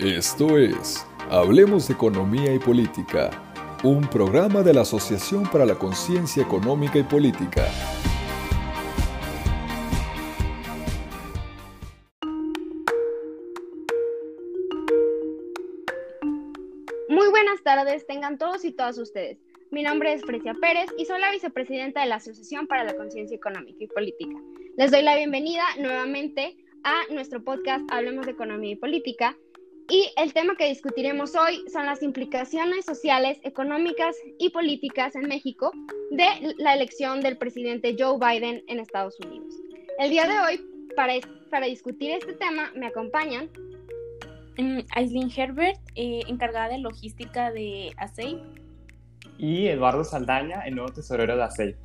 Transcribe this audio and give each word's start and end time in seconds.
Esto 0.00 0.58
es 0.58 1.04
Hablemos 1.28 1.88
de 1.88 1.94
Economía 1.94 2.54
y 2.54 2.60
Política, 2.60 3.30
un 3.82 4.08
programa 4.08 4.62
de 4.62 4.72
la 4.72 4.82
Asociación 4.82 5.42
para 5.50 5.66
la 5.66 5.74
Conciencia 5.74 6.40
Económica 6.40 7.00
y 7.00 7.02
Política. 7.02 7.66
Muy 17.08 17.28
buenas 17.30 17.60
tardes, 17.64 18.06
tengan 18.06 18.38
todos 18.38 18.64
y 18.64 18.70
todas 18.70 18.98
ustedes. 18.98 19.40
Mi 19.72 19.82
nombre 19.82 20.12
es 20.12 20.22
Frecia 20.22 20.54
Pérez 20.60 20.86
y 20.96 21.06
soy 21.06 21.20
la 21.20 21.32
vicepresidenta 21.32 22.02
de 22.02 22.06
la 22.06 22.16
Asociación 22.16 22.68
para 22.68 22.84
la 22.84 22.96
Conciencia 22.96 23.36
Económica 23.36 23.78
y 23.80 23.88
Política. 23.88 24.38
Les 24.76 24.92
doy 24.92 25.02
la 25.02 25.16
bienvenida 25.16 25.64
nuevamente 25.76 26.56
a 26.84 27.12
nuestro 27.12 27.42
podcast 27.42 27.82
Hablemos 27.90 28.26
de 28.26 28.32
Economía 28.32 28.70
y 28.70 28.76
Política, 28.76 29.36
y 29.90 30.12
el 30.16 30.34
tema 30.34 30.54
que 30.56 30.68
discutiremos 30.68 31.34
hoy 31.34 31.64
son 31.72 31.86
las 31.86 32.02
implicaciones 32.02 32.84
sociales, 32.84 33.38
económicas 33.42 34.14
y 34.38 34.50
políticas 34.50 35.14
en 35.16 35.28
México 35.28 35.72
de 36.10 36.54
la 36.58 36.74
elección 36.74 37.22
del 37.22 37.38
presidente 37.38 37.96
Joe 37.98 38.18
Biden 38.18 38.62
en 38.68 38.80
Estados 38.80 39.18
Unidos. 39.20 39.54
El 39.98 40.10
día 40.10 40.26
de 40.26 40.38
hoy, 40.40 40.60
para, 40.94 41.14
para 41.50 41.66
discutir 41.66 42.10
este 42.10 42.34
tema, 42.34 42.70
me 42.74 42.86
acompañan 42.86 43.48
mm, 44.58 44.80
Aislinn 44.94 45.32
Herbert, 45.34 45.78
eh, 45.94 46.20
encargada 46.28 46.68
de 46.68 46.78
logística 46.78 47.50
de 47.50 47.94
ASEI. 47.96 48.42
Y 49.38 49.68
Eduardo 49.68 50.04
Saldaña, 50.04 50.60
el 50.66 50.74
nuevo 50.74 50.92
tesorero 50.92 51.34
de 51.34 51.44
ASEI. 51.44 51.76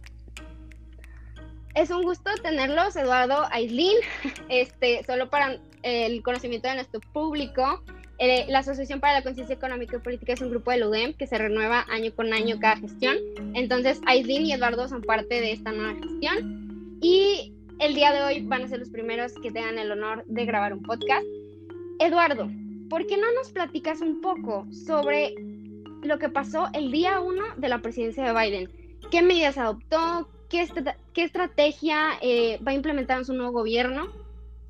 Es 1.75 1.89
un 1.89 2.03
gusto 2.03 2.29
tenerlos, 2.41 2.97
Eduardo, 2.97 3.45
Aislinn. 3.49 3.97
Este, 4.49 5.03
solo 5.05 5.29
para 5.29 5.57
el 5.83 6.23
conocimiento 6.23 6.67
de 6.67 6.75
nuestro 6.75 6.99
público. 7.13 7.83
Eh, 8.19 8.45
la 8.47 8.59
Asociación 8.59 8.99
para 8.99 9.13
la 9.13 9.23
Conciencia 9.23 9.55
Económica 9.55 9.97
y 9.97 9.99
Política 9.99 10.33
es 10.33 10.41
un 10.41 10.49
grupo 10.49 10.71
del 10.71 10.83
UDEM 10.83 11.13
que 11.13 11.27
se 11.27 11.37
renueva 11.37 11.85
año 11.89 12.11
con 12.15 12.31
año 12.33 12.59
cada 12.59 12.77
gestión. 12.77 13.17
Entonces, 13.53 13.99
Aislinn 14.05 14.45
y 14.45 14.53
Eduardo 14.53 14.87
son 14.87 15.01
parte 15.01 15.41
de 15.41 15.51
esta 15.51 15.71
nueva 15.71 15.99
gestión. 15.99 16.99
Y 17.01 17.53
el 17.79 17.95
día 17.95 18.13
de 18.13 18.21
hoy 18.21 18.41
van 18.41 18.63
a 18.63 18.67
ser 18.67 18.79
los 18.79 18.89
primeros 18.89 19.33
que 19.33 19.51
tengan 19.51 19.77
el 19.77 19.91
honor 19.91 20.23
de 20.25 20.45
grabar 20.45 20.73
un 20.73 20.83
podcast. 20.83 21.25
Eduardo, 21.99 22.49
¿por 22.89 23.05
qué 23.07 23.17
no 23.17 23.31
nos 23.33 23.51
platicas 23.51 24.01
un 24.01 24.21
poco 24.21 24.65
sobre 24.71 25.35
lo 26.01 26.17
que 26.19 26.29
pasó 26.29 26.69
el 26.73 26.91
día 26.91 27.19
uno 27.19 27.43
de 27.57 27.69
la 27.69 27.81
presidencia 27.81 28.23
de 28.23 28.33
Biden? 28.33 28.69
¿Qué 29.11 29.21
medidas 29.21 29.57
adoptó? 29.57 30.29
¿Qué, 30.49 30.65
qué 31.13 31.23
estrategia 31.23 32.11
eh, 32.21 32.59
va 32.65 32.71
a 32.71 32.75
implementar 32.75 33.17
en 33.17 33.25
su 33.25 33.33
nuevo 33.33 33.51
gobierno? 33.51 34.22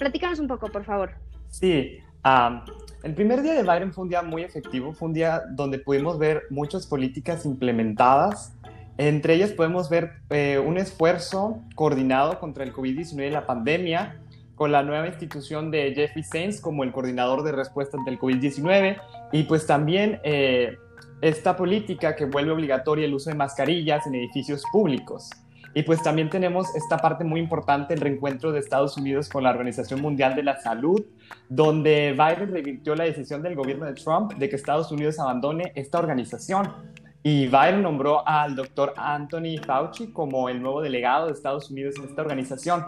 Platícanos 0.04 0.38
un 0.40 0.50
poco, 0.50 0.68
por 0.68 0.84
favor. 0.84 1.12
Sí, 1.48 1.98
el 3.04 3.14
primer 3.16 3.42
día 3.42 3.54
de 3.54 3.64
Biden 3.64 3.94
fue 3.94 4.04
un 4.04 4.10
día 4.10 4.22
muy 4.22 4.42
efectivo, 4.42 4.92
fue 4.92 5.08
un 5.08 5.14
día 5.14 5.44
donde 5.52 5.80
pudimos 5.80 6.20
ver 6.20 6.44
muchas 6.50 6.86
políticas 6.86 7.46
implementadas. 7.46 8.54
Entre 8.98 9.36
ellas 9.36 9.52
podemos 9.52 9.90
ver 9.90 10.16
eh, 10.30 10.60
un 10.60 10.78
esfuerzo 10.78 11.62
coordinado 11.76 12.38
contra 12.42 12.66
el 12.66 12.74
COVID-19 12.74 13.28
y 13.28 13.30
la 13.30 13.46
pandemia, 13.46 14.20
con 14.56 14.74
la 14.74 14.84
nueva 14.84 15.08
institución 15.08 15.72
de 15.72 15.94
Jeffrey 15.96 16.26
Sainz 16.26 16.60
como 16.60 16.84
el 16.84 16.92
coordinador 16.92 17.42
de 17.42 17.54
respuesta 17.54 17.98
ante 17.98 18.12
el 18.12 18.20
COVID-19 18.20 18.98
y 19.32 19.44
pues 19.44 19.66
también 19.66 20.20
eh, 20.26 20.76
esta 21.22 21.56
política 21.56 22.14
que 22.14 22.26
vuelve 22.26 22.52
obligatoria 22.52 23.06
el 23.06 23.14
uso 23.14 23.30
de 23.30 23.38
mascarillas 23.38 24.06
en 24.06 24.16
edificios 24.16 24.64
públicos. 24.70 25.30
Y 25.76 25.84
pues 25.84 26.04
también 26.04 26.30
tenemos 26.30 26.76
esta 26.76 26.98
parte 26.98 27.24
muy 27.24 27.40
importante, 27.40 27.94
el 27.94 28.02
reencuentro 28.02 28.52
de 28.52 28.60
Estados 28.60 28.96
Unidos 28.96 29.28
con 29.28 29.44
la 29.44 29.50
Organización 29.50 30.02
Mundial 30.02 30.36
de 30.36 30.44
la 30.44 30.62
Salud, 30.62 31.04
donde 31.50 32.12
Biden 32.12 32.52
revirtió 32.52 32.96
la 32.96 33.06
decisión 33.06 33.42
del 33.42 33.56
gobierno 33.56 33.86
de 33.86 33.94
Trump 33.94 34.34
de 34.34 34.50
que 34.50 34.56
Estados 34.56 34.92
Unidos 34.92 35.20
abandone 35.20 35.72
esta 35.76 35.98
organización. 35.98 36.72
Y 37.24 37.48
Biden 37.48 37.82
nombró 37.82 38.28
al 38.28 38.56
doctor 38.56 38.94
Anthony 38.98 39.58
Fauci 39.66 40.12
como 40.12 40.50
el 40.50 40.62
nuevo 40.62 40.82
delegado 40.82 41.28
de 41.28 41.34
Estados 41.34 41.72
Unidos 41.72 41.96
en 41.98 42.04
esta 42.04 42.22
organización. 42.22 42.86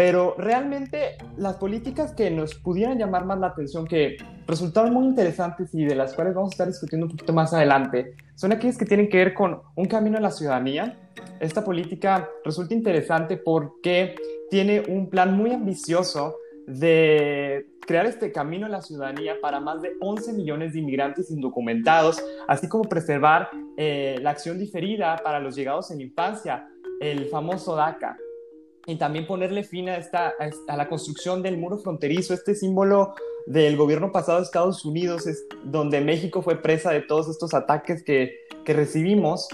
Pero 0.00 0.34
realmente 0.38 1.18
las 1.36 1.56
políticas 1.56 2.14
que 2.14 2.30
nos 2.30 2.54
pudieran 2.54 2.96
llamar 2.96 3.26
más 3.26 3.38
la 3.38 3.48
atención, 3.48 3.86
que 3.86 4.16
resultaron 4.46 4.94
muy 4.94 5.04
interesantes 5.04 5.74
y 5.74 5.84
de 5.84 5.94
las 5.94 6.14
cuales 6.14 6.32
vamos 6.32 6.52
a 6.52 6.54
estar 6.54 6.68
discutiendo 6.68 7.04
un 7.04 7.12
poquito 7.12 7.34
más 7.34 7.52
adelante, 7.52 8.14
son 8.34 8.50
aquellas 8.50 8.78
que 8.78 8.86
tienen 8.86 9.10
que 9.10 9.18
ver 9.18 9.34
con 9.34 9.60
un 9.76 9.84
camino 9.84 10.16
a 10.16 10.22
la 10.22 10.30
ciudadanía. 10.30 10.98
Esta 11.38 11.62
política 11.62 12.30
resulta 12.42 12.72
interesante 12.72 13.36
porque 13.36 14.14
tiene 14.48 14.80
un 14.88 15.10
plan 15.10 15.36
muy 15.36 15.52
ambicioso 15.52 16.36
de 16.66 17.66
crear 17.86 18.06
este 18.06 18.32
camino 18.32 18.64
a 18.64 18.70
la 18.70 18.80
ciudadanía 18.80 19.34
para 19.42 19.60
más 19.60 19.82
de 19.82 19.90
11 20.00 20.32
millones 20.32 20.72
de 20.72 20.78
inmigrantes 20.78 21.30
indocumentados, 21.30 22.24
así 22.48 22.68
como 22.68 22.84
preservar 22.84 23.50
eh, 23.76 24.16
la 24.22 24.30
acción 24.30 24.58
diferida 24.58 25.20
para 25.22 25.40
los 25.40 25.54
llegados 25.54 25.90
en 25.90 26.00
infancia, 26.00 26.66
el 27.02 27.26
famoso 27.26 27.76
DACA 27.76 28.16
y 28.86 28.96
también 28.96 29.26
ponerle 29.26 29.62
fin 29.62 29.88
a, 29.88 29.96
esta, 29.96 30.32
a, 30.68 30.76
la 30.76 30.88
construcción 30.88 31.42
del 31.42 31.58
muro 31.58 31.78
fronterizo, 31.78 32.34
este 32.34 32.54
símbolo 32.54 33.14
del 33.46 33.76
gobierno 33.76 34.12
pasado 34.12 34.38
de 34.38 34.44
Estados 34.44 34.84
Unidos, 34.84 35.26
es 35.26 35.44
donde 35.64 36.00
México 36.00 36.42
fue 36.42 36.60
presa 36.60 36.90
de 36.90 37.02
todos 37.02 37.28
estos 37.28 37.54
ataques 37.54 38.02
que, 38.02 38.32
que 38.64 38.72
recibimos. 38.72 39.48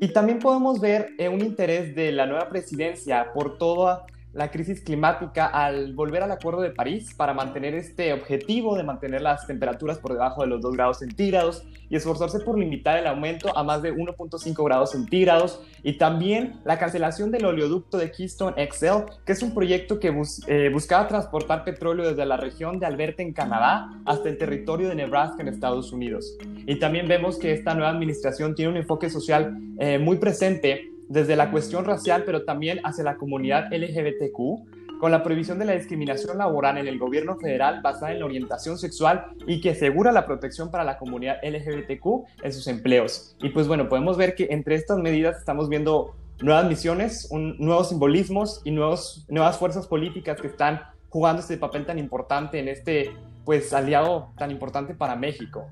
Y 0.00 0.08
también 0.08 0.38
podemos 0.38 0.80
ver 0.80 1.10
eh, 1.18 1.28
un 1.28 1.40
interés 1.40 1.94
de 1.94 2.12
la 2.12 2.26
nueva 2.26 2.48
presidencia 2.48 3.32
por 3.34 3.58
toda 3.58 4.06
la 4.32 4.50
crisis 4.50 4.80
climática 4.80 5.46
al 5.46 5.92
volver 5.94 6.22
al 6.22 6.30
Acuerdo 6.30 6.60
de 6.60 6.70
París 6.70 7.14
para 7.16 7.34
mantener 7.34 7.74
este 7.74 8.12
objetivo 8.12 8.76
de 8.76 8.84
mantener 8.84 9.22
las 9.22 9.46
temperaturas 9.46 9.98
por 9.98 10.12
debajo 10.12 10.42
de 10.42 10.48
los 10.48 10.60
2 10.60 10.74
grados 10.74 10.98
centígrados 10.98 11.64
y 11.88 11.96
esforzarse 11.96 12.38
por 12.40 12.56
limitar 12.56 12.96
el 12.96 13.08
aumento 13.08 13.56
a 13.56 13.64
más 13.64 13.82
de 13.82 13.92
1.5 13.92 14.64
grados 14.64 14.92
centígrados 14.92 15.60
y 15.82 15.94
también 15.94 16.60
la 16.64 16.78
cancelación 16.78 17.32
del 17.32 17.44
oleoducto 17.44 17.98
de 17.98 18.12
Keystone 18.12 18.54
XL, 18.70 19.10
que 19.24 19.32
es 19.32 19.42
un 19.42 19.52
proyecto 19.52 19.98
que 19.98 20.14
eh, 20.46 20.70
buscaba 20.72 21.08
transportar 21.08 21.64
petróleo 21.64 22.08
desde 22.08 22.24
la 22.24 22.36
región 22.36 22.78
de 22.78 22.86
Alberta 22.86 23.22
en 23.22 23.32
Canadá 23.32 23.88
hasta 24.04 24.28
el 24.28 24.38
territorio 24.38 24.88
de 24.88 24.94
Nebraska 24.94 25.42
en 25.42 25.48
Estados 25.48 25.92
Unidos. 25.92 26.36
Y 26.66 26.78
también 26.78 27.08
vemos 27.08 27.36
que 27.38 27.52
esta 27.52 27.74
nueva 27.74 27.90
administración 27.90 28.54
tiene 28.54 28.70
un 28.70 28.76
enfoque 28.76 29.10
social 29.10 29.58
eh, 29.78 29.98
muy 29.98 30.18
presente 30.18 30.90
desde 31.10 31.34
la 31.34 31.50
cuestión 31.50 31.84
racial, 31.84 32.22
pero 32.24 32.44
también 32.44 32.78
hacia 32.84 33.02
la 33.02 33.16
comunidad 33.16 33.66
LGBTQ, 33.72 35.00
con 35.00 35.10
la 35.10 35.24
prohibición 35.24 35.58
de 35.58 35.64
la 35.64 35.72
discriminación 35.72 36.38
laboral 36.38 36.78
en 36.78 36.86
el 36.86 37.00
gobierno 37.00 37.36
federal 37.36 37.80
basada 37.82 38.12
en 38.12 38.20
la 38.20 38.26
orientación 38.26 38.78
sexual 38.78 39.32
y 39.46 39.60
que 39.60 39.70
asegura 39.70 40.12
la 40.12 40.24
protección 40.24 40.70
para 40.70 40.84
la 40.84 40.98
comunidad 40.98 41.38
LGBTQ 41.42 42.44
en 42.44 42.52
sus 42.52 42.68
empleos. 42.68 43.34
Y 43.42 43.48
pues 43.48 43.66
bueno, 43.66 43.88
podemos 43.88 44.16
ver 44.16 44.36
que 44.36 44.48
entre 44.50 44.76
estas 44.76 44.98
medidas 44.98 45.36
estamos 45.38 45.68
viendo 45.68 46.14
nuevas 46.42 46.66
misiones, 46.66 47.28
nuevos 47.32 47.88
simbolismos 47.88 48.60
y 48.64 48.70
nuevos, 48.70 49.26
nuevas 49.28 49.58
fuerzas 49.58 49.88
políticas 49.88 50.40
que 50.40 50.46
están 50.46 50.80
jugando 51.08 51.40
este 51.40 51.56
papel 51.56 51.86
tan 51.86 51.98
importante 51.98 52.60
en 52.60 52.68
este 52.68 53.10
pues 53.44 53.72
aliado 53.72 54.30
tan 54.38 54.52
importante 54.52 54.94
para 54.94 55.16
México. 55.16 55.66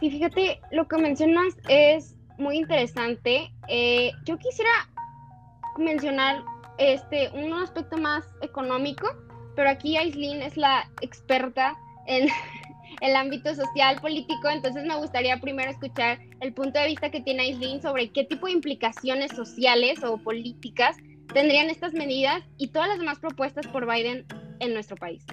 Y 0.00 0.10
fíjate, 0.10 0.60
lo 0.70 0.86
que 0.86 0.98
mencionas 0.98 1.54
es 1.68 2.16
muy 2.42 2.58
interesante. 2.58 3.52
Eh, 3.68 4.12
yo 4.24 4.38
quisiera 4.38 4.70
mencionar 5.78 6.42
este 6.78 7.30
un 7.30 7.52
aspecto 7.54 7.96
más 7.96 8.24
económico, 8.42 9.08
pero 9.56 9.70
aquí 9.70 9.96
Aislinn 9.96 10.42
es 10.42 10.56
la 10.56 10.90
experta 11.00 11.76
en 12.06 12.28
el 13.00 13.16
ámbito 13.16 13.54
social, 13.54 14.00
político, 14.00 14.48
entonces 14.48 14.84
me 14.84 14.96
gustaría 14.96 15.40
primero 15.40 15.70
escuchar 15.70 16.18
el 16.40 16.52
punto 16.52 16.78
de 16.78 16.88
vista 16.88 17.10
que 17.10 17.20
tiene 17.20 17.44
Aislinn 17.44 17.80
sobre 17.80 18.10
qué 18.10 18.24
tipo 18.24 18.46
de 18.46 18.52
implicaciones 18.52 19.32
sociales 19.32 20.02
o 20.04 20.18
políticas 20.18 20.96
tendrían 21.32 21.70
estas 21.70 21.94
medidas 21.94 22.42
y 22.58 22.68
todas 22.68 22.88
las 22.88 22.98
demás 22.98 23.18
propuestas 23.18 23.66
por 23.68 23.86
Biden 23.86 24.26
en 24.60 24.74
nuestro 24.74 24.96
país. 24.96 25.24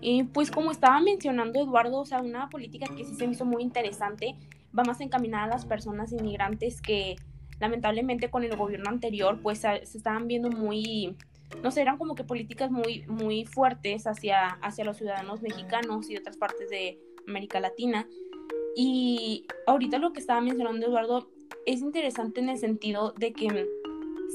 Y 0.00 0.22
pues 0.24 0.50
como 0.50 0.70
estaba 0.70 1.00
mencionando 1.00 1.60
Eduardo, 1.60 2.00
o 2.00 2.06
sea, 2.06 2.20
una 2.20 2.48
política 2.48 2.86
que 2.96 3.04
sí 3.04 3.14
se 3.14 3.26
me 3.26 3.32
hizo 3.32 3.44
muy 3.44 3.62
interesante 3.62 4.36
va 4.78 4.84
más 4.84 5.00
encaminada 5.00 5.44
a 5.44 5.48
las 5.48 5.66
personas 5.66 6.12
inmigrantes 6.12 6.80
que 6.80 7.16
lamentablemente 7.58 8.30
con 8.30 8.44
el 8.44 8.56
gobierno 8.56 8.90
anterior 8.90 9.40
pues 9.42 9.60
se 9.60 9.80
estaban 9.82 10.26
viendo 10.26 10.50
muy, 10.50 11.16
no 11.62 11.70
sé, 11.70 11.82
eran 11.82 11.98
como 11.98 12.14
que 12.14 12.24
políticas 12.24 12.70
muy, 12.70 13.04
muy 13.06 13.44
fuertes 13.44 14.06
hacia, 14.06 14.48
hacia 14.62 14.84
los 14.84 14.96
ciudadanos 14.96 15.42
mexicanos 15.42 16.08
y 16.10 16.14
de 16.14 16.20
otras 16.20 16.36
partes 16.36 16.68
de 16.68 16.98
América 17.26 17.60
Latina. 17.60 18.06
Y 18.76 19.46
ahorita 19.66 19.98
lo 19.98 20.12
que 20.12 20.20
estaba 20.20 20.40
mencionando 20.40 20.86
Eduardo 20.86 21.30
es 21.64 21.80
interesante 21.80 22.40
en 22.40 22.50
el 22.50 22.58
sentido 22.58 23.12
de 23.12 23.32
que 23.32 23.66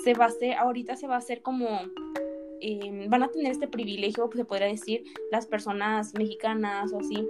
se 0.03 0.13
va 0.15 0.25
a 0.25 0.27
hacer, 0.29 0.55
ahorita 0.55 0.95
se 0.95 1.07
va 1.07 1.15
a 1.15 1.19
hacer 1.19 1.41
como 1.43 1.67
Em, 2.61 3.09
van 3.09 3.23
a 3.23 3.27
tener 3.29 3.51
este 3.51 3.67
privilegio, 3.67 4.29
se 4.33 4.45
podría 4.45 4.67
decir, 4.67 5.03
las 5.31 5.47
personas 5.47 6.13
mexicanas 6.13 6.93
o 6.93 6.99
así, 6.99 7.27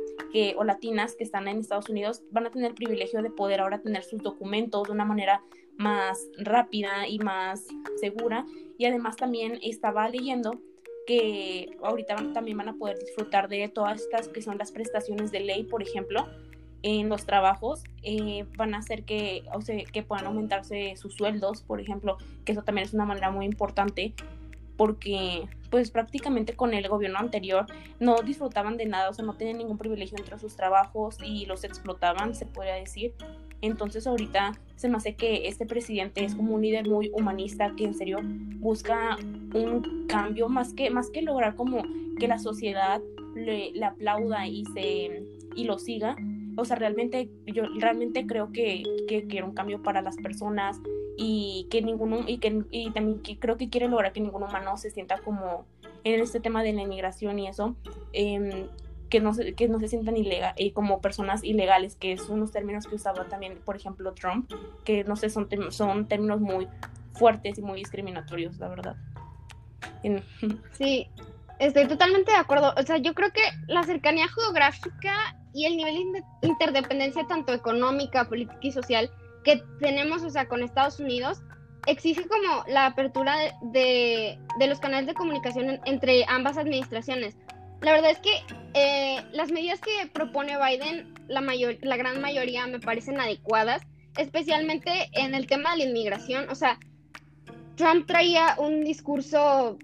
o 0.58 0.64
latinas 0.64 1.16
que 1.16 1.24
están 1.24 1.48
en 1.48 1.60
Estados 1.60 1.90
Unidos, 1.90 2.24
van 2.32 2.48
a 2.48 2.52
tener 2.52 2.72
el 2.72 2.76
privilegio 2.76 3.22
de 3.22 3.30
poder 3.32 3.62
ahora 3.62 3.82
tener 3.82 4.04
sus 4.04 4.22
documentos 4.22 4.88
de 4.88 4.94
una 4.94 5.06
manera 5.06 5.42
más 5.78 6.28
rápida 6.38 7.08
y 7.08 7.20
más 7.20 7.66
segura. 8.00 8.46
Y 8.78 8.86
además 8.86 9.16
también 9.16 9.60
estaba 9.62 10.08
leyendo 10.10 10.60
que 11.08 11.78
ahorita 11.82 12.16
también 12.34 12.58
van 12.58 12.70
a 12.70 12.74
poder 12.76 13.00
disfrutar 13.00 13.48
de 13.48 13.68
todas 13.70 14.02
estas 14.02 14.28
que 14.28 14.42
son 14.42 14.58
las 14.58 14.72
prestaciones 14.72 15.32
de 15.32 15.40
ley, 15.40 15.64
por 15.64 15.82
ejemplo, 15.82 16.28
en 16.84 17.10
los 17.10 17.26
trabajos, 17.26 17.84
eh, 18.02 18.46
van 18.58 18.74
a 18.74 18.80
hacer 18.80 19.04
que, 19.04 19.44
o 19.54 19.62
sea, 19.62 19.84
que 19.86 20.02
puedan 20.04 20.26
aumentarse 20.26 20.96
sus 20.96 21.14
sueldos, 21.14 21.62
por 21.62 21.80
ejemplo, 21.80 22.18
que 22.44 22.54
eso 22.54 22.64
también 22.64 22.88
es 22.88 22.94
una 22.94 23.06
manera 23.06 23.30
muy 23.30 23.46
importante 23.46 24.14
porque 24.82 25.48
pues 25.70 25.92
prácticamente 25.92 26.56
con 26.56 26.74
el 26.74 26.88
gobierno 26.88 27.20
anterior 27.20 27.68
no 28.00 28.16
disfrutaban 28.24 28.78
de 28.78 28.88
nada, 28.88 29.12
o 29.12 29.14
sea, 29.14 29.24
no 29.24 29.36
tenían 29.36 29.60
ningún 29.60 29.78
privilegio 29.78 30.18
entre 30.18 30.40
sus 30.40 30.56
trabajos 30.56 31.18
y 31.24 31.46
los 31.46 31.64
explotaban, 31.64 32.34
se 32.34 32.48
podría 32.48 32.74
decir. 32.74 33.14
Entonces 33.62 34.08
ahorita 34.08 34.54
se 34.78 34.90
me 34.90 34.98
hace 34.98 35.14
que 35.14 35.48
este 35.48 35.68
presidente 35.68 36.26
es 36.26 36.34
como 36.34 36.56
un 36.56 36.64
líder 36.64 36.90
muy 36.90 37.12
humanista 37.14 37.76
que 37.78 37.84
en 37.84 37.94
serio 37.94 38.22
busca 38.24 39.18
un 39.54 40.08
cambio 40.08 40.50
más 40.50 40.74
que, 40.74 40.90
más 40.90 41.12
que 41.12 41.22
lograr 41.22 41.56
como 41.56 41.84
que 42.18 42.28
la 42.28 42.40
sociedad 42.40 43.04
le, 43.36 43.74
le 43.74 43.86
aplauda 43.86 44.48
y, 44.48 44.66
se, 44.74 45.28
y 45.56 45.66
lo 45.66 45.78
siga. 45.78 46.16
O 46.58 46.66
sea, 46.66 46.76
realmente 46.76 47.30
yo 47.46 47.66
realmente 47.78 48.26
creo 48.26 48.52
que, 48.52 48.82
que 49.08 49.28
quiere 49.28 49.46
un 49.46 49.54
cambio 49.54 49.84
para 49.84 50.02
las 50.02 50.18
personas 50.18 50.82
y 51.24 51.68
que 51.70 51.84
ninguno 51.84 52.24
y 52.26 52.40
que 52.40 52.64
y 52.72 52.90
también 52.90 53.22
creo 53.40 53.56
que 53.56 53.70
quiere 53.70 53.88
lograr 53.88 54.12
que 54.12 54.20
ningún 54.20 54.42
humano 54.42 54.76
se 54.78 54.90
sienta 54.90 55.20
como 55.20 55.66
en 56.04 56.20
este 56.20 56.40
tema 56.40 56.64
de 56.64 56.74
la 56.74 56.82
inmigración 56.82 57.38
y 57.38 57.48
eso 57.48 57.76
eh, 58.12 58.68
que 59.10 59.20
no 59.20 59.32
se, 59.36 59.54
que 59.54 59.68
no 59.68 59.80
se 59.80 59.88
sientan 59.88 60.18
ilegal, 60.18 60.54
y 60.58 60.72
como 60.72 61.02
personas 61.02 61.44
ilegales, 61.44 61.96
que 61.96 62.14
es 62.14 62.30
unos 62.30 62.52
términos 62.52 62.88
que 62.88 62.96
usaba 62.96 63.28
también, 63.28 63.60
por 63.64 63.76
ejemplo, 63.76 64.14
Trump, 64.14 64.50
que 64.86 65.04
no 65.04 65.18
sé, 65.18 65.30
son, 65.30 65.50
son 65.70 66.08
términos 66.08 66.40
muy 66.40 66.68
fuertes 67.14 67.60
y 67.60 67.62
muy 67.62 67.80
discriminatorios, 67.80 68.58
la 68.58 68.70
verdad. 68.70 68.96
Sí, 70.72 71.08
estoy 71.60 71.88
totalmente 71.88 72.32
de 72.32 72.38
acuerdo. 72.38 72.74
O 72.76 72.82
sea, 72.84 72.98
yo 72.98 73.14
creo 73.14 73.32
que 73.32 73.42
la 73.68 73.84
cercanía 73.84 74.28
geográfica 74.30 75.38
y 75.54 75.66
el 75.66 75.76
nivel 75.76 76.14
de 76.14 76.48
interdependencia 76.48 77.28
tanto 77.28 77.54
económica, 77.54 78.28
política 78.28 78.58
y 78.62 78.72
social 78.72 79.12
que 79.44 79.64
tenemos, 79.80 80.24
o 80.24 80.30
sea, 80.30 80.48
con 80.48 80.64
Estados 80.64 81.00
Unidos, 81.00 81.42
exige 81.88 82.28
como 82.28 82.64
la 82.68 82.86
apertura 82.86 83.36
de, 83.62 84.40
de 84.60 84.68
los 84.68 84.80
canales 84.80 85.08
de 85.08 85.14
comunicación 85.14 85.80
entre 85.86 86.26
ambas 86.28 86.58
administraciones. 86.58 87.36
La 87.82 87.94
verdad 87.94 88.12
es 88.12 88.20
que 88.20 88.32
eh, 88.76 89.24
las 89.34 89.52
medidas 89.52 89.80
que 89.82 90.08
propone 90.08 90.58
Biden, 90.58 91.14
la, 91.28 91.42
mayor, 91.42 91.78
la 91.82 91.98
gran 91.98 92.22
mayoría 92.22 92.68
me 92.68 92.80
parecen 92.80 93.20
adecuadas, 93.20 93.82
especialmente 94.18 95.10
en 95.14 95.34
el 95.34 95.48
tema 95.48 95.72
de 95.72 95.78
la 95.80 95.84
inmigración. 95.86 96.48
O 96.50 96.56
sea, 96.56 96.78
Trump 97.76 98.06
traía 98.06 98.56
un 98.60 98.84
discurso 98.84 99.80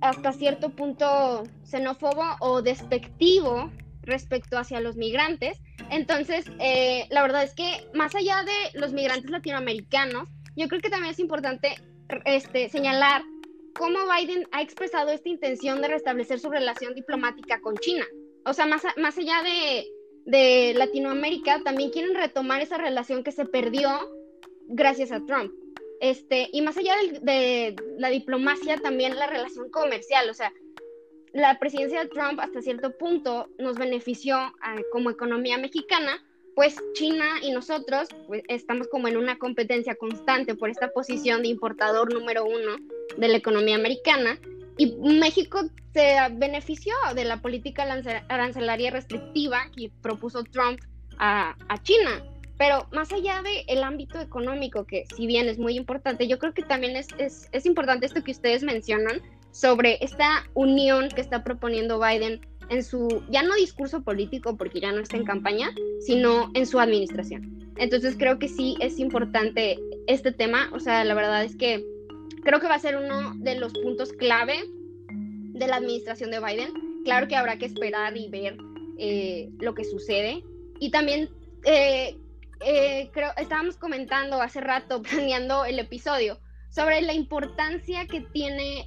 hasta 0.00 0.32
cierto 0.32 0.70
punto 0.70 1.44
xenófobo 1.64 2.36
o 2.40 2.62
despectivo 2.62 3.70
respecto 4.06 4.58
hacia 4.58 4.80
los 4.80 4.96
migrantes. 4.96 5.60
Entonces, 5.90 6.46
eh, 6.58 7.06
la 7.10 7.22
verdad 7.22 7.42
es 7.42 7.54
que 7.54 7.86
más 7.92 8.14
allá 8.14 8.42
de 8.44 8.78
los 8.78 8.92
migrantes 8.92 9.30
latinoamericanos, 9.30 10.28
yo 10.56 10.68
creo 10.68 10.80
que 10.80 10.90
también 10.90 11.12
es 11.12 11.18
importante 11.18 11.76
este, 12.24 12.68
señalar 12.68 13.22
cómo 13.74 13.98
Biden 14.06 14.46
ha 14.52 14.62
expresado 14.62 15.10
esta 15.10 15.28
intención 15.28 15.82
de 15.82 15.88
restablecer 15.88 16.40
su 16.40 16.50
relación 16.50 16.94
diplomática 16.94 17.60
con 17.60 17.76
China. 17.76 18.06
O 18.44 18.52
sea, 18.54 18.66
más, 18.66 18.82
más 18.96 19.18
allá 19.18 19.42
de, 19.42 19.86
de 20.24 20.74
Latinoamérica, 20.74 21.60
también 21.62 21.90
quieren 21.90 22.14
retomar 22.14 22.62
esa 22.62 22.78
relación 22.78 23.22
que 23.22 23.32
se 23.32 23.44
perdió 23.44 23.90
gracias 24.68 25.12
a 25.12 25.24
Trump. 25.24 25.52
Este, 26.00 26.48
y 26.52 26.62
más 26.62 26.76
allá 26.76 26.94
de, 26.96 27.20
de, 27.20 27.76
la 27.98 28.08
diplomacia, 28.08 28.76
también 28.78 29.16
la 29.16 29.26
relación 29.26 29.70
comercial. 29.70 30.28
O 30.30 30.34
sea, 30.34 30.52
la 31.36 31.58
presidencia 31.58 32.02
de 32.02 32.08
Trump 32.08 32.40
hasta 32.40 32.62
cierto 32.62 32.96
punto 32.96 33.50
nos 33.58 33.76
benefició 33.76 34.38
como 34.90 35.10
economía 35.10 35.58
mexicana, 35.58 36.24
pues 36.54 36.76
China 36.94 37.26
y 37.42 37.52
nosotros 37.52 38.08
pues, 38.26 38.42
estamos 38.48 38.88
como 38.88 39.06
en 39.06 39.18
una 39.18 39.38
competencia 39.38 39.94
constante 39.96 40.54
por 40.54 40.70
esta 40.70 40.88
posición 40.88 41.42
de 41.42 41.48
importador 41.48 42.12
número 42.12 42.46
uno 42.46 42.76
de 43.18 43.28
la 43.28 43.36
economía 43.36 43.74
americana 43.74 44.38
y 44.78 44.96
México 44.96 45.60
se 45.92 46.16
benefició 46.32 46.94
de 47.14 47.26
la 47.26 47.42
política 47.42 47.82
arancelaria 48.28 48.90
restrictiva 48.90 49.70
que 49.76 49.90
propuso 50.00 50.42
Trump 50.44 50.80
a, 51.18 51.54
a 51.68 51.82
China. 51.82 52.24
Pero 52.58 52.88
más 52.92 53.12
allá 53.12 53.42
del 53.42 53.64
el 53.66 53.82
ámbito 53.82 54.18
económico, 54.18 54.86
que 54.86 55.04
si 55.14 55.26
bien 55.26 55.46
es 55.50 55.58
muy 55.58 55.76
importante, 55.76 56.26
yo 56.26 56.38
creo 56.38 56.54
que 56.54 56.62
también 56.62 56.96
es, 56.96 57.08
es, 57.18 57.50
es 57.52 57.66
importante 57.66 58.06
esto 58.06 58.24
que 58.24 58.30
ustedes 58.30 58.62
mencionan 58.62 59.20
sobre 59.56 59.96
esta 60.04 60.44
unión 60.52 61.08
que 61.08 61.22
está 61.22 61.42
proponiendo 61.42 61.98
Biden 61.98 62.40
en 62.68 62.84
su, 62.84 63.22
ya 63.30 63.42
no 63.42 63.54
discurso 63.54 64.02
político 64.02 64.56
porque 64.58 64.80
ya 64.80 64.92
no 64.92 65.00
está 65.00 65.16
en 65.16 65.24
campaña, 65.24 65.70
sino 66.04 66.50
en 66.52 66.66
su 66.66 66.78
administración. 66.78 67.72
Entonces 67.78 68.16
creo 68.18 68.38
que 68.38 68.48
sí 68.48 68.76
es 68.80 68.98
importante 68.98 69.78
este 70.08 70.30
tema, 70.30 70.68
o 70.74 70.80
sea, 70.80 71.04
la 71.04 71.14
verdad 71.14 71.42
es 71.42 71.56
que 71.56 71.82
creo 72.44 72.60
que 72.60 72.68
va 72.68 72.74
a 72.74 72.80
ser 72.80 72.98
uno 72.98 73.34
de 73.36 73.54
los 73.54 73.72
puntos 73.72 74.12
clave 74.12 74.62
de 75.08 75.66
la 75.66 75.76
administración 75.76 76.30
de 76.30 76.40
Biden. 76.40 77.02
Claro 77.04 77.26
que 77.26 77.36
habrá 77.36 77.56
que 77.56 77.64
esperar 77.64 78.14
y 78.14 78.28
ver 78.28 78.58
eh, 78.98 79.48
lo 79.60 79.74
que 79.74 79.84
sucede. 79.84 80.44
Y 80.80 80.90
también 80.90 81.30
eh, 81.64 82.14
eh, 82.60 83.08
creo, 83.14 83.30
estábamos 83.38 83.78
comentando 83.78 84.42
hace 84.42 84.60
rato, 84.60 85.00
planeando 85.10 85.64
el 85.64 85.78
episodio, 85.78 86.38
sobre 86.76 87.00
la 87.00 87.14
importancia 87.14 88.06
que 88.06 88.20
tiene 88.20 88.86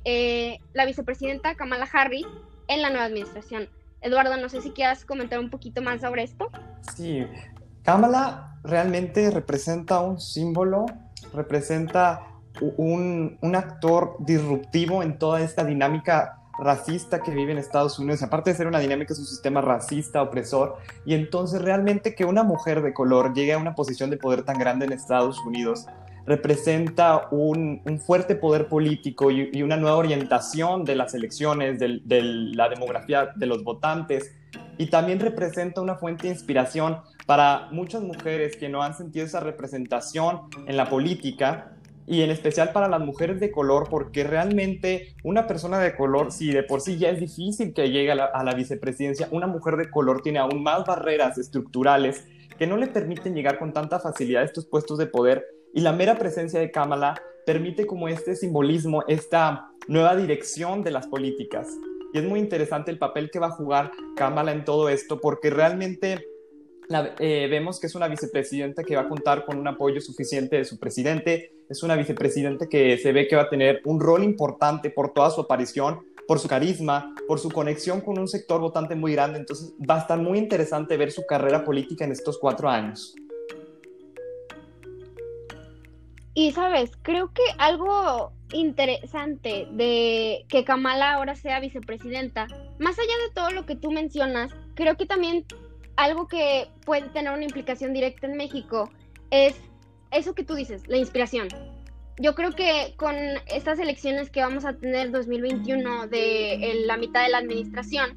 la 0.73 0.85
vicepresidenta 0.85 1.55
Kamala 1.55 1.89
Harris 1.91 2.27
en 2.67 2.83
la 2.83 2.91
nueva 2.91 3.05
administración. 3.05 3.67
Eduardo, 4.01 4.37
no 4.37 4.47
sé 4.47 4.61
si 4.61 4.69
quieras 4.69 5.03
comentar 5.05 5.39
un 5.39 5.49
poquito 5.49 5.81
más 5.81 6.01
sobre 6.01 6.21
esto. 6.21 6.49
Sí, 6.95 7.25
Kamala 7.81 8.59
realmente 8.63 9.31
representa 9.31 10.01
un 10.01 10.21
símbolo, 10.21 10.85
representa 11.33 12.27
un, 12.61 13.39
un, 13.41 13.55
actor 13.55 14.17
disruptivo 14.19 15.01
en 15.01 15.17
toda 15.17 15.41
esta 15.41 15.63
dinámica 15.63 16.43
racista 16.59 17.21
que 17.21 17.31
vive 17.31 17.53
en 17.53 17.57
Estados 17.57 17.97
Unidos, 17.97 18.21
aparte 18.21 18.51
de 18.51 18.55
ser 18.55 18.67
una 18.67 18.79
dinámica, 18.79 19.13
es 19.13 19.19
un 19.19 19.25
sistema 19.25 19.61
racista, 19.61 20.21
opresor, 20.21 20.77
y 21.05 21.15
entonces 21.15 21.61
realmente 21.61 22.13
que 22.13 22.25
una 22.25 22.43
mujer 22.43 22.83
de 22.83 22.93
color 22.93 23.33
llegue 23.33 23.53
a 23.53 23.57
una 23.57 23.73
posición 23.73 24.11
de 24.11 24.17
poder 24.17 24.43
tan 24.43 24.59
grande 24.59 24.85
en 24.85 24.91
Estados 24.91 25.39
Unidos 25.39 25.87
representa 26.25 27.27
un, 27.31 27.81
fuerte 28.05 28.35
poder 28.35 28.67
político 28.67 29.31
y, 29.31 29.61
una 29.61 29.77
nueva 29.77 29.97
orientación 29.97 30.83
de 30.83 30.95
las 30.95 31.13
elecciones, 31.13 31.79
de, 31.79 32.21
la 32.53 32.69
demografía 32.69 33.29
de 33.35 33.45
los 33.45 33.63
votantes, 33.63 34.35
y 34.77 34.87
también 34.87 35.19
representa 35.19 35.81
una 35.81 35.95
fuente 35.95 36.27
de 36.27 36.33
inspiración 36.33 36.97
para 37.25 37.67
muchas 37.71 38.01
mujeres 38.01 38.55
que 38.55 38.69
no 38.69 38.81
han 38.81 38.95
sentido 38.95 39.25
esa 39.25 39.39
representación 39.39 40.41
en 40.65 40.77
la 40.77 40.89
política 40.89 41.73
y 42.07 42.23
en 42.23 42.31
especial 42.31 42.71
para 42.71 42.87
las 42.87 43.01
mujeres 43.01 43.39
de 43.39 43.51
color, 43.51 43.87
porque 43.89 44.23
realmente 44.23 45.13
una 45.23 45.45
persona 45.45 45.77
de 45.79 45.95
color, 45.95 46.31
si 46.31 46.51
de 46.51 46.63
por 46.63 46.81
sí 46.81 46.97
ya 46.97 47.09
es 47.09 47.19
difícil 47.19 47.73
que 47.73 47.91
llegue 47.91 48.11
a 48.11 48.15
la, 48.15 48.25
a 48.25 48.43
la 48.43 48.55
vicepresidencia, 48.55 49.27
una 49.31 49.45
mujer 49.45 49.77
de 49.77 49.91
color 49.91 50.21
tiene 50.23 50.39
aún 50.39 50.63
más 50.63 50.85
barreras 50.85 51.37
estructurales 51.37 52.25
que 52.57 52.65
no 52.65 52.77
le 52.77 52.87
permiten 52.87 53.35
llegar 53.35 53.59
con 53.59 53.73
tanta 53.73 53.99
facilidad 53.99 54.41
a 54.41 54.45
estos 54.45 54.65
puestos 54.65 54.97
de 54.97 55.05
poder 55.05 55.45
y 55.73 55.81
la 55.81 55.93
mera 55.93 56.17
presencia 56.17 56.59
de 56.59 56.71
Kamala 56.71 57.21
permite 57.45 57.85
como 57.85 58.07
este 58.07 58.35
simbolismo, 58.35 59.03
esta 59.07 59.71
nueva 59.87 60.15
dirección 60.15 60.83
de 60.83 60.91
las 60.91 61.07
políticas. 61.07 61.67
Y 62.13 62.19
es 62.19 62.23
muy 62.23 62.39
interesante 62.39 62.91
el 62.91 62.97
papel 62.97 63.29
que 63.31 63.39
va 63.39 63.47
a 63.47 63.51
jugar 63.51 63.91
Kamala 64.15 64.51
en 64.51 64.65
todo 64.65 64.89
esto, 64.89 65.19
porque 65.19 65.49
realmente 65.49 66.25
eh, 67.19 67.47
vemos 67.49 67.79
que 67.79 67.87
es 67.87 67.95
una 67.95 68.07
vicepresidenta 68.07 68.83
que 68.83 68.95
va 68.95 69.03
a 69.03 69.09
contar 69.09 69.45
con 69.45 69.57
un 69.57 69.67
apoyo 69.67 70.01
suficiente 70.01 70.57
de 70.57 70.65
su 70.65 70.79
presidente, 70.79 71.51
es 71.69 71.83
una 71.83 71.95
vicepresidenta 71.95 72.67
que 72.67 72.97
se 72.97 73.11
ve 73.11 73.27
que 73.27 73.35
va 73.35 73.43
a 73.43 73.49
tener 73.49 73.81
un 73.85 73.99
rol 73.99 74.23
importante 74.23 74.89
por 74.89 75.13
toda 75.13 75.29
su 75.29 75.41
aparición, 75.41 75.99
por 76.27 76.39
su 76.39 76.47
carisma, 76.47 77.15
por 77.27 77.39
su 77.39 77.49
conexión 77.49 78.01
con 78.01 78.17
un 78.17 78.27
sector 78.27 78.59
votante 78.59 78.95
muy 78.95 79.13
grande, 79.13 79.39
entonces 79.39 79.73
va 79.87 79.95
a 79.95 79.99
estar 79.99 80.17
muy 80.17 80.39
interesante 80.39 80.97
ver 80.97 81.11
su 81.11 81.25
carrera 81.25 81.63
política 81.63 82.05
en 82.05 82.11
estos 82.11 82.39
cuatro 82.39 82.69
años. 82.69 83.15
Y 86.33 86.51
sabes, 86.51 86.91
creo 87.01 87.31
que 87.33 87.43
algo 87.57 88.31
interesante 88.53 89.67
de 89.71 90.45
que 90.47 90.63
Kamala 90.63 91.13
ahora 91.13 91.35
sea 91.35 91.59
vicepresidenta, 91.59 92.47
más 92.79 92.97
allá 92.97 93.13
de 93.27 93.33
todo 93.33 93.51
lo 93.51 93.65
que 93.65 93.75
tú 93.75 93.91
mencionas, 93.91 94.51
creo 94.75 94.95
que 94.95 95.05
también 95.05 95.45
algo 95.95 96.27
que 96.27 96.69
puede 96.85 97.09
tener 97.09 97.33
una 97.33 97.43
implicación 97.43 97.93
directa 97.93 98.27
en 98.27 98.37
México 98.37 98.89
es 99.31 99.59
eso 100.11 100.33
que 100.33 100.43
tú 100.43 100.55
dices, 100.55 100.87
la 100.87 100.97
inspiración. 100.97 101.47
Yo 102.17 102.35
creo 102.35 102.51
que 102.51 102.93
con 102.97 103.15
estas 103.47 103.79
elecciones 103.79 104.29
que 104.29 104.41
vamos 104.41 104.65
a 104.65 104.73
tener 104.73 105.11
2021 105.11 106.07
de 106.07 106.83
la 106.85 106.97
mitad 106.97 107.23
de 107.23 107.29
la 107.29 107.37
administración, 107.37 108.13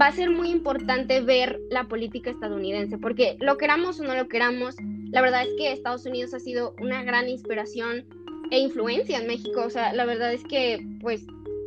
va 0.00 0.06
a 0.06 0.12
ser 0.12 0.30
muy 0.30 0.50
importante 0.50 1.20
ver 1.20 1.58
la 1.70 1.84
política 1.84 2.30
estadounidense, 2.30 2.98
porque 2.98 3.36
lo 3.40 3.56
queramos 3.56 4.00
o 4.00 4.04
no 4.04 4.14
lo 4.14 4.28
queramos, 4.28 4.76
la 5.10 5.20
verdad 5.20 5.42
es 5.42 5.54
que 5.56 5.72
Estados 5.72 6.04
Unidos 6.06 6.34
ha 6.34 6.40
sido 6.40 6.74
una 6.80 7.02
gran 7.02 7.28
inspiración 7.28 8.06
e 8.50 8.58
influencia 8.58 9.18
en 9.18 9.26
México. 9.26 9.62
O 9.64 9.70
sea, 9.70 9.92
la 9.92 10.04
verdad 10.04 10.32
es 10.32 10.44
que, 10.44 10.84
pues, 11.00 11.26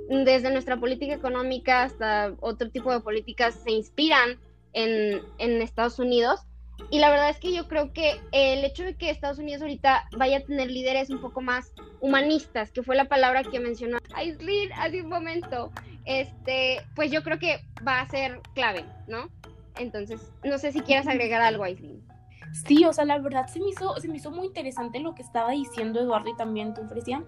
desde 0.10 0.52
nuestra 0.52 0.78
política 0.78 1.14
económica 1.14 1.84
hasta 1.84 2.36
otro 2.40 2.70
tipo 2.70 2.92
de 2.92 3.00
políticas 3.00 3.56
se 3.64 3.72
inspiran 3.72 4.40
en, 4.74 5.22
en 5.38 5.62
Estados 5.62 6.00
Unidos. 6.00 6.42
Y 6.90 7.00
la 7.00 7.10
verdad 7.10 7.30
es 7.30 7.38
que 7.38 7.54
yo 7.54 7.68
creo 7.68 7.94
que 7.94 8.20
el 8.32 8.66
hecho 8.66 8.84
de 8.84 8.96
que 8.96 9.10
Estados 9.10 9.38
Unidos 9.38 9.62
ahorita 9.62 10.08
vaya 10.18 10.38
a 10.38 10.42
tener 10.42 10.70
líderes 10.70 11.10
un 11.10 11.22
poco 11.22 11.42
más 11.42 11.74
humanistas, 12.00 12.72
que 12.72 12.84
fue 12.84 12.96
la 12.96 13.06
palabra 13.06 13.44
que 13.44 13.60
mencionó 13.60 14.00
Aislinn 14.16 14.74
hace 14.74 15.02
un 15.02 15.10
momento, 15.10 15.72
este, 16.06 16.82
pues 16.96 17.12
yo 17.12 17.24
creo 17.24 17.38
que 17.38 17.62
va 17.88 18.02
a 18.02 18.10
ser 18.10 18.42
clave, 18.56 18.84
¿no? 19.08 19.30
Entonces, 19.78 20.32
no 20.44 20.58
sé 20.58 20.72
si 20.72 20.82
quieras 20.82 21.08
agregar 21.08 21.42
algo, 21.42 21.64
Aislinn. 21.64 22.11
Sí, 22.54 22.84
o 22.86 22.94
sea, 22.94 23.06
la 23.06 23.18
verdad 23.18 23.48
se 23.48 23.60
me 23.60 23.70
hizo, 23.70 23.96
se 23.98 24.08
me 24.08 24.18
hizo 24.18 24.30
muy 24.32 24.48
interesante 24.48 25.00
lo 25.00 25.16
que 25.16 25.22
estaba 25.22 25.52
diciendo 25.52 26.00
Eduardo 26.00 26.30
y 26.30 26.36
también 26.36 26.74
tú, 26.74 26.82
Fresia. 26.88 27.24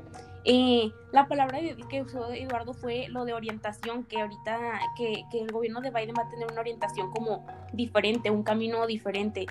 Eh, 0.45 0.91
la 1.13 1.27
palabra 1.27 1.59
que 1.89 2.01
usó 2.01 2.31
Eduardo 2.33 2.73
fue 2.73 3.07
lo 3.09 3.23
de 3.23 3.33
orientación, 3.33 4.03
que 4.03 4.19
ahorita, 4.19 4.79
que, 4.97 5.23
el 5.33 5.51
gobierno 5.51 5.79
de 5.81 5.91
Biden 5.91 6.15
va 6.17 6.23
a 6.23 6.29
tener 6.29 6.51
una 6.51 6.61
orientación 6.61 7.11
como 7.11 7.45
diferente, 7.71 8.29
un 8.29 8.43
camino 8.43 8.85
diferente. 8.85 9.45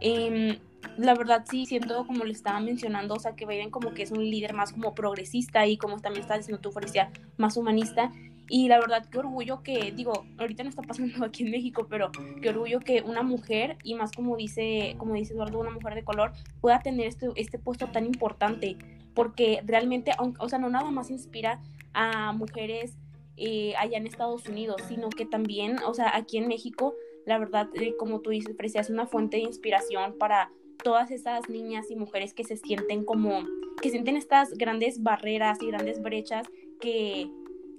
Eh, 0.00 0.60
la 0.98 1.14
verdad 1.14 1.44
sí 1.48 1.64
siento 1.64 2.06
como 2.06 2.24
le 2.24 2.32
estaba 2.32 2.60
mencionando, 2.60 3.14
o 3.14 3.18
sea, 3.18 3.34
que 3.34 3.46
Biden 3.46 3.70
como 3.70 3.94
que 3.94 4.02
es 4.02 4.10
un 4.10 4.22
líder 4.22 4.52
más 4.52 4.72
como 4.72 4.94
progresista 4.94 5.66
y 5.66 5.78
como 5.78 6.00
también 6.00 6.22
está 6.22 6.36
diciendo 6.36 6.60
tú, 6.60 6.70
Fresia, 6.72 7.10
más 7.38 7.56
humanista. 7.56 8.12
Y 8.48 8.68
la 8.68 8.78
verdad, 8.78 9.06
qué 9.10 9.18
orgullo 9.18 9.62
que, 9.62 9.92
digo, 9.92 10.26
ahorita 10.38 10.64
no 10.64 10.68
está 10.68 10.82
pasando 10.82 11.24
aquí 11.24 11.44
en 11.44 11.50
México, 11.50 11.86
pero 11.88 12.10
qué 12.42 12.50
orgullo 12.50 12.80
que 12.80 13.02
una 13.02 13.22
mujer, 13.22 13.78
y 13.82 13.94
más 13.94 14.12
como 14.12 14.36
dice, 14.36 14.96
como 14.98 15.14
dice 15.14 15.34
Eduardo, 15.34 15.60
una 15.60 15.70
mujer 15.70 15.94
de 15.94 16.04
color, 16.04 16.32
pueda 16.60 16.80
tener 16.80 17.06
este, 17.06 17.28
este 17.36 17.58
puesto 17.58 17.88
tan 17.88 18.06
importante, 18.06 18.76
porque 19.14 19.60
realmente, 19.64 20.12
o 20.38 20.48
sea, 20.48 20.58
no 20.58 20.68
nada 20.68 20.90
más 20.90 21.10
inspira 21.10 21.60
a 21.94 22.32
mujeres 22.32 22.96
eh, 23.36 23.74
allá 23.78 23.98
en 23.98 24.06
Estados 24.06 24.48
Unidos, 24.48 24.82
sino 24.88 25.08
que 25.08 25.24
también, 25.24 25.78
o 25.86 25.94
sea, 25.94 26.14
aquí 26.16 26.38
en 26.38 26.48
México, 26.48 26.94
la 27.26 27.38
verdad, 27.38 27.68
eh, 27.74 27.94
como 27.98 28.20
tú 28.20 28.30
dices, 28.30 28.54
Precia, 28.56 28.80
es 28.80 28.90
una 28.90 29.06
fuente 29.06 29.38
de 29.38 29.44
inspiración 29.44 30.16
para 30.18 30.50
todas 30.82 31.10
esas 31.10 31.48
niñas 31.48 31.90
y 31.90 31.96
mujeres 31.96 32.34
que 32.34 32.44
se 32.44 32.56
sienten 32.56 33.04
como, 33.04 33.44
que 33.80 33.90
sienten 33.90 34.16
estas 34.16 34.52
grandes 34.54 35.02
barreras 35.02 35.62
y 35.62 35.68
grandes 35.68 36.02
brechas 36.02 36.46
que 36.80 37.30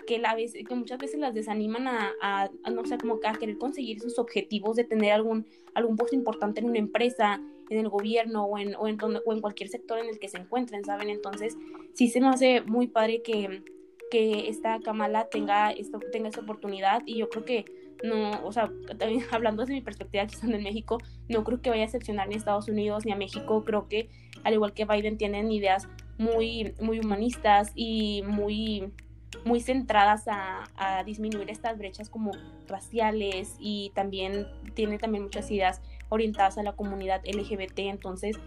que, 0.06 0.20
la 0.20 0.36
vez, 0.36 0.54
que 0.54 0.76
muchas 0.76 0.98
veces 1.00 1.20
las 1.20 1.34
desaniman 1.34 1.88
a, 1.88 2.50
no 2.72 2.86
sé, 2.86 2.98
como 2.98 3.20
a 3.24 3.34
querer 3.34 3.58
conseguir 3.58 4.00
sus 4.00 4.20
objetivos 4.20 4.76
de 4.76 4.84
tener 4.84 5.14
algún, 5.14 5.46
algún 5.74 5.98
puesto 5.98 6.16
importante 6.16 6.62
en 6.62 6.68
una 6.68 6.80
empresa, 6.80 7.42
en 7.70 7.80
el 7.80 7.90
gobierno 7.90 8.46
o 8.46 8.58
en, 8.58 8.76
o 8.76 8.88
en, 8.88 8.98
o 9.02 9.34
en 9.34 9.42
cualquier 9.42 9.70
sector 9.70 9.98
en 10.00 10.08
el 10.08 10.20
que 10.20 10.30
se 10.30 10.38
encuentren, 10.38 10.84
¿saben? 10.86 11.10
Entonces, 11.10 11.58
sí 11.94 12.08
se 12.08 12.22
me 12.22 12.28
hace 12.28 12.62
muy 12.62 12.88
padre 12.88 13.22
que, 13.22 13.64
que 14.12 14.50
esta 14.50 14.80
Kamala 14.80 15.30
tenga, 15.30 15.72
esto, 15.72 16.00
tenga 16.12 16.30
esta 16.30 16.42
oportunidad 16.42 17.02
y 17.06 17.18
yo 17.18 17.30
creo 17.30 17.46
que 17.46 17.66
no, 18.04 18.46
o 18.46 18.52
sea, 18.52 18.72
también 18.98 19.24
hablando 19.32 19.64
desde 19.64 19.74
mi 19.74 19.82
perspectiva 19.82 20.24
aquí 20.24 20.36
estando 20.36 20.58
en 20.58 20.64
México, 20.64 21.00
no 21.30 21.44
creo 21.44 21.62
que 21.62 21.70
vaya 21.70 21.84
a 21.84 21.86
excepcionar 21.86 22.28
ni 22.28 22.36
a 22.36 22.38
Estados 22.38 22.68
Unidos 22.68 23.06
ni 23.06 23.12
a 23.12 23.16
México, 23.16 23.64
creo 23.64 23.88
que 23.88 24.10
al 24.44 24.54
igual 24.54 24.74
que 24.74 24.86
Biden 24.86 25.18
tienen 25.18 25.52
ideas 25.52 25.88
muy, 26.18 26.74
muy 26.80 27.00
humanistas 27.00 27.72
y 27.76 28.22
muy 28.26 28.92
muy 29.44 29.60
centradas 29.60 30.26
a, 30.28 31.04
disminuir 31.06 31.50
estas 31.50 31.78
brechas 31.78 32.10
como 32.10 32.32
raciales 32.68 33.56
y 33.60 33.92
también 33.94 34.48
tiene 34.74 34.98
también 34.98 35.24
muchas 35.24 35.52
ideas 35.52 35.82
orientadas 36.10 36.58
a 36.58 36.64
la 36.64 36.74
comunidad 36.74 37.22
LGBT, 37.26 37.80
entonces 37.80 38.38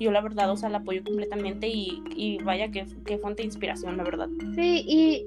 yo 0.00 0.10
la 0.10 0.20
verdad, 0.20 0.50
o 0.50 0.56
sea, 0.56 0.68
la 0.68 0.78
apoyo 0.78 1.02
completamente 1.04 1.68
y, 1.68 2.38
vaya 2.42 2.70
que, 2.70 2.86
fuente 3.18 3.42
de 3.42 3.46
inspiración, 3.46 3.96
la 3.96 4.04
verdad. 4.04 4.28
Sí, 4.54 4.84
y 4.86 5.26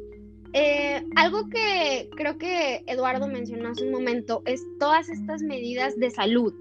eh, 0.54 1.04
algo 1.16 1.50
que 1.50 2.10
creo 2.16 2.38
que 2.38 2.84
Eduardo 2.88 3.28
mencionó 3.28 3.70
hace 3.70 3.86
un 3.86 3.92
momento 3.92 4.42
es 4.46 4.64
todas 4.80 5.10
estas 5.10 5.42
medidas 5.42 5.98
de 5.98 6.12
salud 6.12 6.54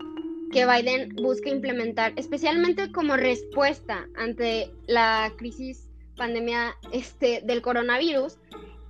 que 0.52 0.66
Biden 0.66 1.16
busca 1.16 1.50
implementar, 1.50 2.12
especialmente 2.16 2.92
como 2.92 3.16
respuesta 3.16 4.08
ante 4.16 4.70
la 4.86 5.32
crisis 5.36 5.83
pandemia 6.16 6.76
este, 6.92 7.42
del 7.44 7.62
coronavirus. 7.62 8.38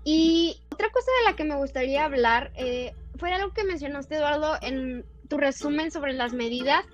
Y 0.04 0.60
otra 0.70 0.90
cosa 0.90 1.10
de 1.18 1.30
la 1.30 1.36
que 1.36 1.44
me 1.44 1.56
gustaría 1.56 2.04
hablar 2.04 2.52
eh, 2.56 2.92
fue 3.16 3.32
algo 3.32 3.52
que 3.52 3.64
mencionaste, 3.64 4.16
Eduardo, 4.16 4.56
en 4.60 5.04
tu 5.28 5.38
resumen 5.38 5.90
sobre 5.90 6.12
las 6.12 6.32
medidas. 6.32 6.84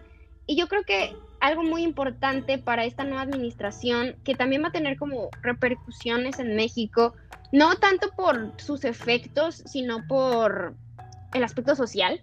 Y 0.47 0.57
yo 0.57 0.69
creo 0.69 0.85
que 0.85 1.17
algo 1.41 1.63
muy 1.63 1.83
importante 1.83 2.59
para 2.59 2.85
esta 2.85 3.05
nueva 3.05 3.23
administración, 3.23 4.17
que 4.25 4.35
también 4.35 4.63
va 4.63 4.69
a 4.69 4.73
tener 4.73 4.97
como 4.97 5.31
repercusiones 5.43 6.39
en 6.39 6.55
México, 6.55 7.15
no 7.53 7.77
tanto 7.77 8.11
por 8.11 8.53
sus 8.59 8.85
efectos, 8.85 9.63
sino 9.67 10.07
por 10.07 10.75
el 11.33 11.45
aspecto 11.45 11.75
social, 11.75 12.23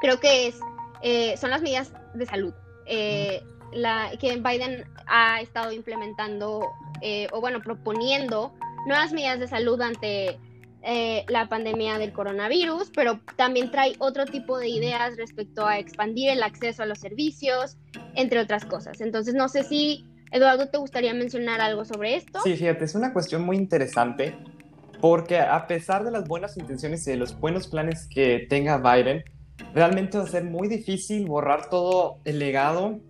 creo 0.00 0.20
que 0.20 0.48
es, 0.48 0.58
eh, 1.02 1.36
son 1.36 1.50
las 1.50 1.62
medidas 1.62 1.92
de 2.14 2.26
salud. 2.26 2.54
Eh, 2.86 3.42
la, 3.76 4.10
que 4.18 4.36
Biden 4.36 4.84
ha 5.06 5.40
estado 5.40 5.72
implementando 5.72 6.62
eh, 7.00 7.28
o 7.32 7.40
bueno, 7.40 7.60
proponiendo 7.60 8.52
nuevas 8.86 9.12
medidas 9.12 9.38
de 9.38 9.48
salud 9.48 9.80
ante 9.80 10.38
eh, 10.82 11.24
la 11.28 11.48
pandemia 11.48 11.98
del 11.98 12.12
coronavirus, 12.12 12.90
pero 12.94 13.20
también 13.36 13.70
trae 13.70 13.94
otro 13.98 14.24
tipo 14.24 14.58
de 14.58 14.68
ideas 14.68 15.16
respecto 15.16 15.66
a 15.66 15.78
expandir 15.78 16.30
el 16.30 16.42
acceso 16.42 16.82
a 16.82 16.86
los 16.86 16.98
servicios, 16.98 17.76
entre 18.14 18.38
otras 18.40 18.64
cosas. 18.64 19.00
Entonces, 19.00 19.34
no 19.34 19.48
sé 19.48 19.64
si, 19.64 20.06
Eduardo, 20.30 20.68
¿te 20.68 20.78
gustaría 20.78 21.12
mencionar 21.12 21.60
algo 21.60 21.84
sobre 21.84 22.14
esto? 22.14 22.40
Sí, 22.44 22.56
fíjate, 22.56 22.84
es 22.84 22.94
una 22.94 23.12
cuestión 23.12 23.42
muy 23.42 23.56
interesante 23.56 24.36
porque 25.00 25.38
a 25.38 25.66
pesar 25.66 26.04
de 26.04 26.10
las 26.10 26.26
buenas 26.26 26.56
intenciones 26.56 27.06
y 27.06 27.10
de 27.10 27.16
los 27.16 27.38
buenos 27.38 27.66
planes 27.66 28.06
que 28.06 28.46
tenga 28.48 28.78
Biden, 28.78 29.24
realmente 29.74 30.18
va 30.18 30.24
a 30.24 30.28
ser 30.28 30.44
muy 30.44 30.68
difícil 30.68 31.26
borrar 31.26 31.68
todo 31.68 32.18
el 32.24 32.38
legado 32.38 33.00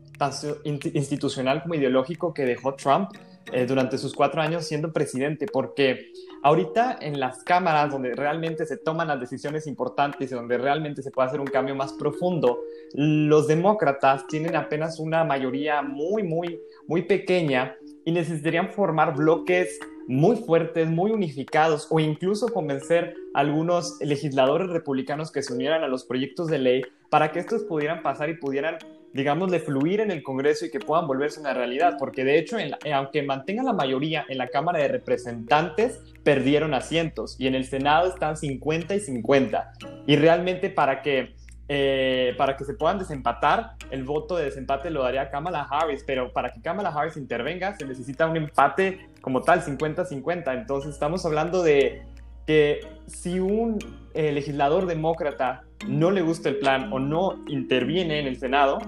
institucional 0.64 1.62
como 1.62 1.74
ideológico 1.74 2.34
que 2.34 2.44
dejó 2.44 2.74
Trump 2.74 3.10
eh, 3.52 3.64
durante 3.64 3.96
sus 3.96 4.12
cuatro 4.12 4.42
años 4.42 4.64
siendo 4.64 4.92
presidente, 4.92 5.46
porque 5.46 6.12
ahorita 6.42 6.98
en 7.00 7.20
las 7.20 7.44
cámaras 7.44 7.92
donde 7.92 8.14
realmente 8.14 8.66
se 8.66 8.76
toman 8.76 9.06
las 9.06 9.20
decisiones 9.20 9.68
importantes 9.68 10.32
y 10.32 10.34
donde 10.34 10.58
realmente 10.58 11.02
se 11.02 11.12
puede 11.12 11.28
hacer 11.28 11.40
un 11.40 11.46
cambio 11.46 11.76
más 11.76 11.92
profundo, 11.92 12.60
los 12.94 13.46
demócratas 13.46 14.26
tienen 14.26 14.56
apenas 14.56 14.98
una 14.98 15.22
mayoría 15.22 15.80
muy, 15.82 16.24
muy, 16.24 16.60
muy 16.88 17.02
pequeña 17.02 17.76
y 18.04 18.10
necesitarían 18.10 18.70
formar 18.70 19.14
bloques 19.14 19.78
muy 20.08 20.36
fuertes, 20.36 20.88
muy 20.88 21.10
unificados 21.10 21.86
o 21.90 22.00
incluso 22.00 22.48
convencer 22.48 23.14
a 23.34 23.40
algunos 23.40 23.98
legisladores 24.00 24.68
republicanos 24.70 25.30
que 25.30 25.42
se 25.42 25.52
unieran 25.52 25.82
a 25.82 25.88
los 25.88 26.04
proyectos 26.04 26.48
de 26.48 26.58
ley 26.58 26.82
para 27.10 27.32
que 27.32 27.40
estos 27.40 27.62
pudieran 27.64 28.02
pasar 28.02 28.28
y 28.30 28.34
pudieran 28.34 28.78
digamos, 29.12 29.50
de 29.50 29.60
fluir 29.60 30.00
en 30.00 30.10
el 30.10 30.22
Congreso 30.22 30.66
y 30.66 30.70
que 30.70 30.78
puedan 30.78 31.06
volverse 31.06 31.40
una 31.40 31.54
realidad, 31.54 31.96
porque 31.98 32.24
de 32.24 32.38
hecho, 32.38 32.58
eh, 32.58 32.70
aunque 32.92 33.22
mantengan 33.22 33.66
la 33.66 33.72
mayoría 33.72 34.24
en 34.28 34.38
la 34.38 34.48
Cámara 34.48 34.78
de 34.78 34.88
Representantes, 34.88 36.00
perdieron 36.22 36.74
asientos 36.74 37.36
y 37.38 37.46
en 37.46 37.54
el 37.54 37.64
Senado 37.64 38.08
están 38.08 38.36
50 38.36 38.94
y 38.94 39.00
50. 39.00 39.72
Y 40.06 40.16
realmente 40.16 40.70
para 40.70 41.02
que, 41.02 41.34
eh, 41.68 42.34
para 42.36 42.56
que 42.56 42.64
se 42.64 42.74
puedan 42.74 42.98
desempatar, 42.98 43.72
el 43.90 44.04
voto 44.04 44.36
de 44.36 44.44
desempate 44.44 44.90
lo 44.90 45.02
daría 45.02 45.30
Kamala 45.30 45.66
Harris, 45.70 46.04
pero 46.06 46.32
para 46.32 46.50
que 46.50 46.60
Kamala 46.60 46.90
Harris 46.90 47.16
intervenga 47.16 47.76
se 47.76 47.86
necesita 47.86 48.26
un 48.26 48.36
empate 48.36 49.08
como 49.22 49.42
tal, 49.42 49.62
50-50. 49.62 50.54
Entonces 50.54 50.92
estamos 50.92 51.24
hablando 51.24 51.62
de 51.62 52.02
que 52.46 52.80
si 53.06 53.40
un 53.40 53.78
eh, 54.14 54.30
legislador 54.32 54.86
demócrata 54.86 55.65
no 55.86 56.10
le 56.10 56.22
gusta 56.22 56.48
el 56.48 56.58
plan 56.58 56.92
o 56.92 56.98
no 56.98 57.44
interviene 57.48 58.20
en 58.20 58.26
el 58.26 58.38
Senado, 58.38 58.78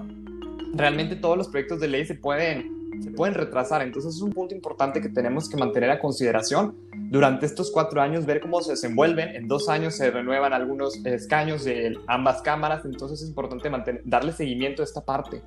realmente 0.73 1.15
todos 1.15 1.37
los 1.37 1.47
proyectos 1.47 1.79
de 1.79 1.87
ley 1.87 2.05
se 2.05 2.15
pueden, 2.15 3.01
se 3.01 3.11
pueden 3.11 3.35
retrasar. 3.35 3.81
Entonces 3.81 4.15
es 4.15 4.21
un 4.21 4.31
punto 4.31 4.55
importante 4.55 5.01
que 5.01 5.09
tenemos 5.09 5.49
que 5.49 5.57
mantener 5.57 5.89
a 5.91 5.99
consideración 5.99 6.75
durante 7.09 7.45
estos 7.45 7.71
cuatro 7.71 8.01
años, 8.01 8.25
ver 8.25 8.39
cómo 8.39 8.61
se 8.61 8.71
desenvuelven. 8.71 9.35
En 9.35 9.47
dos 9.47 9.69
años 9.69 9.95
se 9.95 10.11
renuevan 10.11 10.53
algunos 10.53 11.03
escaños 11.05 11.63
de 11.63 11.97
ambas 12.07 12.41
cámaras, 12.41 12.85
entonces 12.85 13.21
es 13.21 13.27
importante 13.27 13.69
mantener, 13.69 14.01
darle 14.05 14.31
seguimiento 14.31 14.81
a 14.81 14.85
esta 14.85 15.01
parte. 15.01 15.41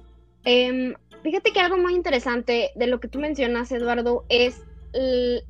Em, 0.44 0.94
fíjate 1.22 1.52
que 1.52 1.61
algo 1.61 1.76
muy 1.76 1.94
interesante 1.94 2.70
de 2.75 2.87
lo 2.88 2.99
que 2.99 3.08
tú 3.08 3.20
mencionas, 3.20 3.70
Eduardo, 3.70 4.25
es 4.28 4.62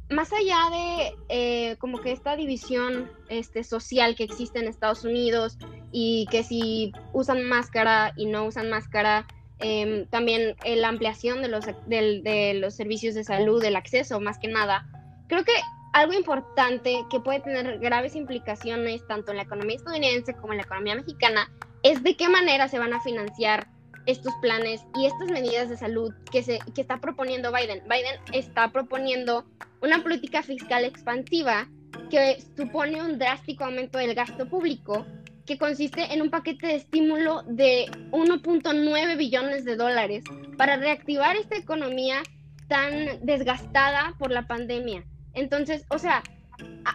más 0.08 0.32
allá 0.32 0.70
de 0.70 1.14
eh, 1.28 1.76
como 1.78 2.00
que 2.00 2.12
esta 2.12 2.37
división 2.37 3.11
este, 3.28 3.64
social 3.64 4.14
que 4.14 4.25
existe 4.25 4.61
en 4.61 4.68
Estados 4.68 5.04
Unidos 5.04 5.58
y 5.90 6.26
que 6.30 6.44
si 6.44 6.92
usan 7.12 7.42
máscara 7.44 8.12
y 8.16 8.26
no 8.26 8.44
usan 8.44 8.70
máscara, 8.70 9.26
Em, 9.64 10.06
también 10.06 10.56
la 10.64 10.88
ampliación 10.88 11.40
de 11.40 11.46
los, 11.46 11.64
de, 11.87 12.58
los 12.61 12.75
servicios 12.75 13.14
de 13.14 13.22
salud, 13.22 13.62
el 13.62 13.76
acceso 13.76 14.20
más 14.20 14.38
que 14.38 14.49
nada. 14.49 14.88
Creo 15.28 15.44
que 15.44 15.52
algo 15.92 16.14
importante 16.14 17.04
que 17.08 17.20
puede 17.20 17.38
tener 17.38 17.78
graves 17.78 18.16
implicaciones 18.16 19.06
tanto 19.06 19.30
en 19.30 19.37
la 19.37 19.44
economía 19.44 19.76
estadounidense 19.76 20.34
como 20.34 20.52
en 20.52 20.56
la 20.58 20.64
economía 20.64 20.96
mexicana 20.96 21.49
es 21.84 22.02
de 22.02 22.16
qué 22.16 22.28
manera 22.28 22.66
se 22.66 22.80
van 22.80 22.92
a 22.92 23.00
financiar 23.02 23.68
estos 24.06 24.32
planes 24.40 24.85
y 24.97 25.06
estas 25.06 25.30
medidas 25.30 25.68
de 25.68 25.76
salud 25.76 26.12
que, 26.30 26.42
se, 26.42 26.59
que 26.75 26.80
está 26.80 27.00
proponiendo 27.00 27.52
Biden. 27.52 27.82
Biden 27.85 28.21
está 28.32 28.71
proponiendo 28.71 29.44
una 29.80 30.02
política 30.02 30.42
fiscal 30.42 30.85
expansiva 30.85 31.68
que 32.11 32.42
supone 32.56 33.02
un 33.02 33.18
drástico 33.18 33.64
aumento 33.64 33.99
del 33.99 34.14
gasto 34.14 34.49
público, 34.49 35.06
que 35.47 35.59
consiste 35.59 36.12
en 36.12 36.23
un 36.23 36.30
paquete 36.30 36.66
de 36.68 36.75
estímulo 36.76 37.42
de 37.42 37.87
1.9 38.11 39.16
billones 39.16 39.64
de 39.64 39.76
dólares 39.76 40.25
para 40.56 40.76
reactivar 40.76 41.37
esta 41.37 41.56
economía 41.56 42.23
tan 42.68 43.25
desgastada 43.25 44.14
por 44.18 44.30
la 44.30 44.47
pandemia. 44.47 45.04
Entonces, 45.35 45.85
o 45.88 45.99
sea, 45.99 46.23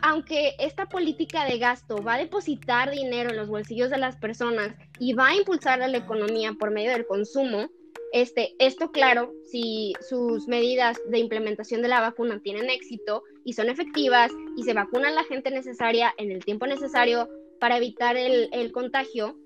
aunque 0.02 0.54
esta 0.60 0.88
política 0.88 1.46
de 1.46 1.58
gasto 1.58 2.02
va 2.04 2.16
a 2.16 2.20
depositar 2.20 2.92
dinero 2.92 3.30
en 3.30 3.38
los 3.38 3.50
bolsillos 3.50 3.90
de 3.90 3.98
las 3.98 4.16
personas 4.18 4.76
y 5.00 5.14
va 5.14 5.28
a 5.28 5.36
impulsar 5.36 5.82
a 5.82 5.88
la 5.88 5.98
economía 5.98 6.54
por 6.54 6.72
medio 6.72 6.92
del 6.92 7.06
consumo, 7.06 7.70
este, 8.14 8.56
esto 8.60 8.92
claro, 8.92 9.34
si 9.52 9.94
sus 10.08 10.48
medidas 10.48 10.98
de 11.10 11.20
implementación 11.20 11.82
de 11.82 11.90
la 11.90 12.00
vacuna 12.00 12.40
tienen 12.42 12.70
éxito 12.70 13.24
y 13.44 13.54
son 13.54 13.70
efectivas 13.70 14.32
y 14.56 14.64
se 14.64 14.74
vacuna 14.74 15.12
la 15.12 15.24
gente 15.24 15.52
necesaria 15.52 16.14
en 16.18 16.32
el 16.32 16.44
tiempo 16.44 16.68
necesario 16.68 17.30
para 17.60 17.78
evitar 17.78 18.16
el, 18.18 18.50
el 18.54 18.72
contagio, 18.72 19.38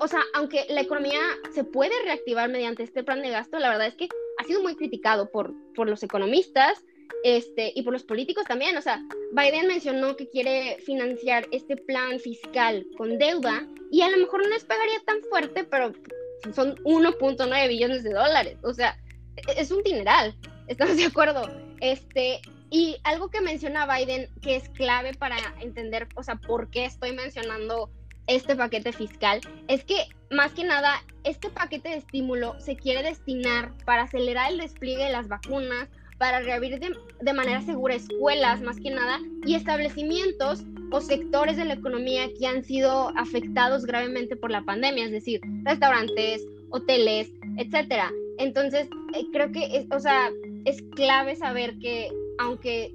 o 0.00 0.08
sea, 0.08 0.22
aunque 0.34 0.64
la 0.68 0.80
economía 0.80 1.20
se 1.52 1.64
puede 1.64 1.92
reactivar 2.04 2.48
mediante 2.48 2.82
este 2.82 3.02
plan 3.02 3.22
de 3.22 3.30
gasto, 3.30 3.58
la 3.58 3.70
verdad 3.70 3.88
es 3.88 3.94
que 3.94 4.08
ha 4.38 4.44
sido 4.44 4.62
muy 4.62 4.76
criticado 4.76 5.30
por, 5.30 5.52
por 5.74 5.88
los 5.88 6.02
economistas, 6.02 6.84
este, 7.24 7.72
y 7.74 7.82
por 7.82 7.92
los 7.92 8.04
políticos 8.04 8.44
también. 8.46 8.76
O 8.76 8.82
sea, 8.82 9.00
Biden 9.32 9.68
mencionó 9.68 10.16
que 10.16 10.28
quiere 10.28 10.78
financiar 10.84 11.46
este 11.52 11.76
plan 11.76 12.18
fiscal 12.20 12.86
con 12.96 13.18
deuda 13.18 13.66
y 13.90 14.02
a 14.02 14.10
lo 14.10 14.18
mejor 14.18 14.42
no 14.42 14.48
les 14.48 14.64
pagaría 14.64 15.00
tan 15.04 15.20
fuerte, 15.22 15.64
pero 15.64 15.92
son 16.54 16.76
1.9 16.84 17.68
billones 17.68 18.02
de 18.02 18.10
dólares. 18.10 18.58
O 18.62 18.74
sea, 18.74 18.98
es 19.56 19.70
un 19.70 19.82
dineral. 19.82 20.34
¿Estamos 20.68 20.96
de 20.96 21.04
acuerdo? 21.04 21.48
Este, 21.80 22.40
y 22.70 22.96
algo 23.04 23.28
que 23.28 23.40
menciona 23.40 23.86
Biden 23.86 24.30
que 24.40 24.56
es 24.56 24.68
clave 24.70 25.12
para 25.14 25.36
entender, 25.60 26.08
o 26.14 26.22
sea, 26.22 26.36
por 26.36 26.70
qué 26.70 26.86
estoy 26.86 27.12
mencionando 27.12 27.90
este 28.26 28.56
paquete 28.56 28.92
fiscal, 28.92 29.40
es 29.68 29.84
que 29.84 30.06
más 30.30 30.52
que 30.52 30.64
nada, 30.64 31.02
este 31.24 31.50
paquete 31.50 31.90
de 31.90 31.96
estímulo 31.96 32.58
se 32.60 32.76
quiere 32.76 33.02
destinar 33.02 33.76
para 33.84 34.04
acelerar 34.04 34.52
el 34.52 34.58
despliegue 34.58 35.04
de 35.04 35.12
las 35.12 35.28
vacunas, 35.28 35.88
para 36.22 36.38
reabrir 36.38 36.78
de, 36.78 37.32
manera 37.32 37.62
segura 37.62 37.96
escuelas, 37.96 38.60
más 38.62 38.78
que 38.78 38.90
nada, 38.90 39.18
y 39.44 39.56
establecimientos 39.56 40.62
o 40.92 41.00
sectores 41.00 41.56
de 41.56 41.64
la 41.64 41.74
economía 41.74 42.28
que 42.38 42.46
han 42.46 42.62
sido 42.62 43.08
afectados 43.16 43.84
gravemente 43.84 44.36
por 44.36 44.52
la 44.52 44.62
pandemia, 44.62 45.06
es 45.06 45.10
decir, 45.10 45.40
restaurantes, 45.64 46.46
hoteles, 46.70 47.32
etcétera. 47.56 48.12
Entonces, 48.38 48.88
eh, 49.16 49.24
creo 49.32 49.50
que, 49.50 49.76
es, 49.76 49.86
o 49.90 49.98
sea, 49.98 50.30
es 50.64 50.80
clave 50.94 51.34
saber 51.34 51.76
que 51.80 52.08
aunque 52.38 52.94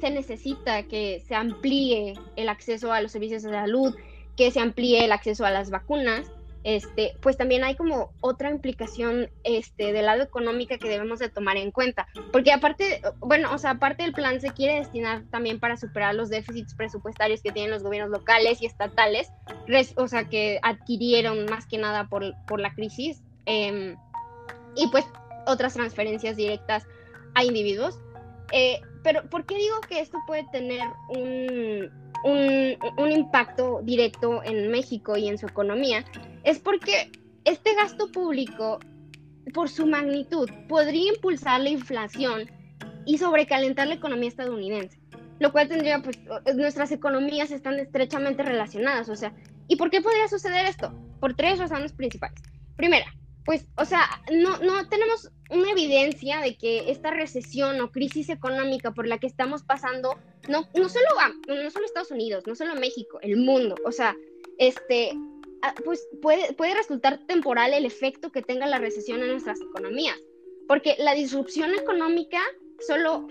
se 0.00 0.10
necesita 0.10 0.84
que 0.84 1.20
se 1.26 1.34
amplíe 1.34 2.14
el 2.36 2.48
acceso 2.48 2.92
a 2.92 3.00
los 3.00 3.10
servicios 3.10 3.42
de 3.42 3.50
salud, 3.50 3.92
que 4.36 4.52
se 4.52 4.60
amplíe 4.60 5.04
el 5.04 5.10
acceso 5.10 5.44
a 5.44 5.50
las 5.50 5.70
vacunas, 5.70 6.30
este, 6.64 7.16
pues 7.20 7.36
también 7.36 7.64
hay 7.64 7.74
como 7.74 8.12
otra 8.20 8.50
implicación 8.50 9.30
este, 9.44 9.92
del 9.92 10.06
lado 10.06 10.22
económica 10.22 10.78
que 10.78 10.88
debemos 10.88 11.18
de 11.18 11.28
tomar 11.28 11.56
en 11.56 11.70
cuenta. 11.70 12.06
Porque 12.32 12.52
aparte, 12.52 13.02
bueno, 13.18 13.52
o 13.52 13.58
sea, 13.58 13.72
aparte 13.72 14.02
del 14.02 14.12
plan 14.12 14.40
se 14.40 14.50
quiere 14.52 14.76
destinar 14.76 15.24
también 15.30 15.58
para 15.60 15.76
superar 15.76 16.14
los 16.14 16.28
déficits 16.28 16.74
presupuestarios 16.74 17.42
que 17.42 17.52
tienen 17.52 17.70
los 17.70 17.82
gobiernos 17.82 18.10
locales 18.10 18.62
y 18.62 18.66
estatales, 18.66 19.32
o 19.96 20.08
sea, 20.08 20.28
que 20.28 20.58
adquirieron 20.62 21.46
más 21.46 21.66
que 21.66 21.78
nada 21.78 22.08
por, 22.08 22.34
por 22.46 22.60
la 22.60 22.74
crisis. 22.74 23.22
Em, 23.46 23.96
y 24.76 24.86
pues 24.88 25.04
otras 25.46 25.74
transferencias 25.74 26.36
directas 26.36 26.86
a 27.34 27.44
individuos. 27.44 27.98
Eh, 28.52 28.80
pero, 29.02 29.28
¿por 29.28 29.46
qué 29.46 29.56
digo 29.56 29.80
que 29.88 30.00
esto 30.00 30.18
puede 30.26 30.46
tener 30.52 30.82
un, 31.08 31.90
un, 32.24 33.10
impacto 33.10 33.80
directo 33.82 34.42
en 34.42 34.70
México 34.70 35.16
y 35.16 35.28
en 35.28 35.38
su 35.38 35.46
economía? 35.46 36.04
es 36.44 36.58
porque 36.58 37.10
este 37.44 37.74
gasto 37.74 38.10
público, 38.10 38.78
por 39.54 39.68
su 39.68 39.86
magnitud, 39.86 40.48
podría 40.68 41.12
impulsar 41.12 41.60
la 41.60 41.70
inflación 41.70 42.50
y 43.04 43.18
sobrecalentar 43.18 43.88
la 43.88 43.94
economía 43.94 44.28
estadounidense, 44.28 44.98
lo 45.38 45.52
cual 45.52 45.68
tendría, 45.68 46.02
pues, 46.02 46.18
nuestras 46.54 46.92
economías 46.92 47.50
están 47.50 47.78
estrechamente 47.78 48.42
relacionadas, 48.42 49.08
o 49.08 49.16
sea, 49.16 49.32
¿y 49.68 49.76
por 49.76 49.90
qué 49.90 50.00
podría 50.00 50.28
suceder 50.28 50.66
esto? 50.66 50.92
Por 51.20 51.34
tres 51.34 51.58
razones 51.58 51.92
principales. 51.92 52.40
Primera, 52.76 53.06
pues, 53.44 53.66
o 53.76 53.84
sea, 53.84 54.02
no, 54.32 54.58
no 54.58 54.88
tenemos 54.88 55.30
una 55.52 55.70
evidencia 55.70 56.40
de 56.40 56.56
que 56.56 56.90
esta 56.90 57.10
recesión 57.10 57.80
o 57.80 57.92
crisis 57.92 58.28
económica 58.28 58.92
por 58.92 59.06
la 59.06 59.18
que 59.18 59.26
estamos 59.26 59.62
pasando, 59.62 60.18
no, 60.48 60.68
no, 60.74 60.88
solo, 60.88 61.06
no 61.46 61.70
solo 61.70 61.86
Estados 61.86 62.10
Unidos, 62.10 62.44
no 62.46 62.54
solo 62.54 62.74
México, 62.74 63.18
el 63.22 63.36
mundo, 63.36 63.76
o 63.84 63.92
sea, 63.92 64.16
este, 64.58 65.12
Ah, 65.62 65.74
pues 65.84 66.08
puede, 66.20 66.52
puede 66.54 66.74
resultar 66.74 67.24
temporal 67.26 67.72
el 67.72 67.86
efecto 67.86 68.32
que 68.32 68.42
tenga 68.42 68.66
la 68.66 68.78
recesión 68.78 69.22
en 69.22 69.28
nuestras 69.28 69.60
economías, 69.60 70.18
porque 70.66 70.96
la 70.98 71.14
disrupción 71.14 71.72
económica 71.72 72.40
solo 72.84 73.28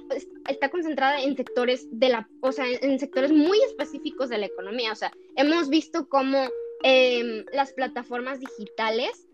está 0.48 0.70
concentrada 0.70 1.22
en 1.22 1.36
sectores 1.36 1.88
de 1.92 2.08
la, 2.08 2.30
o 2.40 2.54
sea, 2.54 2.66
en 2.70 3.00
sectores 3.00 3.34
muy 3.34 3.60
específicos 3.64 4.30
de 4.30 4.38
la 4.38 4.46
economía. 4.46 4.94
O 4.94 4.96
sea, 4.96 5.12
hemos 5.36 5.68
visto 5.68 6.08
cómo 6.08 6.48
em, 6.84 7.44
las 7.52 7.74
plataformas 7.74 8.40
digitales 8.40 9.28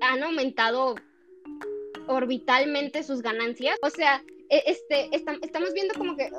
han 0.00 0.22
aumentado 0.22 0.94
orbitalmente 2.08 3.02
sus 3.02 3.22
ganancias. 3.22 3.76
O 3.82 3.90
sea, 3.90 4.22
e, 4.48 4.62
este, 4.66 5.08
estamos 5.12 5.72
viendo 5.72 5.94
como 5.94 6.16
que 6.16 6.30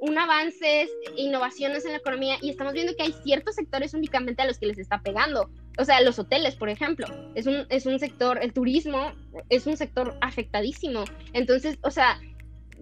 un 0.00 0.18
avance, 0.18 0.88
innovaciones 1.16 1.84
en 1.84 1.92
la 1.92 1.98
economía 1.98 2.36
y 2.40 2.50
estamos 2.50 2.72
viendo 2.72 2.94
que 2.96 3.04
hay 3.04 3.14
ciertos 3.24 3.56
sectores 3.56 3.94
únicamente 3.94 4.42
a 4.42 4.46
los 4.46 4.58
que 4.58 4.66
les 4.66 4.78
está 4.78 5.02
pegando. 5.02 5.50
O 5.78 5.84
sea, 5.84 6.00
los 6.00 6.18
hoteles, 6.18 6.56
por 6.56 6.68
ejemplo, 6.68 7.06
es 7.34 7.46
un, 7.46 7.66
es 7.68 7.86
un 7.86 7.98
sector, 7.98 8.38
el 8.42 8.52
turismo 8.52 9.12
es 9.48 9.66
un 9.66 9.76
sector 9.76 10.16
afectadísimo. 10.20 11.04
Entonces, 11.32 11.78
o 11.82 11.90
sea, 11.90 12.20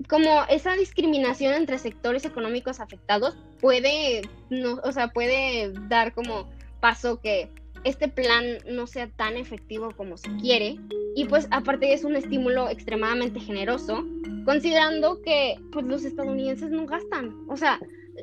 como 0.08 0.44
esa 0.48 0.74
discriminación 0.74 1.54
entre 1.54 1.78
sectores 1.78 2.24
económicos 2.24 2.80
afectados 2.80 3.36
puede, 3.60 4.22
no, 4.50 4.80
o 4.84 4.92
sea, 4.92 5.08
puede 5.08 5.72
dar 5.88 6.12
como 6.12 6.50
paso 6.80 7.20
que 7.20 7.50
este 7.86 8.08
plan 8.08 8.58
no 8.68 8.86
sea 8.86 9.08
tan 9.08 9.36
efectivo 9.36 9.92
como 9.96 10.16
se 10.16 10.28
quiere. 10.36 10.76
Y 11.14 11.24
pues 11.26 11.46
aparte 11.50 11.92
es 11.92 12.04
un 12.04 12.16
estímulo 12.16 12.68
extremadamente 12.68 13.40
generoso, 13.40 14.04
considerando 14.44 15.22
que 15.22 15.56
pues 15.72 15.86
los 15.86 16.04
estadounidenses 16.04 16.70
no 16.70 16.84
gastan. 16.86 17.34
O 17.48 17.56
sea, 17.56 17.78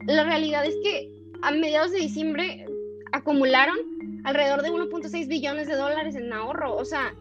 la 0.06 0.26
realidad 0.26 0.66
es 0.66 0.76
que 0.84 1.10
a 1.42 1.52
mediados 1.52 1.92
de 1.92 2.00
diciembre 2.00 2.66
acumularon 3.14 3.78
alrededor 4.26 4.62
de 4.64 4.72
1.6 4.72 5.28
billones 5.28 5.68
de 5.68 5.76
dólares 5.76 6.16
en 6.16 6.32
ahorro. 6.34 6.76
O 6.76 6.84
sea, 6.84 7.14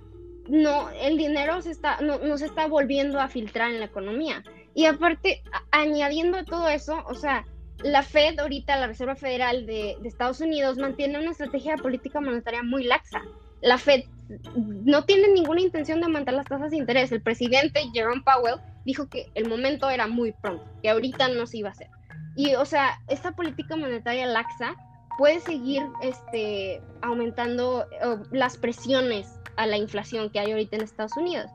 no, 0.48 0.90
el 0.90 1.16
dinero 1.16 1.62
se 1.62 1.70
está, 1.70 2.00
no, 2.00 2.36
se 2.38 2.46
está 2.46 2.66
volviendo 2.66 3.20
a 3.20 3.28
filtrar 3.28 3.70
en 3.70 3.78
la 3.78 3.86
economía. 3.86 4.42
Y 4.74 4.86
aparte, 4.86 5.42
añadiendo 5.70 6.44
todo 6.44 6.68
eso, 6.68 7.04
o 7.06 7.14
sea, 7.14 7.46
la 7.82 8.02
Fed 8.02 8.38
ahorita, 8.38 8.76
la 8.76 8.86
Reserva 8.86 9.16
Federal 9.16 9.66
de, 9.66 9.96
Estados 10.04 10.40
Unidos, 10.40 10.78
mantiene 10.78 11.18
una 11.18 11.30
estrategia 11.30 11.76
de 11.76 11.82
política 11.82 12.20
monetaria 12.20 12.62
muy 12.62 12.84
laxa. 12.84 13.22
La 13.60 13.78
Fed 13.78 14.04
no 14.46 15.04
tiene 15.04 15.28
ninguna 15.28 15.60
intención 15.60 16.00
de 16.00 16.06
aumentar 16.06 16.34
las 16.34 16.46
tasas 16.46 16.70
de 16.70 16.76
interés. 16.76 17.12
El 17.12 17.22
presidente 17.22 17.80
Jerome 17.92 18.22
Powell 18.22 18.60
dijo 18.84 19.08
que 19.08 19.30
el 19.34 19.48
momento 19.48 19.90
era 19.90 20.06
muy 20.06 20.32
pronto, 20.32 20.64
que 20.82 20.90
ahorita 20.90 21.28
no 21.28 21.46
se 21.46 21.58
iba 21.58 21.68
a 21.68 21.72
hacer. 21.72 21.88
Y, 22.36 22.54
o 22.54 22.64
sea, 22.64 23.00
esta 23.08 23.32
política 23.32 23.76
monetaria 23.76 24.26
laxa 24.26 24.74
puede 25.18 25.40
seguir 25.40 25.82
este, 26.02 26.80
aumentando 27.02 27.86
las 28.30 28.56
presiones 28.56 29.28
a 29.56 29.66
la 29.66 29.76
inflación 29.76 30.30
que 30.30 30.40
hay 30.40 30.52
ahorita 30.52 30.76
en 30.76 30.82
Estados 30.82 31.16
Unidos. 31.16 31.50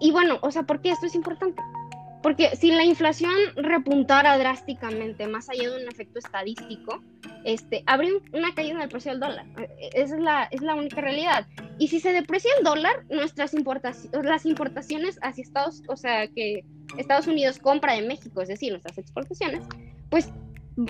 Y 0.00 0.10
bueno, 0.10 0.38
o 0.42 0.50
sea, 0.50 0.64
¿por 0.64 0.80
qué 0.80 0.90
esto 0.90 1.06
es 1.06 1.14
importante? 1.14 1.62
Porque 2.22 2.54
si 2.56 2.70
la 2.70 2.84
inflación 2.84 3.32
repuntara 3.56 4.38
drásticamente, 4.38 5.26
más 5.26 5.48
allá 5.48 5.70
de 5.70 5.82
un 5.82 5.88
efecto 5.88 6.18
estadístico, 6.20 7.02
este, 7.44 7.82
habría 7.86 8.12
una 8.32 8.54
caída 8.54 8.74
en 8.74 8.82
el 8.82 8.88
precio 8.88 9.10
del 9.10 9.20
dólar. 9.20 9.46
E, 9.58 9.90
esa 9.94 10.14
es 10.16 10.22
la, 10.22 10.44
es 10.44 10.62
la 10.62 10.74
única 10.74 11.00
realidad. 11.00 11.46
Y 11.78 11.88
si 11.88 11.98
se 11.98 12.12
deprecia 12.12 12.50
el 12.58 12.64
dólar, 12.64 13.04
nuestras 13.10 13.54
importaciones, 13.54 14.24
las 14.24 14.46
importaciones 14.46 15.18
hacia 15.22 15.42
Estados, 15.42 15.82
o 15.88 15.96
sea, 15.96 16.28
que 16.28 16.64
Estados 16.96 17.26
Unidos 17.26 17.58
compra 17.58 17.94
de 17.94 18.02
México, 18.02 18.40
es 18.40 18.48
decir, 18.48 18.70
nuestras 18.70 18.98
exportaciones, 18.98 19.64
pues, 20.08 20.30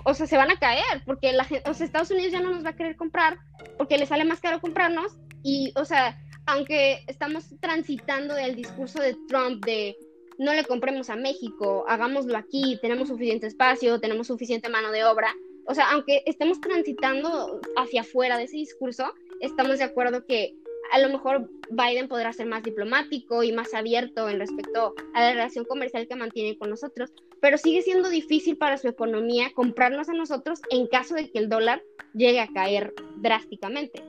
o 0.04 0.14
sea, 0.14 0.26
se 0.26 0.36
van 0.36 0.50
a 0.50 0.58
caer, 0.58 1.02
porque 1.06 1.32
la 1.32 1.44
Estados 1.44 2.10
Unidos 2.10 2.32
ya 2.32 2.40
no 2.40 2.50
nos 2.50 2.64
va 2.64 2.70
a 2.70 2.76
querer 2.76 2.96
comprar, 2.96 3.38
porque 3.78 3.96
le 3.96 4.06
sale 4.06 4.24
más 4.24 4.40
caro 4.40 4.60
comprarnos, 4.60 5.16
y, 5.42 5.72
o 5.76 5.84
sea, 5.84 6.20
aunque 6.46 7.04
estamos 7.06 7.46
transitando 7.60 8.34
del 8.34 8.54
discurso 8.54 9.00
de 9.00 9.16
Trump 9.28 9.64
de 9.64 9.96
no 10.42 10.52
le 10.55 10.64
compremos 10.64 11.09
a 11.09 11.16
México, 11.16 11.85
hagámoslo 11.87 12.37
aquí, 12.37 12.78
tenemos 12.83 13.09
suficiente 13.09 13.46
espacio, 13.46 14.00
tenemos 14.00 14.26
suficiente 14.26 14.68
mano 14.68 14.90
de 14.90 15.05
obra. 15.05 15.35
O 15.66 15.74
sea, 15.74 15.92
aunque 15.92 16.22
estemos 16.26 16.61
transitando 16.61 17.61
hacia 17.76 18.00
afuera 18.00 18.37
de 18.37 18.44
ese 18.44 18.57
discurso, 18.57 19.14
estamos 19.40 19.78
de 19.78 19.85
acuerdo 19.85 20.26
que 20.26 20.57
a 20.90 20.98
lo 20.98 21.09
mejor 21.09 21.48
Biden 21.70 22.09
podrá 22.09 22.33
ser 22.33 22.46
más 22.46 22.62
diplomático 22.64 23.42
y 23.44 23.52
más 23.52 23.72
abierto 23.72 24.28
en 24.28 24.40
respecto 24.40 24.94
a 25.14 25.20
la 25.20 25.33
relación 25.33 25.64
comercial 25.64 26.09
que 26.09 26.16
mantiene 26.16 26.59
con 26.59 26.70
nosotros, 26.70 27.11
pero 27.40 27.57
sigue 27.57 27.83
siendo 27.83 28.11
difícil 28.11 28.59
para 28.59 28.76
su 28.76 28.88
economía 28.88 29.52
comprarnos 29.55 30.09
a 30.09 30.12
nosotros 30.12 30.61
en 30.70 30.88
caso 30.88 31.14
de 31.14 31.31
que 31.31 31.38
el 31.38 31.48
dólar 31.48 31.83
llegue 32.14 32.40
a 32.40 32.48
caer 32.48 32.92
drásticamente. 33.16 34.02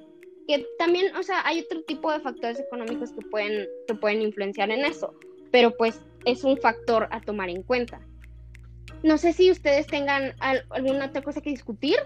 Que 0.47 0.67
también, 0.77 1.15
o 1.15 1.23
sea, 1.23 1.45
hay 1.47 1.61
otro 1.61 1.83
tipo 1.83 2.11
de 2.11 2.19
factores 2.19 2.59
económicos 2.59 3.11
que 3.11 3.21
pueden, 3.27 3.67
que 3.87 3.95
pueden 3.95 4.21
influenciar 4.21 4.71
en 4.71 4.83
eso, 4.83 5.13
pero 5.51 5.77
pues 5.77 6.01
es 6.25 6.43
un 6.43 6.57
factor 6.57 7.07
a 7.11 7.21
tomar 7.21 7.49
en 7.49 7.63
cuenta. 7.63 8.01
No 9.03 9.17
sé 9.17 9.33
si 9.33 9.51
ustedes 9.51 9.87
tengan 9.87 10.33
alguna 10.39 11.05
otra 11.05 11.21
cosa 11.21 11.41
que 11.41 11.49
discutir. 11.49 11.97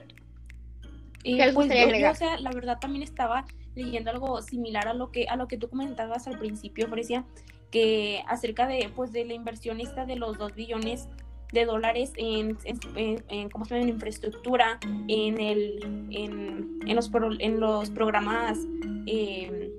¿Qué 1.24 1.34
les 1.36 1.54
pues 1.54 1.70
agregar? 1.70 2.12
o 2.12 2.16
sea, 2.16 2.40
la 2.40 2.52
verdad 2.52 2.80
también 2.80 3.04
estaba 3.04 3.46
leyendo 3.76 4.10
algo 4.10 4.42
similar 4.42 4.88
a 4.88 4.94
lo 4.94 5.12
que 5.12 5.28
a 5.28 5.36
lo 5.36 5.48
que 5.48 5.58
tú 5.58 5.70
comentabas 5.70 6.28
al 6.28 6.40
principio, 6.40 6.88
Frecia, 6.88 7.26
que 7.70 8.24
acerca 8.28 8.68
de 8.68 8.90
pues 8.96 9.12
de 9.12 9.26
la 9.26 9.34
inversión 9.34 9.80
esta 9.80 10.06
de 10.06 10.16
los 10.16 10.38
2 10.38 10.56
billones 10.56 11.08
de 11.54 11.66
dólares 11.66 12.12
en, 12.18 12.58
en, 12.66 13.50
¿cómo 13.50 13.66
se 13.66 13.76
llama? 13.76 13.84
en 13.84 13.90
infraestructura, 13.90 14.80
en, 15.08 15.40
el, 15.40 15.80
en, 16.12 16.80
en, 16.86 16.96
los, 16.96 17.10
en 17.40 17.60
los 17.60 17.90
programas 17.92 18.60
eh, 19.06 19.72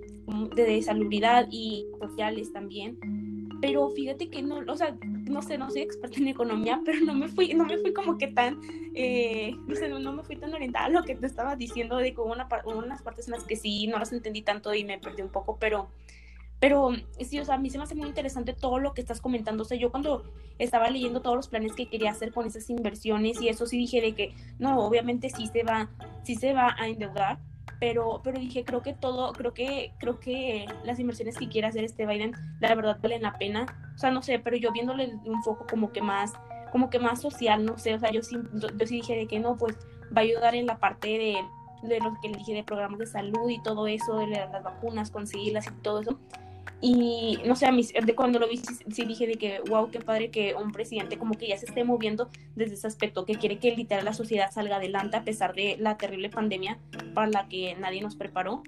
de 0.54 0.82
salubridad 0.82 1.46
y 1.50 1.86
sociales 2.00 2.52
también. 2.52 2.98
Pero 3.60 3.90
fíjate 3.90 4.30
que 4.30 4.42
no, 4.42 4.60
o 4.66 4.76
sea, 4.76 4.96
no 5.04 5.42
sé, 5.42 5.58
no 5.58 5.70
soy 5.70 5.82
experta 5.82 6.18
en 6.18 6.28
economía, 6.28 6.80
pero 6.84 7.00
no 7.00 7.14
me 7.14 7.28
fui, 7.28 7.54
no 7.54 7.64
me 7.64 7.78
fui 7.78 7.92
como 7.92 8.18
que 8.18 8.28
tan, 8.28 8.60
eh, 8.94 9.54
no 9.66 9.74
sé, 9.74 9.88
no, 9.88 10.12
me 10.12 10.22
fui 10.22 10.36
tan 10.36 10.54
orientada 10.54 10.86
a 10.86 10.90
lo 10.90 11.02
que 11.02 11.14
te 11.14 11.26
estaba 11.26 11.56
diciendo 11.56 11.96
de 11.96 12.14
que 12.14 12.20
hubo 12.20 12.32
una, 12.32 12.48
unas 12.64 13.02
partes 13.02 13.26
en 13.26 13.32
las 13.32 13.44
que 13.44 13.56
sí, 13.56 13.86
no 13.86 13.98
las 13.98 14.12
entendí 14.12 14.42
tanto 14.42 14.74
y 14.74 14.84
me 14.84 14.98
perdí 14.98 15.22
un 15.22 15.30
poco, 15.30 15.58
pero 15.58 15.88
pero 16.60 16.90
sí, 17.20 17.38
o 17.38 17.44
sea, 17.44 17.54
a 17.54 17.58
mí 17.58 17.70
se 17.70 17.78
me 17.78 17.84
hace 17.84 17.94
muy 17.94 18.08
interesante 18.08 18.52
todo 18.52 18.80
lo 18.80 18.92
que 18.92 19.00
estás 19.00 19.20
comentando. 19.20 19.62
O 19.62 19.66
sea, 19.66 19.78
yo 19.78 19.90
cuando 19.90 20.24
estaba 20.58 20.90
leyendo 20.90 21.22
todos 21.22 21.36
los 21.36 21.48
planes 21.48 21.72
que 21.74 21.88
quería 21.88 22.10
hacer 22.10 22.32
con 22.32 22.46
esas 22.46 22.68
inversiones 22.68 23.40
y 23.40 23.48
eso 23.48 23.66
sí 23.66 23.78
dije 23.78 24.00
de 24.00 24.14
que, 24.14 24.34
no, 24.58 24.78
obviamente 24.80 25.30
sí 25.30 25.46
se 25.46 25.62
va, 25.62 25.88
sí 26.24 26.34
se 26.34 26.52
va 26.52 26.74
a 26.76 26.88
endeudar, 26.88 27.38
pero, 27.80 28.20
pero 28.22 28.38
dije, 28.38 28.64
creo 28.64 28.82
que 28.82 28.92
todo, 28.92 29.32
creo 29.32 29.54
que, 29.54 29.92
creo 29.98 30.18
que 30.20 30.66
las 30.84 30.98
inversiones 30.98 31.36
que 31.36 31.48
quiere 31.48 31.68
hacer 31.68 31.84
este 31.84 32.06
Biden, 32.06 32.32
la 32.60 32.74
verdad 32.74 32.98
valen 33.02 33.22
la 33.22 33.38
pena. 33.38 33.66
O 33.94 33.98
sea, 33.98 34.10
no 34.10 34.22
sé, 34.22 34.38
pero 34.38 34.56
yo 34.56 34.72
viéndole 34.72 35.14
un 35.24 35.42
foco 35.42 35.66
como 35.68 35.92
que 35.92 36.02
más, 36.02 36.32
como 36.72 36.90
que 36.90 36.98
más 36.98 37.20
social, 37.20 37.64
no 37.64 37.78
sé, 37.78 37.94
o 37.94 37.98
sea, 37.98 38.10
yo 38.10 38.22
sí, 38.22 38.36
yo 38.54 38.86
sí 38.86 38.96
dije 38.96 39.16
de 39.16 39.26
que 39.26 39.40
no, 39.40 39.56
pues 39.56 39.76
va 40.16 40.20
a 40.20 40.24
ayudar 40.24 40.54
en 40.54 40.66
la 40.66 40.78
parte 40.78 41.08
de, 41.08 41.88
de 41.88 42.00
lo 42.00 42.14
que 42.20 42.28
le 42.28 42.38
dije 42.38 42.54
de 42.54 42.64
programas 42.64 42.98
de 42.98 43.06
salud 43.06 43.48
y 43.48 43.62
todo 43.62 43.86
eso, 43.86 44.18
de 44.18 44.26
las 44.26 44.62
vacunas, 44.62 45.10
conseguirlas 45.10 45.66
y 45.66 45.70
todo 45.82 46.00
eso 46.00 46.18
y 46.80 47.38
no 47.44 47.56
sé, 47.56 47.66
a 47.66 47.72
mí, 47.72 47.82
de 47.82 48.14
cuando 48.14 48.38
lo 48.38 48.48
vi, 48.48 48.58
sí, 48.58 49.04
dije 49.04 49.26
de 49.26 49.34
que, 49.34 49.60
wow, 49.68 49.90
qué 49.90 49.98
padre 49.98 50.30
que 50.30 50.54
un 50.54 50.70
presidente 50.70 51.18
como 51.18 51.34
que 51.34 51.48
ya 51.48 51.58
se 51.58 51.66
esté 51.66 51.82
moviendo 51.82 52.30
desde 52.54 52.74
ese 52.74 52.86
aspecto, 52.86 53.24
que 53.24 53.34
quiere 53.34 53.58
que 53.58 53.74
literal 53.74 54.04
la 54.04 54.12
sociedad 54.12 54.52
salga 54.52 54.76
adelante 54.76 55.16
a 55.16 55.24
pesar 55.24 55.54
de 55.54 55.76
la 55.78 55.96
terrible 55.96 56.30
pandemia 56.30 56.78
para 57.14 57.28
la 57.28 57.48
que 57.48 57.74
nadie 57.74 58.00
nos 58.00 58.14
preparó. 58.14 58.62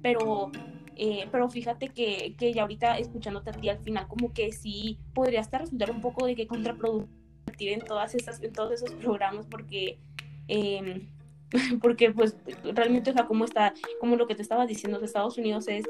Pero, 0.00 0.52
eh, 0.94 1.26
pero 1.32 1.48
fíjate 1.50 1.88
que, 1.88 2.36
que 2.38 2.52
ya 2.52 2.62
ahorita 2.62 2.98
escuchándote 2.98 3.50
a 3.50 3.54
ti 3.54 3.68
al 3.68 3.78
final, 3.78 4.06
como 4.06 4.32
que 4.32 4.52
sí 4.52 4.98
podría 5.12 5.40
hasta 5.40 5.58
resultar 5.58 5.90
un 5.90 6.00
poco 6.00 6.24
de 6.24 6.36
que 6.36 6.46
contraproductivo 6.46 7.10
en, 7.58 7.80
todas 7.80 8.14
esas, 8.14 8.40
en 8.42 8.52
todos 8.52 8.72
esos 8.72 8.92
programas 8.92 9.46
porque... 9.46 9.98
Em, 10.46 11.08
porque 11.80 12.10
pues 12.10 12.36
realmente, 12.74 13.10
o 13.10 13.12
sea, 13.12 13.26
como 13.26 13.44
está, 13.44 13.72
como 14.00 14.16
lo 14.16 14.26
que 14.26 14.34
te 14.34 14.42
estaba 14.42 14.66
diciendo, 14.66 14.98
de 14.98 15.06
Estados 15.06 15.38
Unidos 15.38 15.68
es 15.68 15.84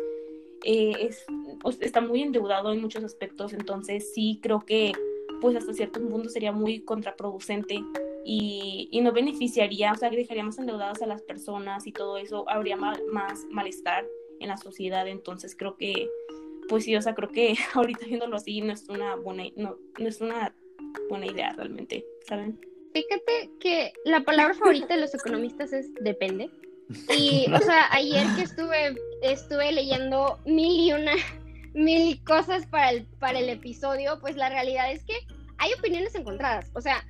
eh, 0.69 1.09
es, 1.09 1.25
está 1.81 2.01
muy 2.01 2.23
endeudado 2.23 2.73
en 2.73 2.81
muchos 2.81 3.05
aspectos, 3.05 3.53
entonces 3.53 4.13
sí 4.13 4.41
creo 4.43 4.61
que 4.67 4.93
pues 5.41 5.55
hasta 5.55 5.73
cierto 5.73 6.01
punto 6.01 6.29
sería 6.29 6.51
muy 6.51 6.81
contraproducente 6.81 7.85
y, 8.25 8.89
y 8.91 9.01
no 9.01 9.13
beneficiaría, 9.13 9.93
o 9.93 9.97
sea, 9.97 10.11
que 10.11 10.17
dejaría 10.17 10.43
más 10.43 10.59
endeudadas 10.59 11.03
a 11.03 11.07
las 11.07 11.23
personas 11.23 11.87
y 11.87 11.93
todo 11.93 12.19
eso, 12.19 12.49
habría 12.49 12.77
más 12.77 12.99
malestar 13.49 14.07
en 14.41 14.49
la 14.49 14.57
sociedad, 14.57 15.07
entonces 15.07 15.55
creo 15.55 15.77
que, 15.77 16.11
pues 16.69 16.85
sí, 16.85 16.97
o 16.97 17.03
sea, 17.03 17.15
creo 17.15 17.29
que 17.29 17.55
ahorita 17.75 18.07
viéndolo 18.07 18.35
así 18.35 18.61
no 18.61 18.73
es 18.73 18.89
una 18.89 19.15
buena, 19.15 19.45
no, 19.55 19.77
no 20.01 20.09
es 20.09 20.21
una 20.21 20.53
buena 21.09 21.27
idea 21.27 21.53
realmente, 21.53 22.05
¿saben? 22.27 22.59
Fíjate 22.93 23.51
que 23.61 23.93
la 24.05 24.25
palabra 24.25 24.55
favorita 24.59 24.95
de 24.95 25.01
los 25.01 25.15
economistas 25.15 25.73
es 25.73 25.95
depende. 25.95 26.51
Y, 27.09 27.47
o 27.53 27.59
sea, 27.59 27.93
ayer 27.93 28.27
que 28.37 28.43
estuve, 28.43 28.97
estuve 29.23 29.73
leyendo 29.73 30.39
mil 30.45 30.81
y 30.81 30.93
una, 30.93 31.13
mil 31.75 32.23
cosas 32.25 32.67
para 32.67 32.91
el, 32.91 33.05
para 33.19 33.39
el 33.39 33.49
episodio, 33.49 34.19
pues 34.21 34.37
la 34.37 34.49
realidad 34.49 34.91
es 34.93 35.05
que 35.05 35.15
hay 35.59 35.73
opiniones 35.79 36.15
encontradas. 36.15 36.71
O 36.75 36.81
sea, 36.81 37.05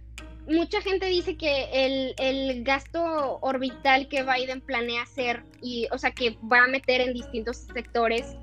mucha 0.49 0.81
gente 0.81 1.07
dice 1.07 1.37
que 1.37 1.69
el, 1.73 2.15
el, 2.19 2.65
gasto 2.65 3.39
orbital 3.41 4.09
que 4.09 4.23
Biden 4.23 4.61
planea 4.61 5.03
hacer 5.03 5.45
y, 5.61 5.89
o 5.93 5.99
sea, 5.99 6.13
que 6.13 6.39
va 6.51 6.65
a 6.65 6.69
meter 6.69 7.01
en 7.01 7.13
distintos 7.15 7.59
sectores, 7.73 8.37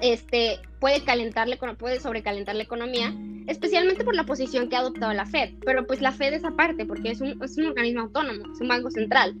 este, 0.00 0.60
puede 0.80 1.02
calentarle, 1.04 1.58
puede 1.78 2.00
sobrecalentar 2.00 2.54
la 2.54 2.64
economía, 2.64 3.14
especialmente 3.46 4.04
por 4.04 4.14
la 4.14 4.24
posición 4.24 4.68
que 4.68 4.76
ha 4.76 4.80
adoptado 4.80 5.12
la 5.14 5.26
Fed. 5.26 5.54
Pero 5.64 5.86
pues 5.86 6.00
la 6.00 6.12
Fed 6.12 6.32
es 6.34 6.44
aparte, 6.44 6.84
porque 6.84 7.10
es 7.10 7.20
un, 7.20 7.42
es 7.42 7.56
un 7.56 7.66
organismo 7.66 8.02
autónomo, 8.02 8.52
es 8.52 8.60
un 8.60 8.68
banco 8.68 8.90
central. 8.90 9.34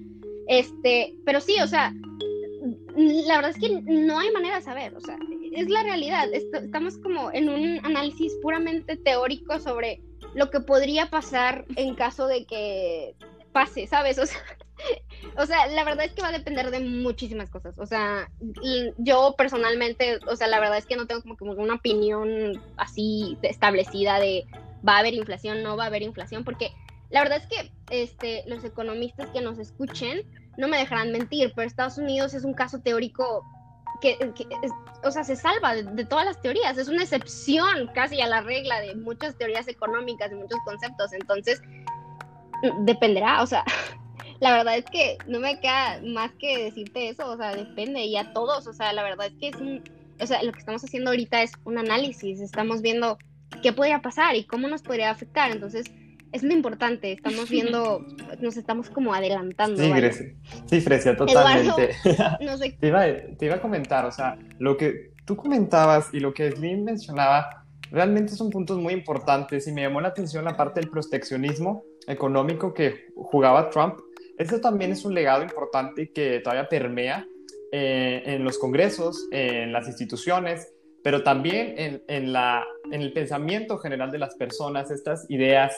Este, 0.48 1.14
pero 1.24 1.40
sí, 1.40 1.56
o 1.62 1.66
sea, 1.66 1.92
la 2.96 3.36
verdad 3.36 3.50
es 3.50 3.58
que 3.58 3.82
no 3.82 4.18
hay 4.18 4.30
manera 4.30 4.56
de 4.56 4.62
saber, 4.62 4.94
o 4.94 5.00
sea, 5.00 5.18
es 5.52 5.68
la 5.68 5.82
realidad. 5.82 6.28
estamos 6.32 6.98
como 6.98 7.32
en 7.32 7.48
un 7.48 7.80
análisis 7.84 8.32
puramente 8.42 8.96
teórico 8.96 9.58
sobre 9.60 10.00
lo 10.34 10.50
que 10.50 10.60
podría 10.60 11.10
pasar 11.10 11.64
en 11.76 11.94
caso 11.94 12.26
de 12.26 12.44
que 12.44 13.14
pase, 13.52 13.86
¿sabes? 13.86 14.18
O 14.24 14.26
sea, 14.26 14.40
o 15.38 15.46
sea, 15.46 15.66
la 15.68 15.84
verdad 15.84 16.06
es 16.06 16.12
que 16.12 16.22
va 16.22 16.28
a 16.28 16.32
depender 16.32 16.70
de 16.70 16.80
muchísimas 16.80 17.48
cosas. 17.48 17.78
O 17.78 17.86
sea, 17.86 18.28
yo 18.98 19.34
personalmente, 19.38 20.18
o 20.26 20.36
sea, 20.36 20.48
la 20.48 20.58
verdad 20.58 20.78
es 20.78 20.86
que 20.86 20.96
no 20.96 21.06
tengo 21.06 21.22
como, 21.22 21.36
como 21.36 21.52
una 21.52 21.74
opinión 21.74 22.60
así 22.76 23.38
establecida 23.42 24.18
de 24.18 24.44
va 24.86 24.96
a 24.96 24.98
haber 24.98 25.14
inflación, 25.14 25.62
no 25.62 25.76
va 25.76 25.84
a 25.84 25.86
haber 25.86 26.02
inflación, 26.02 26.44
porque 26.44 26.72
la 27.14 27.22
verdad 27.22 27.38
es 27.38 27.46
que 27.46 27.72
este, 27.90 28.42
los 28.48 28.64
economistas 28.64 29.28
que 29.30 29.40
nos 29.40 29.60
escuchen 29.60 30.22
no 30.56 30.66
me 30.66 30.78
dejarán 30.78 31.12
mentir, 31.12 31.52
pero 31.54 31.64
Estados 31.64 31.96
Unidos 31.96 32.34
es 32.34 32.42
un 32.42 32.54
caso 32.54 32.80
teórico 32.80 33.44
que, 34.00 34.18
o 35.04 35.10
sea, 35.12 35.22
se 35.22 35.36
salva 35.36 35.76
de, 35.76 36.04
todas 36.06 36.24
las 36.24 36.40
teorías, 36.40 36.76
es 36.76 36.88
una 36.88 37.04
excepción 37.04 37.88
casi 37.94 38.20
a 38.20 38.26
la 38.26 38.40
regla 38.40 38.80
de 38.80 38.96
muchas 38.96 39.38
teorías 39.38 39.68
económicas 39.68 40.32
y 40.32 40.34
muchos 40.34 40.58
conceptos, 40.64 41.12
entonces 41.12 41.62
dependerá, 42.80 43.42
o 43.42 43.46
sea, 43.46 43.62
la 44.40 44.50
verdad 44.50 44.76
es 44.76 44.84
que 44.86 45.16
no 45.28 45.38
me 45.38 45.60
queda 45.60 46.00
más 46.02 46.32
que 46.40 46.64
decirte 46.64 47.10
eso, 47.10 47.30
o 47.30 47.36
sea, 47.36 47.54
depende 47.54 48.02
y 48.02 48.16
a 48.16 48.32
todos, 48.32 48.66
o 48.66 48.72
sea, 48.72 48.92
la 48.92 49.04
verdad 49.04 49.28
es 49.28 49.34
que 49.38 49.48
es 49.50 49.56
un, 49.60 49.84
o 50.20 50.26
sea, 50.26 50.42
lo 50.42 50.50
que 50.50 50.58
estamos 50.58 50.82
haciendo 50.82 51.10
ahorita 51.10 51.42
es 51.42 51.52
un 51.62 51.78
análisis, 51.78 52.40
estamos 52.40 52.82
viendo 52.82 53.18
qué 53.62 53.72
podría 53.72 54.02
pasar 54.02 54.34
y 54.34 54.42
cómo 54.42 54.66
nos 54.66 54.82
podría 54.82 55.12
afectar, 55.12 55.52
entonces 55.52 55.86
es 56.34 56.42
lo 56.42 56.52
importante, 56.52 57.12
estamos 57.12 57.48
viendo, 57.48 58.04
nos 58.40 58.56
estamos 58.56 58.90
como 58.90 59.14
adelantando. 59.14 59.80
Sí, 59.80 59.88
Grecia. 59.88 60.34
sí 60.66 60.80
Frecia, 60.80 61.16
totalmente. 61.16 61.90
te, 62.80 62.86
iba, 62.88 63.04
te, 63.38 63.46
iba, 63.46 63.54
a 63.54 63.60
comentar, 63.60 64.04
o 64.04 64.10
sea, 64.10 64.36
lo 64.58 64.76
que 64.76 65.12
tú 65.24 65.36
comentabas 65.36 66.12
y 66.12 66.18
lo 66.18 66.34
que 66.34 66.50
Slim 66.50 66.82
mencionaba, 66.82 67.64
realmente 67.92 68.32
son 68.32 68.50
puntos 68.50 68.78
muy 68.78 68.94
importantes 68.94 69.68
y 69.68 69.72
me 69.72 69.82
llamó 69.82 70.00
la 70.00 70.08
atención 70.08 70.44
la 70.44 70.56
parte 70.56 70.80
del 70.80 70.90
proteccionismo 70.90 71.84
económico 72.08 72.74
que 72.74 73.06
jugaba 73.14 73.70
Trump. 73.70 74.00
Eso 74.36 74.60
también 74.60 74.90
es 74.90 75.04
un 75.04 75.14
legado 75.14 75.44
importante 75.44 76.10
que 76.10 76.40
todavía 76.40 76.68
permea 76.68 77.28
eh, 77.70 78.24
en 78.26 78.42
los 78.42 78.58
congresos, 78.58 79.28
en 79.30 79.72
las 79.72 79.86
instituciones, 79.86 80.68
pero 81.04 81.22
también 81.22 81.74
en, 81.76 82.02
en, 82.08 82.32
la, 82.32 82.66
en 82.90 83.02
el 83.02 83.12
pensamiento 83.12 83.78
general 83.78 84.10
de 84.10 84.18
las 84.18 84.34
personas, 84.34 84.90
estas 84.90 85.26
ideas 85.30 85.76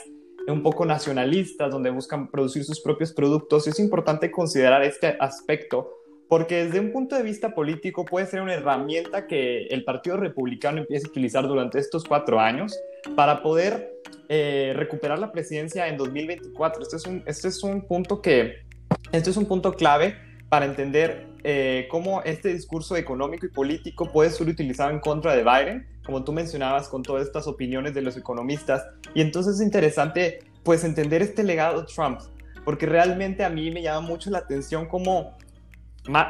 un 0.49 0.63
poco 0.63 0.85
nacionalistas, 0.85 1.71
donde 1.71 1.91
buscan 1.91 2.31
producir 2.31 2.65
sus 2.65 2.81
propios 2.81 3.13
productos. 3.13 3.67
Es 3.67 3.79
importante 3.79 4.31
considerar 4.31 4.83
este 4.83 5.17
aspecto 5.19 5.93
porque 6.29 6.65
desde 6.65 6.81
un 6.81 6.93
punto 6.93 7.17
de 7.17 7.23
vista 7.23 7.55
político 7.55 8.05
puede 8.05 8.27
ser 8.27 8.41
una 8.41 8.55
herramienta 8.55 9.27
que 9.27 9.67
el 9.67 9.85
Partido 9.85 10.17
Republicano 10.17 10.79
empiece 10.79 11.07
a 11.07 11.11
utilizar 11.11 11.47
durante 11.47 11.79
estos 11.79 12.05
cuatro 12.05 12.41
años 12.41 12.79
para 13.15 13.43
poder 13.43 13.93
eh, 14.29 14.73
recuperar 14.75 15.19
la 15.19 15.31
presidencia 15.31 15.87
en 15.87 15.97
2024. 15.97 16.83
Este 16.83 16.97
es 16.97 17.07
un, 17.07 17.23
este 17.27 17.49
es 17.49 17.63
un 17.63 17.83
punto 17.83 18.21
que, 18.21 18.65
este 19.13 19.31
es 19.31 19.37
un 19.37 19.47
punto 19.47 19.73
clave 19.75 20.17
para 20.49 20.67
entender 20.67 21.29
eh, 21.45 21.87
cómo 21.91 22.23
este 22.23 22.53
discurso 22.53 22.97
económico 22.97 23.47
y 23.47 23.51
político 23.51 24.11
puede 24.11 24.31
ser 24.31 24.49
utilizado 24.49 24.91
en 24.91 24.99
contra 24.99 25.37
de 25.37 25.45
Biden, 25.45 25.87
como 26.07 26.23
tú 26.25 26.33
mencionabas 26.33 26.89
con 26.89 27.03
todas 27.03 27.27
estas 27.27 27.49
opiniones 27.49 27.93
de 27.93 28.01
los 28.01 28.17
economistas. 28.17 28.87
Y 29.15 29.21
entonces 29.21 29.57
es 29.57 29.61
interesante 29.61 30.39
pues 30.63 30.85
entender 30.85 31.21
este 31.21 31.43
legado 31.43 31.83
de 31.83 31.87
Trump, 31.87 32.21
porque 32.65 32.87
realmente 32.87 33.45
a 33.45 33.51
mí 33.51 33.71
me 33.71 33.83
llama 33.83 34.07
mucho 34.07 34.31
la 34.31 34.39
atención 34.39 34.87
cómo, 34.87 35.37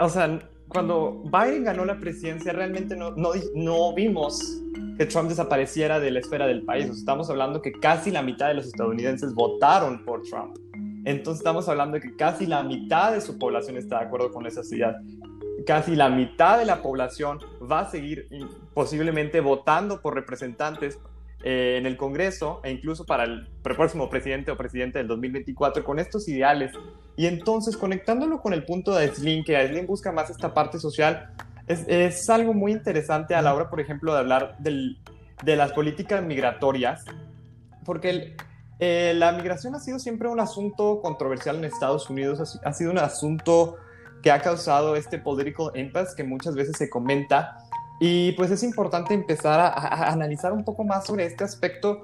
o 0.01 0.09
sea, 0.09 0.41
cuando 0.69 1.23
Biden 1.25 1.65
ganó 1.65 1.85
la 1.85 2.01
presidencia, 2.01 2.53
realmente 2.53 2.97
no, 2.97 3.13
no, 3.13 3.31
no 3.55 3.95
vimos 3.95 4.61
que 4.99 5.07
Trump 5.07 5.29
desapareciera 5.29 6.01
de 6.01 6.11
la 6.11 6.21
esfera 6.21 6.47
del 6.47 6.65
país. 6.65 6.87
estamos 6.87 7.31
hablando 7.31 7.63
que 7.63 7.73
casi 7.73 8.11
la 8.11 8.23
mitad 8.23 8.49
de 8.49 8.55
los 8.55 8.67
estadounidenses 8.67 9.33
votaron 9.35 10.05
por 10.05 10.23
Trump. 10.23 10.57
Entonces 11.05 11.41
estamos 11.41 11.69
hablando 11.69 11.95
de 11.95 12.01
que 12.01 12.17
casi 12.17 12.47
la 12.47 12.63
mitad 12.63 13.13
de 13.13 13.21
su 13.21 13.39
población 13.39 13.77
está 13.77 14.01
de 14.01 14.07
acuerdo 14.07 14.33
con 14.33 14.45
esa 14.47 14.65
ciudad. 14.65 14.97
Casi 15.67 15.95
la 15.95 16.09
mitad 16.09 16.59
de 16.59 16.65
la 16.65 16.83
población 16.83 17.39
va 17.71 17.81
a 17.81 17.91
seguir 17.91 18.27
posiblemente 18.77 19.41
votando 19.41 20.03
por 20.03 20.15
representantes 20.15 20.99
eh, 21.43 21.77
en 21.79 21.87
el 21.87 21.97
Congreso 21.97 22.61
e 22.63 22.71
incluso 22.71 23.07
para 23.07 23.25
el 23.25 23.49
próximo 23.63 24.11
presidente 24.11 24.51
o 24.51 24.57
presidente 24.59 24.99
del 24.99 25.09
2024 25.09 25.83
con 25.83 25.99
estos 25.99 26.29
ideales. 26.29 26.73
Y 27.17 27.25
entonces 27.25 27.75
conectándolo 27.75 28.43
con 28.43 28.53
el 28.53 28.67
punto 28.67 28.95
de 28.95 29.05
Aislinn, 29.05 29.45
que 29.45 29.57
Aislinn 29.57 29.87
busca 29.87 30.13
más 30.13 30.29
esta 30.29 30.53
parte 30.53 30.79
social, 30.79 31.31
es, 31.67 31.89
es, 31.89 32.29
algo 32.29 32.53
muy 32.53 32.71
interesante 32.71 33.35
a 33.35 33.41
la 33.41 33.55
hora, 33.55 33.71
por 33.71 33.81
ejemplo, 33.81 34.13
de 34.13 34.19
hablar 34.19 34.59
del, 34.59 34.99
de 35.43 35.57
las 35.57 35.73
políticas 35.73 36.23
migratorias, 36.23 37.03
porque 37.83 38.37
eh, 38.79 39.15
la 39.17 39.33
migración 39.33 39.75
ha 39.75 39.81
sido 39.81 39.99
siempre 39.99 40.29
un 40.29 40.39
asunto 40.39 41.01
controversial 41.01 41.57
en 41.57 41.65
Estados 41.65 42.11
Unidos, 42.11 42.61
ha, 42.63 42.69
ha 42.69 42.73
sido 42.75 42.91
un 42.91 42.99
asunto 42.99 43.79
que 44.23 44.31
ha 44.31 44.43
causado 44.43 44.97
este 44.97 45.19
political 45.19 45.71
impasse 45.77 46.15
que 46.15 46.25
muchas 46.25 46.55
veces 46.55 46.77
se 46.77 46.91
comenta. 46.91 47.66
Y 48.01 48.33
pues 48.33 48.51
es 48.51 48.63
importante 48.63 49.15
empezar 49.15 49.59
a, 49.61 50.11
analizar 50.13 50.53
un 50.53 50.65
poco 50.65 50.85
más 50.85 51.07
sobre 51.07 51.25
este 51.25 51.45
aspecto 51.45 52.03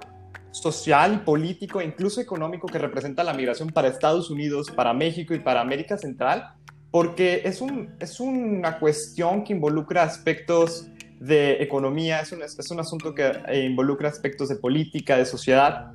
social, 0.51 1.25
político 1.25 1.81
e 1.81 1.85
incluso 1.85 2.21
económico 2.21 2.67
que 2.67 2.79
representa 2.79 3.25
la 3.25 3.35
migración 3.35 3.69
para 3.69 3.89
Estados 3.89 4.31
Unidos, 4.31 4.71
para 4.71 4.93
México 4.93 5.35
y 5.35 5.41
para 5.41 5.61
América 5.61 5.97
Central, 5.97 6.55
porque 6.91 7.43
es, 7.45 7.61
un, 7.61 7.95
es 8.01 8.21
una 8.21 8.79
cuestión 8.79 9.45
que 9.45 9.55
involucra 9.55 10.03
aspectos 10.03 10.89
de 11.19 11.63
economía, 11.63 12.21
es 12.21 12.33
un, 12.33 12.43
es 12.43 12.71
un 12.71 12.81
asunto 12.81 13.15
que 13.15 13.33
eh, 13.49 13.65
involucra 13.65 14.09
aspectos 14.09 14.49
de 14.49 14.57
política, 14.57 15.17
de 15.17 15.25
sociedad. 15.25 15.93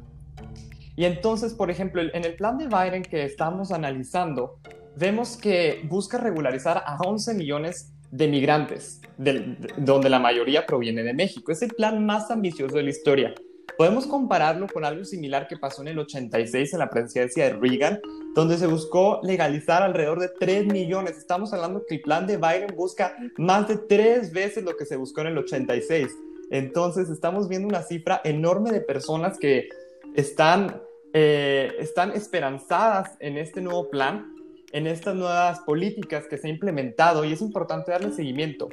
Y 0.95 1.05
entonces, 1.05 1.53
por 1.53 1.69
ejemplo, 1.69 2.01
en 2.01 2.25
el 2.25 2.35
plan 2.35 2.57
de 2.57 2.67
Biden 2.67 3.03
que 3.03 3.23
estamos 3.23 3.71
analizando, 3.71 4.59
vemos 4.95 5.37
que 5.37 5.85
busca 5.87 6.17
regularizar 6.17 6.83
a 6.85 6.97
11 6.97 7.35
millones 7.35 7.93
de 8.11 8.27
migrantes, 8.27 9.01
donde 9.17 10.09
la 10.09 10.19
mayoría 10.19 10.65
proviene 10.65 11.03
de 11.03 11.13
México. 11.13 11.51
Es 11.51 11.61
el 11.61 11.73
plan 11.73 12.05
más 12.05 12.31
ambicioso 12.31 12.75
de 12.75 12.83
la 12.83 12.89
historia. 12.89 13.33
Podemos 13.77 14.07
compararlo 14.07 14.67
con 14.67 14.85
algo 14.85 15.05
similar 15.05 15.47
que 15.47 15.57
pasó 15.57 15.81
en 15.81 15.89
el 15.89 15.99
86 15.99 16.73
en 16.73 16.79
la 16.79 16.89
presidencia 16.89 17.43
de 17.45 17.53
Reagan, 17.53 17.99
donde 18.33 18.57
se 18.57 18.65
buscó 18.65 19.19
legalizar 19.23 19.83
alrededor 19.83 20.19
de 20.19 20.29
3 20.39 20.65
millones. 20.67 21.17
Estamos 21.17 21.53
hablando 21.53 21.83
que 21.87 21.95
el 21.95 22.01
plan 22.01 22.25
de 22.25 22.37
Biden 22.37 22.75
busca 22.75 23.15
más 23.37 23.67
de 23.67 23.77
tres 23.77 24.31
veces 24.33 24.63
lo 24.63 24.75
que 24.75 24.85
se 24.85 24.95
buscó 24.95 25.21
en 25.21 25.27
el 25.27 25.37
86. 25.37 26.07
Entonces 26.49 27.09
estamos 27.09 27.47
viendo 27.47 27.67
una 27.67 27.83
cifra 27.83 28.21
enorme 28.23 28.71
de 28.71 28.81
personas 28.81 29.37
que 29.37 29.69
están, 30.15 30.81
eh, 31.13 31.73
están 31.79 32.11
esperanzadas 32.13 33.11
en 33.19 33.37
este 33.37 33.61
nuevo 33.61 33.89
plan, 33.89 34.33
en 34.71 34.87
estas 34.87 35.15
nuevas 35.15 35.59
políticas 35.61 36.25
que 36.29 36.37
se 36.37 36.47
ha 36.47 36.49
implementado 36.49 37.23
y 37.25 37.33
es 37.33 37.41
importante 37.41 37.91
darle 37.91 38.11
seguimiento. 38.11 38.69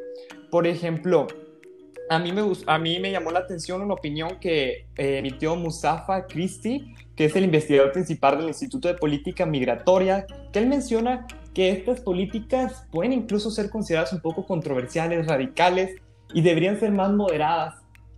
Por 0.50 0.66
ejemplo, 0.66 1.26
a 2.11 2.18
mí, 2.18 2.33
me, 2.33 2.42
a 2.66 2.78
mí 2.78 2.98
me 2.98 3.11
llamó 3.11 3.30
la 3.30 3.40
atención 3.40 3.80
una 3.80 3.94
opinión 3.94 4.38
que 4.40 4.87
eh, 4.96 5.18
emitió 5.18 5.57
Mustafa 5.57 6.26
Christie, 6.26 6.94
que 7.16 7.26
es 7.26 7.37
el 7.37 7.44
investigador 7.44 7.92
principal 7.92 8.38
del 8.38 8.48
Instituto 8.48 8.88
de 8.88 8.94
Política 8.94 9.46
Migratoria, 9.46 10.26
que 10.52 10.59
él 10.59 10.66
menciona 10.66 11.26
que 11.54 11.70
estas 11.70 12.00
políticas 12.00 12.87
pueden 12.90 13.12
incluso 13.12 13.50
ser 13.50 13.70
consideradas 13.70 14.12
un 14.12 14.20
poco 14.20 14.44
controversiales, 14.44 15.26
radicales 15.26 15.96
y 16.33 16.42
deberían 16.42 16.78
ser 16.80 16.90
más 16.90 17.12
moderadas 17.12 17.76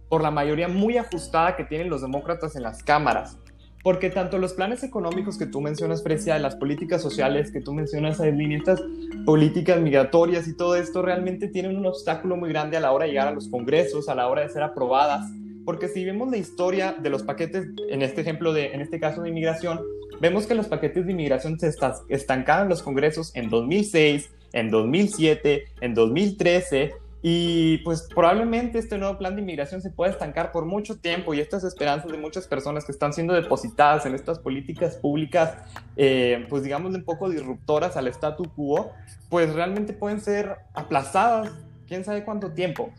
por 0.08 0.22
la 0.22 0.30
mayoría 0.30 0.68
muy 0.68 0.96
ajustada 0.96 1.56
que 1.56 1.64
tienen 1.64 1.90
los 1.90 2.00
demócratas 2.00 2.56
en 2.56 2.62
las 2.62 2.82
cámaras 2.82 3.38
porque 3.86 4.10
tanto 4.10 4.38
los 4.38 4.52
planes 4.52 4.82
económicos 4.82 5.38
que 5.38 5.46
tú 5.46 5.60
mencionas, 5.60 6.02
Precia, 6.02 6.36
las 6.40 6.56
políticas 6.56 7.00
sociales 7.00 7.52
que 7.52 7.60
tú 7.60 7.72
mencionas, 7.72 8.18
Aileen, 8.18 8.50
estas 8.50 8.82
políticas 9.24 9.80
migratorias 9.80 10.48
y 10.48 10.56
todo 10.56 10.74
esto 10.74 11.02
realmente 11.02 11.46
tienen 11.46 11.76
un 11.76 11.86
obstáculo 11.86 12.36
muy 12.36 12.48
grande 12.48 12.76
a 12.76 12.80
la 12.80 12.90
hora 12.90 13.04
de 13.04 13.12
llegar 13.12 13.28
a 13.28 13.30
los 13.30 13.46
congresos, 13.46 14.08
a 14.08 14.16
la 14.16 14.26
hora 14.26 14.42
de 14.42 14.48
ser 14.48 14.64
aprobadas, 14.64 15.30
porque 15.64 15.86
si 15.86 16.04
vemos 16.04 16.28
la 16.32 16.36
historia 16.36 16.96
de 17.00 17.10
los 17.10 17.22
paquetes, 17.22 17.68
en 17.88 18.02
este 18.02 18.22
ejemplo, 18.22 18.52
de, 18.52 18.74
en 18.74 18.80
este 18.80 18.98
caso 18.98 19.22
de 19.22 19.28
inmigración, 19.28 19.80
vemos 20.20 20.48
que 20.48 20.56
los 20.56 20.66
paquetes 20.66 21.06
de 21.06 21.12
inmigración 21.12 21.56
se 21.60 21.72
estancaron 22.08 22.64
en 22.64 22.70
los 22.70 22.82
congresos 22.82 23.30
en 23.36 23.48
2006, 23.48 24.32
en 24.52 24.68
2007, 24.68 25.64
en 25.80 25.94
2013 25.94 26.92
y 27.28 27.78
pues 27.78 28.02
probablemente 28.02 28.78
este 28.78 28.98
nuevo 28.98 29.18
plan 29.18 29.34
de 29.34 29.42
inmigración 29.42 29.82
se 29.82 29.90
pueda 29.90 30.12
estancar 30.12 30.52
por 30.52 30.64
mucho 30.64 31.00
tiempo 31.00 31.34
y 31.34 31.40
estas 31.40 31.64
esperanzas 31.64 32.12
de 32.12 32.18
muchas 32.18 32.46
personas 32.46 32.84
que 32.84 32.92
están 32.92 33.12
siendo 33.12 33.34
depositadas 33.34 34.06
en 34.06 34.14
estas 34.14 34.38
políticas 34.38 34.94
públicas, 34.94 35.56
eh, 35.96 36.46
pues 36.48 36.62
digamos 36.62 36.94
un 36.94 37.02
poco 37.02 37.28
disruptoras 37.28 37.96
al 37.96 38.06
statu 38.06 38.44
quo, 38.54 38.92
pues 39.28 39.52
realmente 39.52 39.92
pueden 39.92 40.20
ser 40.20 40.54
aplazadas, 40.72 41.50
quién 41.88 42.04
sabe 42.04 42.24
cuánto 42.24 42.52
tiempo. 42.52 42.90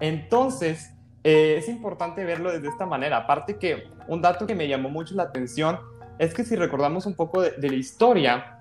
Entonces, 0.00 0.94
eh, 1.22 1.56
es 1.58 1.68
importante 1.68 2.24
verlo 2.24 2.52
desde 2.52 2.68
esta 2.68 2.86
manera. 2.86 3.18
Aparte 3.18 3.58
que 3.58 3.84
un 4.08 4.22
dato 4.22 4.46
que 4.46 4.54
me 4.54 4.66
llamó 4.66 4.88
mucho 4.88 5.14
la 5.14 5.24
atención 5.24 5.78
es 6.18 6.32
que 6.32 6.44
si 6.44 6.56
recordamos 6.56 7.04
un 7.04 7.16
poco 7.16 7.42
de, 7.42 7.50
de 7.50 7.68
la 7.68 7.76
historia, 7.76 8.53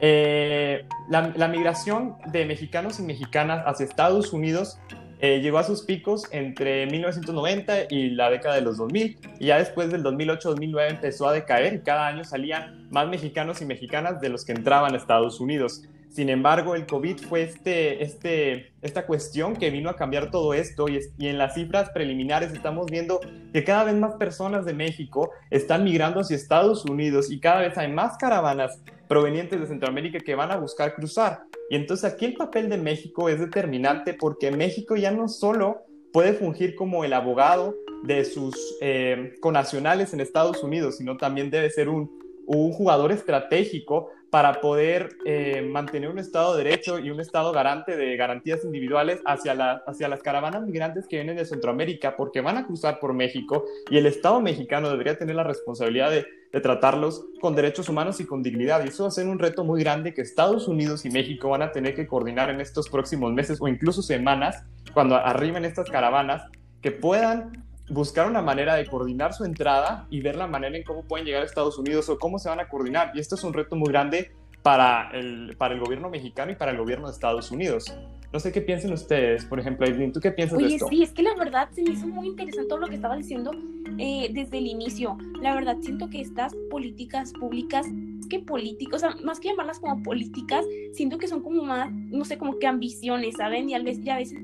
eh, 0.00 0.86
la, 1.08 1.48
migración 1.48 2.16
de 2.26 2.44
mexicanos 2.46 2.98
y 2.98 3.02
mexicanas 3.02 3.62
hacia 3.66 3.86
Estados 3.86 4.32
Unidos 4.32 4.78
eh, 5.20 5.40
llegó 5.40 5.58
a 5.58 5.64
sus 5.64 5.82
picos 5.82 6.24
entre 6.32 6.86
1990 6.86 7.84
y 7.90 8.10
la 8.10 8.28
década 8.30 8.56
de 8.56 8.62
los 8.62 8.76
2000 8.76 9.18
y 9.38 9.46
ya 9.46 9.58
después 9.58 9.90
del 9.90 10.02
2008-2009 10.02 10.90
empezó 10.90 11.28
a 11.28 11.32
decaer 11.32 11.74
y 11.74 11.78
cada 11.80 12.08
año 12.08 12.24
salían 12.24 12.88
más 12.90 13.08
mexicanos 13.08 13.62
y 13.62 13.66
mexicanas 13.66 14.20
de 14.20 14.28
los 14.28 14.44
que 14.44 14.52
entraban 14.52 14.94
a 14.94 14.96
Estados 14.96 15.40
Unidos. 15.40 15.84
Sin 16.14 16.28
embargo, 16.28 16.76
el 16.76 16.86
COVID 16.86 17.22
fue 17.22 17.42
este, 17.42 18.04
este, 18.04 18.72
esta 18.82 19.04
cuestión 19.04 19.56
que 19.56 19.70
vino 19.70 19.90
a 19.90 19.96
cambiar 19.96 20.30
todo 20.30 20.54
esto 20.54 20.86
y, 20.88 21.00
en 21.18 21.38
las 21.38 21.54
cifras 21.54 21.90
preliminares 21.90 22.52
estamos 22.52 22.86
viendo 22.86 23.18
que 23.52 23.64
cada 23.64 23.82
vez 23.82 23.96
más 23.96 24.14
personas 24.14 24.64
de 24.64 24.74
México 24.74 25.32
están 25.50 25.82
migrando 25.82 26.20
hacia 26.20 26.36
Estados 26.36 26.84
Unidos 26.84 27.32
y 27.32 27.40
cada 27.40 27.62
vez 27.62 27.76
hay 27.78 27.90
más 27.90 28.16
caravanas 28.16 28.80
provenientes 29.08 29.58
de 29.58 29.66
Centroamérica 29.66 30.20
que 30.20 30.36
van 30.36 30.52
a 30.52 30.56
buscar 30.56 30.94
cruzar. 30.94 31.40
Y 31.68 31.74
entonces 31.74 32.04
aquí 32.04 32.26
el 32.26 32.34
papel 32.34 32.68
de 32.68 32.78
México 32.78 33.28
es 33.28 33.40
determinante 33.40 34.14
porque 34.14 34.52
México 34.52 34.94
ya 34.94 35.10
no 35.10 35.26
solo 35.26 35.82
puede 36.12 36.34
fungir 36.34 36.76
como 36.76 37.02
el 37.02 37.12
abogado 37.12 37.74
de 38.04 38.24
sus 38.24 38.54
eh, 38.80 39.34
conacionales 39.40 40.14
en 40.14 40.20
Estados 40.20 40.62
Unidos, 40.62 40.98
sino 40.98 41.16
también 41.16 41.50
debe 41.50 41.70
ser 41.70 41.88
un, 41.88 42.08
un 42.46 42.72
jugador 42.72 43.10
estratégico 43.10 44.10
para 44.34 44.60
poder 44.60 45.16
eh, 45.24 45.62
mantener 45.62 46.10
un 46.10 46.18
Estado 46.18 46.56
de 46.56 46.64
Derecho 46.64 46.98
y 46.98 47.08
un 47.08 47.20
Estado 47.20 47.52
garante 47.52 47.96
de 47.96 48.16
garantías 48.16 48.64
individuales 48.64 49.20
hacia, 49.24 49.54
la, 49.54 49.84
hacia 49.86 50.08
las 50.08 50.24
caravanas 50.24 50.66
migrantes 50.66 51.06
que 51.06 51.18
vienen 51.18 51.36
de 51.36 51.44
Centroamérica, 51.44 52.16
porque 52.16 52.40
van 52.40 52.56
a 52.56 52.66
cruzar 52.66 52.98
por 52.98 53.12
México 53.12 53.64
y 53.88 53.96
el 53.96 54.06
Estado 54.06 54.40
mexicano 54.40 54.90
debería 54.90 55.16
tener 55.16 55.36
la 55.36 55.44
responsabilidad 55.44 56.10
de, 56.10 56.26
de 56.52 56.60
tratarlos 56.60 57.26
con 57.40 57.54
derechos 57.54 57.88
humanos 57.88 58.18
y 58.18 58.26
con 58.26 58.42
dignidad. 58.42 58.84
Y 58.84 58.88
eso 58.88 59.04
va 59.04 59.10
a 59.10 59.12
ser 59.12 59.28
un 59.28 59.38
reto 59.38 59.62
muy 59.62 59.80
grande 59.80 60.12
que 60.12 60.22
Estados 60.22 60.66
Unidos 60.66 61.04
y 61.04 61.10
México 61.10 61.50
van 61.50 61.62
a 61.62 61.70
tener 61.70 61.94
que 61.94 62.08
coordinar 62.08 62.50
en 62.50 62.60
estos 62.60 62.88
próximos 62.88 63.32
meses 63.32 63.58
o 63.60 63.68
incluso 63.68 64.02
semanas, 64.02 64.64
cuando 64.94 65.14
arriben 65.14 65.64
estas 65.64 65.88
caravanas, 65.88 66.42
que 66.82 66.90
puedan 66.90 67.52
buscar 67.88 68.26
una 68.26 68.42
manera 68.42 68.74
de 68.74 68.86
coordinar 68.86 69.34
su 69.34 69.44
entrada 69.44 70.06
y 70.10 70.20
ver 70.20 70.36
la 70.36 70.46
manera 70.46 70.76
en 70.76 70.84
cómo 70.84 71.02
pueden 71.02 71.26
llegar 71.26 71.42
a 71.42 71.44
Estados 71.44 71.78
Unidos 71.78 72.08
o 72.08 72.18
cómo 72.18 72.38
se 72.38 72.48
van 72.48 72.60
a 72.60 72.68
coordinar. 72.68 73.12
Y 73.14 73.20
esto 73.20 73.34
es 73.34 73.44
un 73.44 73.52
reto 73.52 73.76
muy 73.76 73.88
grande 73.88 74.32
para 74.62 75.10
el, 75.12 75.56
para 75.58 75.74
el 75.74 75.80
gobierno 75.80 76.08
mexicano 76.08 76.50
y 76.50 76.54
para 76.54 76.70
el 76.70 76.78
gobierno 76.78 77.06
de 77.06 77.12
Estados 77.12 77.50
Unidos. 77.50 77.94
No 78.32 78.40
sé 78.40 78.50
qué 78.50 78.62
piensan 78.62 78.92
ustedes, 78.92 79.44
por 79.44 79.60
ejemplo, 79.60 79.86
Aileen, 79.86 80.10
¿tú 80.10 80.20
qué 80.20 80.30
piensas 80.30 80.58
de 80.58 80.66
esto? 80.66 80.88
sí, 80.88 81.02
es 81.02 81.12
que 81.12 81.22
la 81.22 81.34
verdad 81.34 81.68
se 81.70 81.82
me 81.82 81.90
hizo 81.90 82.06
muy 82.06 82.28
interesante 82.28 82.68
todo 82.68 82.78
lo 82.78 82.88
que 82.88 82.94
estaba 82.94 83.14
diciendo 83.14 83.52
eh, 83.98 84.30
desde 84.32 84.58
el 84.58 84.66
inicio. 84.66 85.18
La 85.42 85.54
verdad, 85.54 85.76
siento 85.82 86.08
que 86.08 86.22
estas 86.22 86.52
políticas 86.70 87.32
públicas, 87.34 87.86
que 88.30 88.40
políticos, 88.40 89.04
o 89.04 89.10
sea, 89.10 89.16
más 89.22 89.38
que 89.38 89.50
llamarlas 89.50 89.78
como 89.78 90.02
políticas, 90.02 90.64
siento 90.94 91.18
que 91.18 91.28
son 91.28 91.42
como 91.42 91.62
más, 91.62 91.92
no 91.92 92.24
sé, 92.24 92.38
como 92.38 92.58
que 92.58 92.66
ambiciones, 92.66 93.36
¿saben? 93.36 93.68
Y 93.68 93.74
a 93.74 93.82
veces, 93.82 94.04
y 94.04 94.10
a 94.10 94.16
veces 94.16 94.40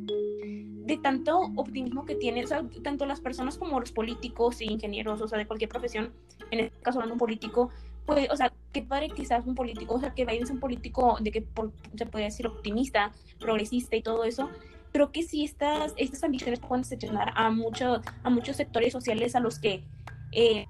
de 0.90 0.96
tanto 0.98 1.38
optimismo 1.54 2.04
que 2.04 2.16
tienen, 2.16 2.44
o 2.44 2.48
sea, 2.48 2.64
tanto 2.82 3.06
las 3.06 3.20
personas 3.20 3.56
como 3.56 3.78
los 3.78 3.92
políticos 3.92 4.60
e 4.60 4.64
ingenieros, 4.64 5.20
o 5.20 5.28
sea, 5.28 5.38
de 5.38 5.46
cualquier 5.46 5.70
profesión, 5.70 6.12
en 6.50 6.60
este 6.60 6.80
caso 6.80 6.98
hablando 6.98 7.14
un 7.14 7.18
político, 7.20 7.70
pues, 8.06 8.28
o 8.28 8.36
sea, 8.36 8.52
qué 8.72 8.82
padre 8.82 9.08
quizás 9.10 9.46
un 9.46 9.54
político, 9.54 9.94
o 9.94 10.00
sea, 10.00 10.12
que 10.14 10.24
Biden 10.24 10.42
es 10.42 10.50
un 10.50 10.58
político 10.58 11.16
de 11.20 11.30
que 11.30 11.46
se 11.96 12.06
puede 12.06 12.24
decir 12.24 12.48
optimista, 12.48 13.12
progresista 13.38 13.94
y 13.94 14.02
todo 14.02 14.24
eso, 14.24 14.50
pero 14.90 15.12
que 15.12 15.22
sí 15.22 15.44
estas, 15.44 15.94
estas 15.96 16.24
ambiciones 16.24 16.58
pueden 16.58 16.84
seleccionar 16.84 17.32
a, 17.36 17.50
mucho, 17.50 18.00
a 18.24 18.30
muchos 18.30 18.56
sectores 18.56 18.92
sociales 18.92 19.36
a 19.36 19.40
los 19.40 19.60
que 19.60 19.84
eh, 20.32 20.66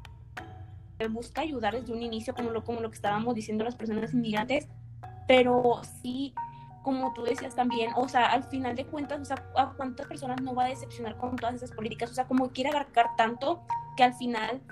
busca 1.10 1.40
ayudar 1.40 1.80
desde 1.80 1.94
un 1.94 2.02
inicio, 2.02 2.34
como 2.34 2.50
lo, 2.50 2.62
como 2.62 2.80
lo 2.80 2.90
que 2.90 2.96
estábamos 2.96 3.34
diciendo 3.34 3.64
las 3.64 3.74
personas 3.74 4.12
inmigrantes, 4.12 4.68
pero 5.26 5.80
sí 6.02 6.34
como 6.82 7.12
tú 7.12 7.22
decías 7.22 7.54
también, 7.54 7.90
o 7.96 8.08
sea, 8.08 8.26
al 8.26 8.44
final 8.44 8.74
de 8.74 8.86
cuentas, 8.86 9.20
o 9.20 9.24
sea, 9.24 9.44
¿a 9.56 9.72
cuántas 9.72 10.06
personas 10.06 10.40
no 10.40 10.54
va 10.54 10.64
a 10.64 10.68
decepcionar 10.68 11.16
con 11.16 11.36
todas 11.36 11.56
esas 11.56 11.72
políticas? 11.72 12.10
O 12.10 12.14
sea, 12.14 12.26
como 12.26 12.50
quiere 12.50 12.70
abarcar 12.70 13.16
tanto 13.16 13.62
que 13.96 14.04
al 14.04 14.14
final, 14.14 14.62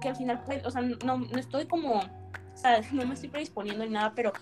que 0.00 0.08
al 0.08 0.16
final, 0.16 0.42
pues, 0.44 0.64
o 0.64 0.70
sea, 0.70 0.82
no, 0.82 1.18
no 1.18 1.38
estoy 1.38 1.66
como, 1.66 1.98
o 1.98 2.56
sea, 2.56 2.80
no 2.92 3.06
me 3.06 3.14
estoy 3.14 3.28
predisponiendo 3.28 3.84
ni 3.84 3.90
nada, 3.90 4.12
pero 4.14 4.32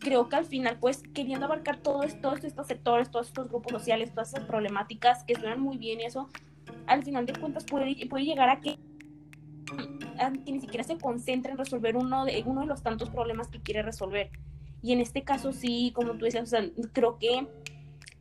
creo 0.00 0.28
que 0.28 0.36
al 0.36 0.46
final, 0.46 0.78
pues, 0.78 1.02
queriendo 1.14 1.46
abarcar 1.46 1.78
todos, 1.78 2.20
todos 2.20 2.44
estos 2.44 2.66
sectores, 2.66 3.10
todos 3.10 3.28
estos 3.28 3.48
grupos 3.48 3.72
sociales, 3.72 4.12
todas 4.12 4.28
esas 4.32 4.44
problemáticas 4.44 5.24
que 5.24 5.34
suenan 5.34 5.60
muy 5.60 5.78
bien 5.78 6.00
y 6.00 6.04
eso, 6.04 6.28
al 6.86 7.02
final 7.02 7.26
de 7.26 7.34
cuentas 7.34 7.64
puede, 7.64 8.06
puede 8.06 8.24
llegar 8.24 8.48
a 8.48 8.60
que, 8.60 8.78
que 10.44 10.52
ni 10.52 10.60
siquiera 10.60 10.84
se 10.84 10.98
concentre 10.98 11.52
en 11.52 11.58
resolver 11.58 11.96
uno 11.96 12.24
de, 12.24 12.42
uno 12.46 12.62
de 12.62 12.66
los 12.66 12.82
tantos 12.82 13.10
problemas 13.10 13.48
que 13.48 13.60
quiere 13.60 13.82
resolver. 13.82 14.30
Y 14.82 14.92
en 14.92 15.00
este 15.00 15.22
caso 15.22 15.52
sí, 15.52 15.92
como 15.94 16.12
tú 16.16 16.24
decías, 16.24 16.44
o 16.44 16.46
sea, 16.46 16.70
creo 16.92 17.18
que 17.18 17.46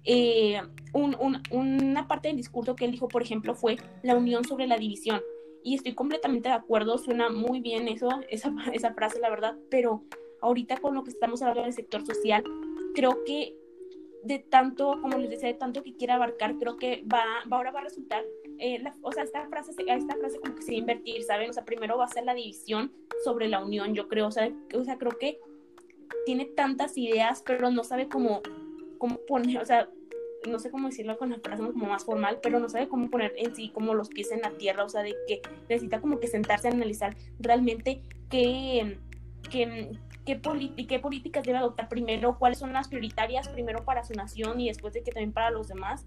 eh, 0.06 0.62
un, 0.94 1.15
un, 1.20 1.41
una 1.52 2.08
parte 2.08 2.28
del 2.28 2.38
discurso 2.38 2.76
que 2.76 2.86
él 2.86 2.91
dijo, 2.91 3.08
por 3.08 3.24
ejemplo, 3.24 3.56
fue 3.56 3.78
la 4.04 4.15
unión 4.15 4.46
sobre 4.46 4.68
la 4.68 4.78
división. 4.78 5.22
Y 5.63 5.76
estoy 5.76 5.94
completamente 5.94 6.50
de 6.50 6.56
acuerdo, 6.56 6.98
suena 6.98 7.30
muy 7.30 7.60
bien 7.60 7.88
eso, 7.88 8.10
esa, 8.30 8.54
esa 8.74 8.94
frase, 8.94 9.20
la 9.20 9.30
verdad, 9.30 9.56
pero 9.70 10.04
ahorita 10.41 10.78
con 10.78 10.94
lo 10.94 11.04
que 11.04 11.10
estamos 11.10 11.41
hablando 11.41 11.63
del 11.63 11.74
sector 11.74 12.06
social, 12.06 12.44
creo 12.94 13.24
que 13.26 13.58
de 14.24 14.39
tanto, 14.39 15.00
como 15.02 15.18
les 15.18 15.30
decía, 15.30 15.50
de 15.50 15.54
tanto 15.54 15.84
que 15.84 15.96
quiere 15.96 16.13
abarcar, 16.13 16.56
creo 16.58 16.78
que 16.78 17.04
va, 17.12 17.24
va 17.52 17.58
ahora 17.58 17.72
va 17.72 17.82
a 17.82 17.84
resultar, 17.84 18.24
eh, 18.58 18.84
o 19.02 19.12
sea, 19.12 19.24
esta 19.24 19.48
frase, 19.48 19.72
esta 19.88 20.15
frase 20.15 20.39
como 20.39 20.56
que 20.56 20.63
se 20.63 20.72
va 20.72 20.78
a 20.78 20.80
invertir, 20.80 21.24
¿saben? 21.24 21.50
O 21.50 21.54
sea, 21.54 21.63
primero 21.63 21.98
va 21.98 22.06
a 22.06 22.10
ser 22.10 22.26
la 22.26 22.34
división 22.34 22.91
sobre 23.24 23.48
la 23.48 23.63
unión, 23.63 23.94
yo 23.94 24.08
creo, 24.08 24.28
o 24.28 24.32
sea, 24.32 24.52
o 24.74 24.84
sea 24.84 24.98
creo 24.98 25.12
que 25.20 25.39
tiene 26.26 26.46
tantas 26.46 26.98
ideas, 26.98 27.44
pero 27.46 27.72
no 27.72 27.84
sabe 27.84 28.08
cómo, 28.08 28.42
cómo 28.98 29.18
poner, 29.28 29.62
o 29.62 29.66
sea, 29.66 29.90
no 30.48 30.60
sé 30.60 30.70
cómo 30.70 30.88
decirlo 30.88 31.18
con 31.18 31.32
la 31.32 31.40
frase 31.40 31.64
como 31.64 31.88
más 31.88 32.04
formal, 32.06 32.40
pero 32.42 32.60
no 32.60 32.70
sabe 32.70 32.88
cómo 32.88 33.10
poner 33.10 33.34
en 33.38 33.56
sí 33.56 33.70
como 33.70 33.94
los 33.94 34.10
pies 34.10 34.32
en 34.32 34.42
la 34.42 34.52
tierra, 34.52 34.84
o 34.84 34.90
sea, 34.90 35.04
de 35.04 35.16
que 35.28 35.42
necesita 35.70 36.02
como 36.02 36.20
que 36.20 36.28
sentarse 36.28 36.68
a 36.68 36.72
analizar 36.72 37.16
realmente 37.40 38.02
qué, 38.30 38.98
qué, 39.50 39.98
qué, 40.26 40.40
qué 40.88 41.00
políticas 41.00 41.44
debe 41.44 41.58
adoptar 41.58 41.90
primero, 41.90 42.38
cuáles 42.38 42.60
son 42.60 42.74
las 42.74 42.88
prioritarias 42.88 43.48
primero 43.50 43.84
para 43.86 44.04
su 44.04 44.14
nación 44.14 44.60
y 44.60 44.68
después 44.68 44.94
de 44.94 45.04
que 45.04 45.12
también 45.12 45.34
para 45.34 45.52
los 45.52 45.68
demás. 45.68 46.06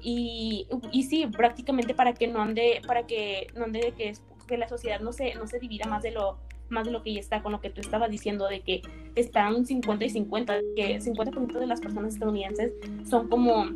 Y, 0.00 0.66
y 0.92 1.02
sí, 1.04 1.26
prácticamente 1.26 1.94
para 1.94 2.14
que 2.14 2.26
no 2.26 2.40
ande, 2.40 2.80
para 2.86 3.06
que 3.06 3.48
no 3.54 3.64
ande 3.64 3.80
de 3.80 3.92
que, 3.92 4.14
que 4.46 4.56
la 4.56 4.68
sociedad 4.68 5.00
no 5.00 5.12
se, 5.12 5.34
no 5.34 5.46
se 5.46 5.58
divida 5.58 5.86
más 5.86 6.02
de 6.02 6.12
lo 6.12 6.38
más 6.68 6.86
de 6.86 6.92
lo 6.92 7.02
que 7.02 7.12
ya 7.12 7.20
está 7.20 7.42
con 7.42 7.52
lo 7.52 7.60
que 7.60 7.70
tú 7.70 7.80
estabas 7.80 8.10
diciendo 8.10 8.46
de 8.48 8.60
que 8.60 8.82
están 9.14 9.66
50 9.66 10.04
y 10.04 10.10
50, 10.10 10.54
que 10.76 11.00
50% 11.00 11.58
de 11.58 11.66
las 11.66 11.80
personas 11.80 12.14
estadounidenses 12.14 12.72
son 13.08 13.28
como, 13.28 13.66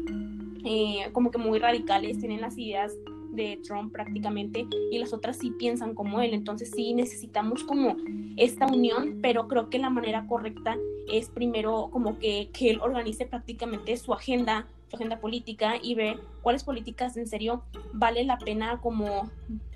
eh, 0.64 1.08
como 1.12 1.30
que 1.30 1.38
muy 1.38 1.58
radicales, 1.58 2.18
tienen 2.18 2.40
las 2.40 2.56
ideas 2.58 2.94
de 3.30 3.60
Trump 3.62 3.92
prácticamente 3.92 4.66
y 4.90 4.98
las 4.98 5.12
otras 5.12 5.36
sí 5.38 5.50
piensan 5.52 5.94
como 5.94 6.20
él. 6.20 6.34
Entonces 6.34 6.70
sí 6.74 6.92
necesitamos 6.94 7.64
como 7.64 7.96
esta 8.36 8.66
unión, 8.66 9.18
pero 9.22 9.48
creo 9.48 9.70
que 9.70 9.78
la 9.78 9.90
manera 9.90 10.26
correcta 10.26 10.76
es 11.10 11.28
primero 11.28 11.88
como 11.90 12.18
que, 12.18 12.50
que 12.52 12.70
él 12.70 12.80
organice 12.80 13.26
prácticamente 13.26 13.96
su 13.96 14.12
agenda 14.12 14.66
su 14.88 14.96
agenda 14.96 15.20
política 15.20 15.74
y 15.80 15.94
ver 15.94 16.18
cuáles 16.42 16.64
políticas 16.64 17.16
en 17.16 17.26
serio 17.26 17.62
vale 17.92 18.24
la 18.24 18.38
pena 18.38 18.80
como, 18.80 19.30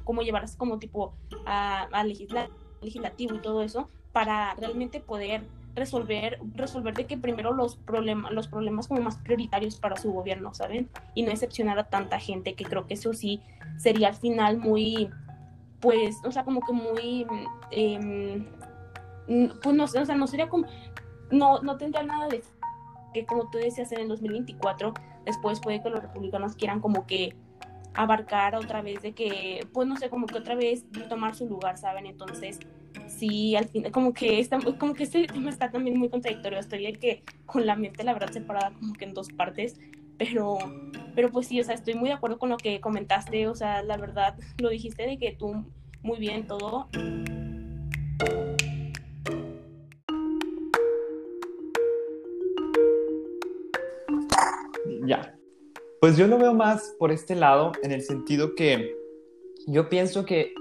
como 0.04 0.22
llevarlas 0.22 0.56
como 0.56 0.78
tipo 0.78 1.14
a, 1.44 1.82
a 1.92 2.04
legislar, 2.04 2.48
legislativo 2.82 3.34
y 3.34 3.38
todo 3.38 3.62
eso 3.62 3.88
para 4.12 4.54
realmente 4.54 5.00
poder 5.00 5.42
resolver, 5.74 6.38
resolver 6.54 6.94
de 6.94 7.06
que 7.06 7.16
primero 7.16 7.52
los 7.52 7.76
problemas, 7.76 8.32
los 8.32 8.48
problemas 8.48 8.88
como 8.88 9.00
más 9.00 9.16
prioritarios 9.18 9.76
para 9.76 9.96
su 9.96 10.12
gobierno, 10.12 10.52
¿saben? 10.52 10.88
Y 11.14 11.22
no 11.22 11.30
excepcionar 11.30 11.78
a 11.78 11.84
tanta 11.84 12.18
gente, 12.18 12.54
que 12.54 12.64
creo 12.64 12.86
que 12.86 12.94
eso 12.94 13.14
sí 13.14 13.40
sería 13.78 14.08
al 14.08 14.14
final 14.14 14.58
muy, 14.58 15.08
pues, 15.80 16.16
o 16.24 16.30
sea, 16.30 16.44
como 16.44 16.60
que 16.60 16.72
muy, 16.72 17.26
em, 17.70 18.46
pues 19.62 19.74
no 19.74 19.84
o 19.84 19.86
sea, 19.86 20.14
no 20.14 20.26
sería 20.26 20.48
como, 20.48 20.66
no, 21.30 21.62
no 21.62 21.76
tendría 21.78 22.02
nada 22.02 22.28
de 22.28 22.42
que 23.14 23.24
como 23.24 23.48
tú 23.50 23.58
decías 23.58 23.92
en 23.92 24.00
el 24.00 24.08
2024, 24.08 24.94
después 25.24 25.60
puede 25.60 25.82
que 25.82 25.90
los 25.90 26.02
republicanos 26.02 26.54
quieran 26.54 26.80
como 26.80 27.06
que 27.06 27.34
abarcar 27.94 28.54
otra 28.54 28.82
vez 28.82 29.02
de 29.02 29.12
que, 29.12 29.66
pues 29.72 29.86
no 29.86 29.96
sé, 29.96 30.08
como 30.08 30.26
que 30.26 30.38
otra 30.38 30.54
vez 30.54 30.84
tomar 31.08 31.34
su 31.34 31.46
lugar, 31.48 31.78
¿saben? 31.78 32.06
Entonces, 32.06 32.58
sí, 33.06 33.56
al 33.56 33.68
final, 33.68 33.92
como 33.92 34.12
que, 34.12 34.40
está, 34.40 34.58
como 34.78 34.94
que 34.94 35.04
este 35.04 35.26
tema 35.26 35.50
está 35.50 35.70
también 35.70 35.98
muy 35.98 36.08
contradictorio. 36.08 36.58
Estoy 36.58 36.92
que 36.94 37.22
con 37.46 37.66
la 37.66 37.76
mente, 37.76 38.04
la 38.04 38.12
verdad, 38.12 38.32
separada 38.32 38.72
como 38.72 38.94
que 38.94 39.04
en 39.04 39.14
dos 39.14 39.28
partes, 39.30 39.78
pero, 40.18 40.58
pero 41.14 41.30
pues 41.30 41.46
sí, 41.48 41.60
o 41.60 41.64
sea, 41.64 41.74
estoy 41.74 41.94
muy 41.94 42.08
de 42.08 42.14
acuerdo 42.14 42.38
con 42.38 42.48
lo 42.48 42.56
que 42.56 42.80
comentaste, 42.80 43.48
o 43.48 43.54
sea, 43.54 43.82
la 43.82 43.96
verdad, 43.96 44.36
lo 44.58 44.70
dijiste 44.70 45.06
de 45.06 45.18
que 45.18 45.32
tú 45.32 45.64
muy 46.02 46.18
bien 46.18 46.46
todo. 46.46 46.88
Ya. 55.06 55.34
Pues 56.02 56.16
yo 56.16 56.26
lo 56.26 56.36
veo 56.36 56.52
más 56.52 56.96
por 56.98 57.12
este 57.12 57.36
lado, 57.36 57.70
en 57.84 57.92
el 57.92 58.02
sentido 58.02 58.56
que 58.56 58.92
yo 59.68 59.88
pienso 59.88 60.24
que 60.24 60.52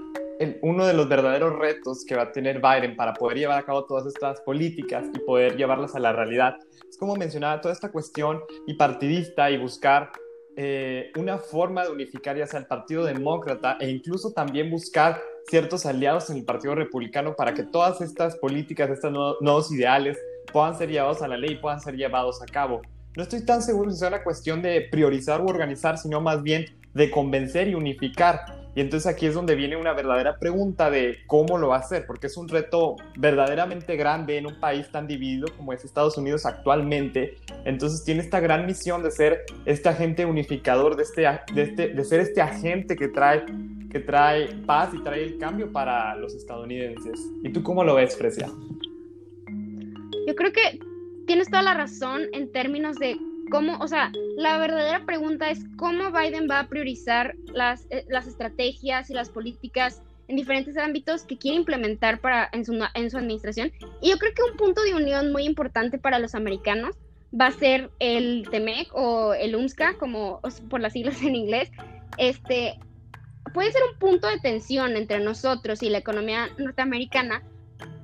uno 0.60 0.86
de 0.86 0.94
los 0.94 1.08
verdaderos 1.08 1.58
retos 1.58 2.04
que 2.04 2.14
va 2.14 2.22
a 2.22 2.30
tener 2.30 2.60
Biden 2.60 2.94
para 2.94 3.12
poder 3.12 3.38
llevar 3.38 3.58
a 3.58 3.64
cabo 3.64 3.84
todas 3.84 4.06
estas 4.06 4.40
políticas 4.42 5.04
y 5.12 5.18
poder 5.18 5.56
llevarlas 5.56 5.96
a 5.96 5.98
la 5.98 6.12
realidad 6.12 6.58
es 6.88 6.96
como 6.96 7.16
mencionaba 7.16 7.60
toda 7.60 7.74
esta 7.74 7.90
cuestión 7.90 8.40
bipartidista 8.68 9.50
y 9.50 9.58
buscar 9.58 10.12
eh, 10.56 11.10
una 11.16 11.38
forma 11.38 11.82
de 11.82 11.90
unificar 11.90 12.36
ya 12.36 12.46
sea 12.46 12.60
el 12.60 12.66
Partido 12.66 13.02
Demócrata 13.02 13.78
e 13.80 13.90
incluso 13.90 14.30
también 14.30 14.70
buscar 14.70 15.20
ciertos 15.48 15.86
aliados 15.86 16.30
en 16.30 16.36
el 16.36 16.44
Partido 16.44 16.76
Republicano 16.76 17.34
para 17.34 17.52
que 17.52 17.64
todas 17.64 18.00
estas 18.00 18.36
políticas, 18.36 18.90
estos 18.90 19.10
nuevos 19.40 19.72
ideales 19.72 20.16
puedan 20.52 20.78
ser 20.78 20.88
llevados 20.88 21.20
a 21.20 21.26
la 21.26 21.36
ley 21.36 21.54
y 21.54 21.56
puedan 21.56 21.80
ser 21.80 21.96
llevados 21.96 22.40
a 22.40 22.46
cabo. 22.46 22.80
No 23.14 23.22
estoy 23.22 23.44
tan 23.44 23.62
seguro 23.62 23.90
si 23.90 23.98
sea 23.98 24.08
una 24.08 24.24
cuestión 24.24 24.62
de 24.62 24.80
priorizar 24.90 25.42
o 25.42 25.44
organizar, 25.44 25.98
sino 25.98 26.20
más 26.22 26.42
bien 26.42 26.66
de 26.94 27.10
convencer 27.10 27.68
y 27.68 27.74
unificar. 27.74 28.62
Y 28.74 28.80
entonces 28.80 29.06
aquí 29.06 29.26
es 29.26 29.34
donde 29.34 29.54
viene 29.54 29.76
una 29.76 29.92
verdadera 29.92 30.38
pregunta 30.38 30.90
de 30.90 31.18
cómo 31.26 31.58
lo 31.58 31.68
va 31.68 31.76
a 31.76 31.80
hacer, 31.80 32.06
porque 32.06 32.28
es 32.28 32.38
un 32.38 32.48
reto 32.48 32.96
verdaderamente 33.18 33.96
grande 33.96 34.38
en 34.38 34.46
un 34.46 34.58
país 34.58 34.90
tan 34.90 35.06
dividido 35.06 35.48
como 35.58 35.74
es 35.74 35.84
Estados 35.84 36.16
Unidos 36.16 36.46
actualmente. 36.46 37.36
Entonces 37.66 38.02
tiene 38.02 38.22
esta 38.22 38.40
gran 38.40 38.64
misión 38.64 39.02
de 39.02 39.10
ser 39.10 39.44
este 39.66 39.90
agente 39.90 40.24
unificador, 40.24 40.96
de, 40.96 41.02
este, 41.02 41.20
de, 41.54 41.62
este, 41.62 41.88
de 41.88 42.04
ser 42.04 42.20
este 42.20 42.40
agente 42.40 42.96
que 42.96 43.08
trae, 43.08 43.44
que 43.90 44.00
trae 44.00 44.54
paz 44.64 44.88
y 44.94 45.02
trae 45.02 45.22
el 45.22 45.36
cambio 45.36 45.70
para 45.70 46.16
los 46.16 46.34
estadounidenses. 46.34 47.20
¿Y 47.42 47.50
tú 47.52 47.62
cómo 47.62 47.84
lo 47.84 47.96
ves, 47.96 48.16
Frecia? 48.16 48.48
Yo 50.26 50.34
creo 50.34 50.50
que 50.50 50.91
tienes 51.26 51.48
toda 51.50 51.62
la 51.62 51.74
razón 51.74 52.22
en 52.32 52.50
términos 52.52 52.96
de 52.98 53.18
cómo, 53.50 53.76
o 53.78 53.88
sea, 53.88 54.10
la 54.36 54.58
verdadera 54.58 55.04
pregunta 55.04 55.50
es 55.50 55.64
cómo 55.76 56.10
Biden 56.10 56.48
va 56.50 56.60
a 56.60 56.68
priorizar 56.68 57.34
las, 57.52 57.86
eh, 57.90 58.04
las 58.08 58.26
estrategias 58.26 59.10
y 59.10 59.14
las 59.14 59.28
políticas 59.28 60.02
en 60.28 60.36
diferentes 60.36 60.76
ámbitos 60.76 61.24
que 61.24 61.36
quiere 61.36 61.58
implementar 61.58 62.20
para, 62.20 62.48
en, 62.52 62.64
su, 62.64 62.78
en 62.94 63.10
su 63.10 63.18
administración. 63.18 63.72
Y 64.00 64.10
yo 64.10 64.18
creo 64.18 64.32
que 64.34 64.42
un 64.50 64.56
punto 64.56 64.82
de 64.82 64.94
unión 64.94 65.32
muy 65.32 65.44
importante 65.44 65.98
para 65.98 66.18
los 66.18 66.34
americanos 66.34 66.96
va 67.38 67.46
a 67.46 67.52
ser 67.52 67.90
el 67.98 68.46
TEMEC 68.50 68.94
o 68.94 69.34
el 69.34 69.56
UMSCA, 69.56 69.94
como 69.98 70.40
por 70.70 70.80
las 70.80 70.94
siglas 70.94 71.20
en 71.22 71.34
inglés. 71.34 71.70
Este, 72.18 72.78
puede 73.52 73.72
ser 73.72 73.82
un 73.92 73.98
punto 73.98 74.28
de 74.28 74.38
tensión 74.38 74.96
entre 74.96 75.20
nosotros 75.20 75.82
y 75.82 75.90
la 75.90 75.98
economía 75.98 76.48
norteamericana, 76.58 77.42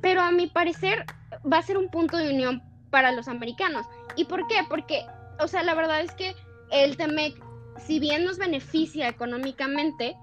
pero 0.00 0.20
a 0.20 0.31
mi 0.31 0.46
parecer 0.46 1.04
va 1.50 1.59
a 1.59 1.62
ser 1.62 1.78
un 1.78 1.88
punto 1.88 2.16
de 2.16 2.31
unión 2.31 2.62
para 2.90 3.12
los 3.12 3.29
americanos. 3.29 3.87
¿Y 4.16 4.24
por 4.24 4.46
qué? 4.46 4.57
Porque 4.68 5.05
o 5.38 5.48
sea, 5.48 5.62
la 5.62 5.74
verdad 5.74 6.01
es 6.01 6.12
que 6.12 6.35
el 6.70 6.96
TEMEC, 6.96 7.35
si 7.87 8.01
bien 8.01 8.24
nos 8.24 8.38
beneficia 8.38 9.09
económicamente, 9.09 10.16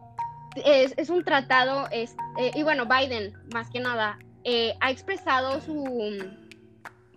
es, 0.56 1.10
un 1.10 1.24
tratado, 1.24 1.88
es, 1.92 2.16
eh, 2.40 2.52
y 2.56 2.64
bueno, 2.64 2.86
Biden, 2.86 3.34
más 3.54 3.70
que 3.70 3.80
nada, 3.80 4.20
eh, 4.44 4.76
ha 4.80 4.92
expresado 4.92 5.60
su, 5.62 6.18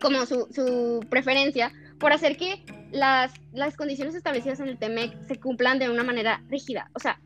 como 0.01 0.27
su, 0.27 0.49
su, 0.51 1.05
preferencia 1.09 1.73
por 2.01 2.13
hacer 2.13 2.37
que 2.37 2.65
las, 2.91 3.33
las 3.53 3.77
condiciones 3.77 4.15
establecidas 4.15 4.61
en 4.61 4.69
el 4.69 4.79
TEMEC 4.79 5.27
se 5.27 5.39
cumplan 5.39 5.79
de 5.79 5.91
una 5.91 6.03
manera 6.03 6.43
rígida. 6.49 6.91
O 6.95 6.99
sea, 6.99 7.21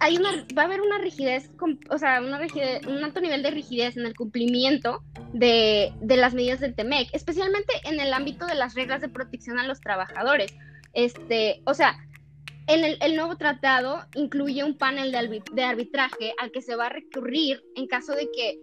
hay 0.00 0.16
una, 0.16 0.30
va 0.56 0.62
a 0.62 0.64
haber 0.66 0.80
una 0.80 0.98
rigidez, 0.98 1.50
o 1.90 1.98
sea, 1.98 2.20
una 2.20 2.38
rigidez, 2.38 2.86
un 2.86 3.02
alto 3.04 3.20
nivel 3.20 3.42
de 3.42 3.50
rigidez 3.50 3.96
en 3.96 4.06
el 4.06 4.14
cumplimiento 4.14 5.02
de, 5.32 5.92
de, 6.00 6.16
las 6.16 6.34
medidas 6.34 6.60
del 6.60 6.74
TEMEC, 6.74 7.08
especialmente 7.12 7.72
en 7.84 8.00
el 8.00 8.12
ámbito 8.12 8.46
de 8.46 8.54
las 8.54 8.74
reglas 8.74 9.00
de 9.00 9.08
protección 9.08 9.58
a 9.58 9.66
los 9.66 9.80
trabajadores. 9.80 10.54
Este, 10.94 11.60
o 11.64 11.74
sea, 11.74 11.96
el, 12.66 12.96
el 13.00 13.16
nuevo 13.16 13.36
tratado 13.36 14.06
incluye 14.14 14.64
un 14.64 14.78
panel 14.78 15.12
de, 15.12 15.42
de, 15.52 15.64
arbitraje 15.64 16.34
al 16.38 16.50
que 16.50 16.62
se 16.62 16.76
va 16.76 16.86
a 16.86 16.90
recurrir 16.90 17.62
en 17.76 17.86
caso 17.86 18.14
de 18.14 18.30
que 18.34 18.58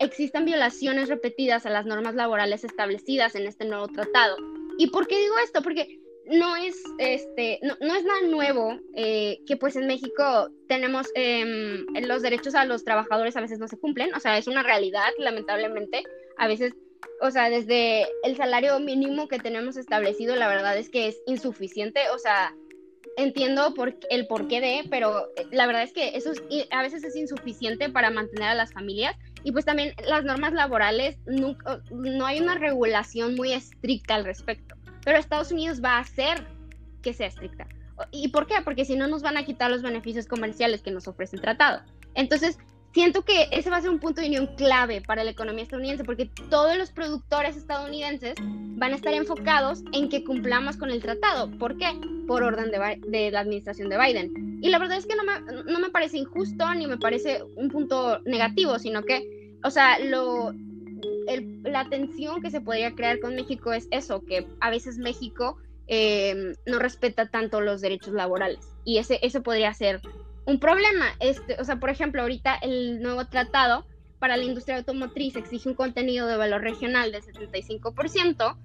existan 0.00 0.44
violaciones 0.44 1.08
repetidas 1.08 1.66
a 1.66 1.70
las 1.70 1.86
normas 1.86 2.14
laborales 2.14 2.64
establecidas 2.64 3.36
en 3.36 3.46
este 3.46 3.64
nuevo 3.64 3.86
tratado. 3.88 4.36
¿Y 4.76 4.88
por 4.88 5.06
qué 5.06 5.20
digo 5.20 5.34
esto? 5.38 5.62
Porque 5.62 6.00
no 6.26 6.56
es, 6.56 6.82
este, 6.98 7.60
no, 7.62 7.94
es 7.94 8.04
nada 8.04 8.22
nuevo 8.22 8.78
eh, 8.94 9.40
que 9.46 9.56
pues 9.56 9.76
en 9.76 9.86
México 9.86 10.48
tenemos 10.68 11.08
em, 11.14 11.84
los 12.06 12.22
derechos 12.22 12.54
a 12.54 12.64
los 12.64 12.84
trabajadores 12.84 13.36
a 13.36 13.40
veces 13.40 13.58
no 13.58 13.68
se 13.68 13.78
cumplen, 13.78 14.14
o 14.14 14.20
sea, 14.20 14.38
es 14.38 14.46
una 14.46 14.62
realidad, 14.62 15.10
lamentablemente. 15.18 16.02
A 16.38 16.48
veces, 16.48 16.74
o 17.20 17.30
sea, 17.30 17.50
desde 17.50 18.06
el 18.22 18.36
salario 18.36 18.78
mínimo 18.80 19.28
que 19.28 19.38
tenemos 19.38 19.76
establecido, 19.76 20.34
la 20.34 20.48
verdad 20.48 20.76
es 20.78 20.88
que 20.88 21.08
es 21.08 21.20
insuficiente, 21.26 22.00
o 22.14 22.18
sea, 22.18 22.54
entiendo 23.16 23.74
por, 23.74 23.94
el 24.08 24.26
porqué 24.26 24.60
de, 24.60 24.84
pero 24.90 25.28
eh, 25.36 25.46
la 25.50 25.66
verdad 25.66 25.82
es 25.82 25.92
que 25.92 26.16
eso 26.16 26.32
a 26.70 26.82
veces 26.82 27.04
es 27.04 27.16
insuficiente 27.16 27.90
para 27.90 28.10
mantener 28.10 28.48
a 28.48 28.54
las 28.54 28.72
familias. 28.72 29.16
Y 29.46 29.52
pues 29.52 29.66
también 29.66 29.92
las 30.08 30.24
normas 30.24 30.54
laborales, 30.54 31.18
nunca, 31.26 31.82
no 31.90 32.24
hay 32.24 32.40
una 32.40 32.54
regulación 32.54 33.34
muy 33.34 33.52
estricta 33.52 34.14
al 34.14 34.24
respecto 34.24 34.74
pero 35.04 35.18
Estados 35.18 35.52
Unidos 35.52 35.82
va 35.82 35.96
a 35.96 36.00
hacer 36.00 36.46
que 37.02 37.12
sea 37.12 37.28
estricta. 37.28 37.66
¿Y 38.10 38.28
por 38.28 38.46
qué? 38.46 38.54
Porque 38.64 38.84
si 38.84 38.96
no 38.96 39.06
nos 39.06 39.22
van 39.22 39.36
a 39.36 39.44
quitar 39.44 39.70
los 39.70 39.82
beneficios 39.82 40.26
comerciales 40.26 40.82
que 40.82 40.90
nos 40.90 41.06
ofrece 41.06 41.36
el 41.36 41.42
tratado. 41.42 41.82
Entonces, 42.14 42.58
siento 42.92 43.22
que 43.22 43.48
ese 43.52 43.70
va 43.70 43.76
a 43.76 43.80
ser 43.80 43.90
un 43.90 43.98
punto 43.98 44.20
de 44.20 44.28
unión 44.28 44.48
clave 44.56 45.00
para 45.00 45.24
la 45.24 45.30
economía 45.30 45.64
estadounidense, 45.64 46.04
porque 46.04 46.30
todos 46.48 46.76
los 46.76 46.90
productores 46.90 47.56
estadounidenses 47.56 48.34
van 48.40 48.92
a 48.92 48.96
estar 48.96 49.12
enfocados 49.12 49.82
en 49.92 50.08
que 50.08 50.24
cumplamos 50.24 50.76
con 50.76 50.90
el 50.90 51.02
tratado. 51.02 51.50
¿Por 51.58 51.76
qué? 51.76 51.88
Por 52.26 52.42
orden 52.42 52.70
de, 52.70 53.30
la 53.30 53.40
administración 53.40 53.88
de 53.88 53.98
Biden. 53.98 54.60
Y 54.62 54.70
la 54.70 54.78
verdad 54.78 54.98
es 54.98 55.06
que 55.06 55.14
no 55.16 55.24
me, 55.24 55.62
no 55.70 55.78
me 55.78 55.90
parece 55.90 56.18
injusto 56.18 56.72
ni 56.74 56.86
me 56.86 56.96
parece 56.96 57.42
un 57.56 57.68
punto 57.68 58.20
negativo, 58.24 58.78
sino 58.78 59.02
que, 59.02 59.56
o 59.62 59.70
sea, 59.70 59.98
lo, 59.98 60.52
la 61.64 61.88
tensión 61.88 62.42
que 62.42 62.50
se 62.50 62.60
podría 62.60 62.94
crear 62.94 63.20
con 63.20 63.34
México 63.34 63.72
es 63.72 63.88
eso, 63.90 64.22
que 64.24 64.46
a 64.60 64.70
veces 64.70 64.98
México 64.98 65.56
em, 65.86 66.54
no 66.66 66.78
respeta 66.78 67.28
tanto 67.28 67.60
los 67.60 67.80
derechos 67.80 68.14
laborales 68.14 68.74
y 68.84 68.98
ese, 68.98 69.18
eso 69.22 69.42
podría 69.42 69.72
ser 69.74 70.00
un 70.46 70.60
problema. 70.60 71.06
Este, 71.20 71.60
o 71.60 71.64
sea, 71.64 71.76
por 71.76 71.90
ejemplo, 71.90 72.22
ahorita 72.22 72.56
el 72.56 73.00
nuevo 73.02 73.26
tratado 73.26 73.86
para 74.18 74.36
la 74.36 74.44
industria 74.44 74.76
automotriz 74.76 75.36
exige 75.36 75.68
un 75.68 75.74
contenido 75.74 76.26
de 76.26 76.36
valor 76.36 76.62
regional 76.62 77.12
del 77.12 77.22
75% 77.22 78.56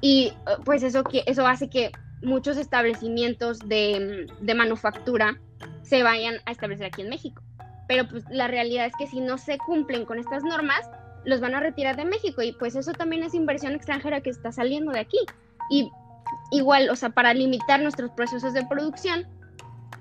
y 0.00 0.32
pues 0.64 0.82
eso, 0.82 1.04
eso 1.26 1.46
hace 1.46 1.68
que 1.70 1.90
muchos 2.22 2.56
establecimientos 2.56 3.58
de, 3.60 4.26
de 4.40 4.54
manufactura 4.54 5.40
se 5.82 6.02
vayan 6.02 6.36
a 6.44 6.52
establecer 6.52 6.86
aquí 6.86 7.02
en 7.02 7.08
México. 7.08 7.42
Pero 7.88 8.08
pues 8.08 8.24
la 8.30 8.48
realidad 8.48 8.86
es 8.86 8.92
que 8.98 9.06
si 9.06 9.20
no 9.20 9.38
se 9.38 9.58
cumplen 9.58 10.04
con 10.04 10.18
estas 10.18 10.42
normas, 10.42 10.90
los 11.26 11.40
van 11.40 11.54
a 11.54 11.60
retirar 11.60 11.96
de 11.96 12.04
México 12.04 12.40
y 12.40 12.52
pues 12.52 12.76
eso 12.76 12.92
también 12.92 13.22
es 13.24 13.34
inversión 13.34 13.74
extranjera 13.74 14.20
que 14.22 14.30
está 14.30 14.52
saliendo 14.52 14.92
de 14.92 15.00
aquí. 15.00 15.18
Y 15.68 15.90
igual, 16.52 16.88
o 16.88 16.96
sea, 16.96 17.10
para 17.10 17.34
limitar 17.34 17.82
nuestros 17.82 18.12
procesos 18.12 18.54
de 18.54 18.64
producción, 18.64 19.26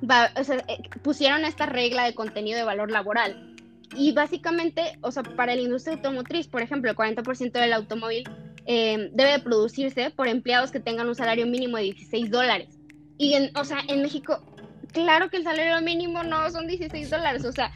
eh, 0.01 0.89
pusieron 1.01 1.43
esta 1.43 1.65
regla 1.65 2.05
de 2.05 2.13
contenido 2.13 2.57
de 2.57 2.63
valor 2.63 2.91
laboral. 2.91 3.55
Y 3.95 4.11
básicamente, 4.13 4.97
o 5.01 5.11
sea, 5.11 5.23
para 5.23 5.55
la 5.55 5.61
industria 5.61 5.95
automotriz, 5.95 6.47
por 6.47 6.61
ejemplo, 6.61 6.91
el 6.91 6.97
40% 6.97 7.51
del 7.51 7.73
automóvil 7.73 8.23
eh, 8.67 9.09
debe 9.13 9.39
producirse 9.39 10.11
por 10.11 10.27
empleados 10.27 10.71
que 10.71 10.79
tengan 10.79 11.07
un 11.07 11.15
salario 11.15 11.47
mínimo 11.47 11.77
de 11.77 11.83
16 11.83 12.29
dólares. 12.29 12.69
Y, 13.17 13.33
en, 13.33 13.55
o 13.57 13.63
sea, 13.63 13.79
en 13.87 14.03
México, 14.03 14.43
claro 14.91 15.29
que 15.31 15.37
el 15.37 15.43
salario 15.43 15.81
mínimo 15.81 16.23
no 16.23 16.49
son 16.51 16.67
16 16.67 17.09
dólares, 17.09 17.45
o 17.45 17.51
sea, 17.51 17.71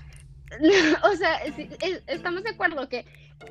o 1.03 1.15
sea, 1.15 1.39
estamos 2.07 2.43
de 2.43 2.49
acuerdo 2.49 2.89
que 2.89 3.05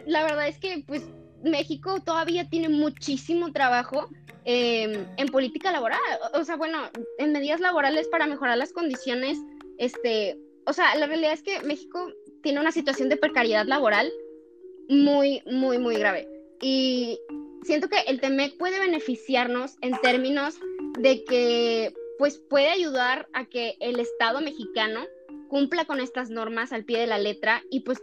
la 0.07 0.23
verdad 0.23 0.49
es 0.49 0.59
que 0.59 0.85
pues 0.87 1.07
México 1.43 2.01
todavía 2.01 2.49
tiene 2.49 2.69
muchísimo 2.69 3.53
trabajo 3.53 4.09
em, 4.45 5.07
en 5.17 5.29
política 5.29 5.73
laboral, 5.73 6.01
o 6.35 6.45
sea, 6.45 6.57
bueno, 6.57 6.79
en 7.19 7.33
medidas 7.33 7.61
laborales 7.61 8.09
para 8.09 8.27
mejorar 8.27 8.59
las 8.59 8.73
condiciones, 8.73 9.39
este, 9.79 10.39
o 10.67 10.73
sea, 10.73 10.95
la 10.97 11.07
realidad 11.07 11.33
es 11.33 11.43
que 11.43 11.61
México 11.61 12.13
tiene 12.43 12.61
una 12.61 12.73
situación 12.73 13.09
de 13.09 13.17
precariedad 13.17 13.67
laboral 13.67 14.11
muy, 14.89 15.43
muy, 15.47 15.79
muy 15.79 15.97
grave. 15.97 16.29
Y 16.61 17.19
siento 17.63 17.89
que 17.89 18.01
el 18.07 18.21
TEMEC 18.21 18.57
puede 18.59 18.81
beneficiarnos 18.81 19.77
en 19.81 19.99
términos 20.01 20.57
de 20.99 21.25
que, 21.25 21.95
pues, 22.19 22.39
puede 22.39 22.69
ayudar 22.69 23.29
a 23.33 23.45
que 23.45 23.77
el 23.81 24.01
Estado 24.01 24.41
mexicano 24.41 25.01
cumpla 25.49 25.85
con 25.85 26.01
estas 26.01 26.31
normas 26.31 26.73
al 26.73 26.85
pie 26.85 26.99
de 26.99 27.07
la 27.07 27.19
letra 27.19 27.63
y 27.71 27.81
pues 27.81 28.03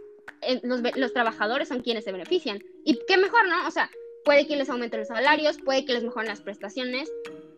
los, 0.62 1.12
trabajadores 1.12 1.68
son 1.68 1.82
quienes 1.82 2.04
se 2.04 2.12
benefician. 2.12 2.62
Y 2.84 2.98
qué 3.06 3.16
mejor, 3.16 3.48
¿no? 3.48 3.66
O 3.66 3.70
sea, 3.70 3.90
puede 4.24 4.46
que 4.46 4.56
les 4.56 4.68
aumenten 4.70 5.00
los 5.00 5.08
salarios, 5.08 5.58
puede 5.58 5.84
que 5.84 5.92
les 5.92 6.04
mejoren 6.04 6.28
las 6.28 6.40
prestaciones, 6.40 7.10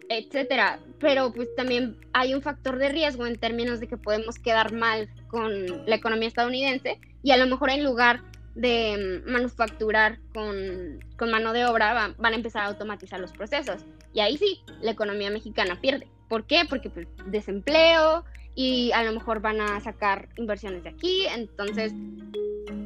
etcétera. 0.08 0.80
Pero 0.98 1.32
pues 1.32 1.54
también 1.56 1.96
hay 2.12 2.34
un 2.34 2.42
factor 2.42 2.78
de 2.78 2.88
riesgo 2.88 3.26
en 3.26 3.38
términos 3.38 3.80
de 3.80 3.88
que 3.88 3.96
podemos 3.96 4.38
quedar 4.38 4.72
mal 4.72 5.08
con 5.28 5.86
la 5.86 5.96
economía 5.96 6.28
estadounidense 6.28 7.00
y 7.22 7.30
a 7.30 7.36
lo 7.36 7.46
mejor 7.46 7.70
en 7.70 7.84
lugar 7.84 8.22
de 8.54 9.22
mm, 9.26 9.30
manufacturar 9.30 10.18
con, 10.34 11.30
mano 11.30 11.52
de 11.52 11.66
obra 11.66 12.14
van 12.18 12.32
a 12.32 12.36
empezar 12.36 12.62
a 12.62 12.66
automatizar 12.66 13.20
los 13.20 13.32
procesos. 13.32 13.84
Y 14.12 14.20
ahí 14.20 14.36
sí, 14.36 14.60
la 14.80 14.90
economía 14.90 15.30
mexicana 15.30 15.80
pierde. 15.80 16.08
¿Por 16.28 16.44
qué? 16.46 16.62
Porque 16.68 16.90
pues, 16.90 17.06
desempleo 17.26 18.24
y 18.58 18.90
a 18.90 19.04
lo 19.04 19.12
mejor 19.12 19.40
van 19.40 19.60
a 19.60 19.78
sacar 19.78 20.28
inversiones 20.36 20.82
de 20.82 20.88
aquí. 20.90 21.26
Entonces, 21.32 21.92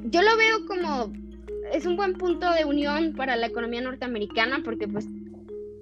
yo 0.05 0.20
lo 0.20 0.37
veo 0.37 0.66
como 0.66 1.11
es 1.73 1.87
un 1.87 1.97
buen 1.97 2.12
punto 2.12 2.53
de 2.53 2.66
unión 2.66 3.14
para 3.16 3.37
la 3.37 3.47
economía 3.47 3.81
norteamericana 3.81 4.61
porque 4.62 4.87
pues 4.87 5.07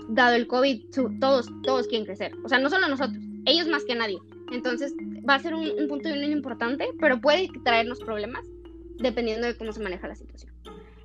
dado 0.08 0.36
el 0.36 0.46
COVID 0.46 0.90
todos 1.18 1.48
todos 1.64 1.88
quieren 1.88 2.06
crecer, 2.06 2.30
o 2.44 2.48
sea, 2.48 2.60
no 2.60 2.70
solo 2.70 2.86
nosotros, 2.86 3.18
ellos 3.46 3.66
más 3.66 3.84
que 3.84 3.96
nadie. 3.96 4.18
Entonces 4.52 4.94
va 5.28 5.34
a 5.34 5.40
ser 5.40 5.54
un, 5.54 5.68
punto 5.88 6.08
de 6.08 6.14
unión 6.14 6.30
importante, 6.30 6.86
pero 7.00 7.20
puede 7.20 7.48
traernos 7.64 7.98
problemas 7.98 8.46
dependiendo 8.98 9.48
de 9.48 9.56
cómo 9.56 9.72
se 9.72 9.82
maneja 9.82 10.06
la 10.06 10.14
situación. 10.14 10.49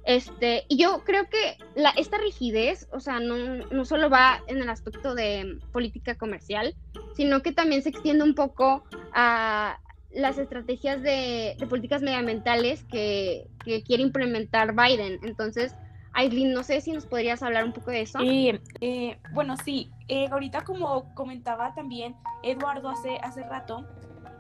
Este, 0.06 0.66
y 0.68 0.78
yo 0.78 1.03
creo 1.03 1.28
que 1.30 1.58
esta 1.97 2.18
rigidez, 2.18 2.88
o 2.91 2.99
sea, 2.99 3.20
no, 3.20 3.36
no 3.72 3.86
solo 3.86 4.10
va 4.10 4.41
en 4.47 4.62
el 4.62 4.70
aspecto 4.70 5.16
de 5.16 5.60
política 5.72 6.16
comercial, 6.16 6.76
sino 7.16 7.41
que 7.41 7.51
también 7.51 7.82
se 7.82 7.89
extiende 7.89 8.24
un 8.24 8.36
poco 8.36 8.84
a, 9.14 9.80
las 10.16 10.38
estrategias 10.38 11.01
de, 11.01 11.58
políticas 11.70 12.01
medioambientales 12.01 12.84
que, 12.86 13.47
quiere 13.86 14.03
implementar 14.03 14.74
Biden. 14.76 15.20
Entonces, 15.24 15.76
Aileen, 16.14 16.53
no 16.53 16.64
sé 16.64 16.82
si 16.82 16.91
nos 16.91 17.06
podrías 17.06 17.43
hablar 17.43 17.66
un 17.66 17.74
poco 17.74 17.91
de 17.91 18.01
eso. 18.01 18.20
Eh, 18.22 19.18
bueno, 19.34 19.58
sí, 19.58 19.91
eh, 20.08 20.28
ahorita 20.32 20.64
como 20.64 21.14
comentaba 21.16 21.74
también 21.74 22.16
Eduardo 22.43 22.89
hace, 22.89 23.18
hace 23.18 23.43
rato, 23.43 23.86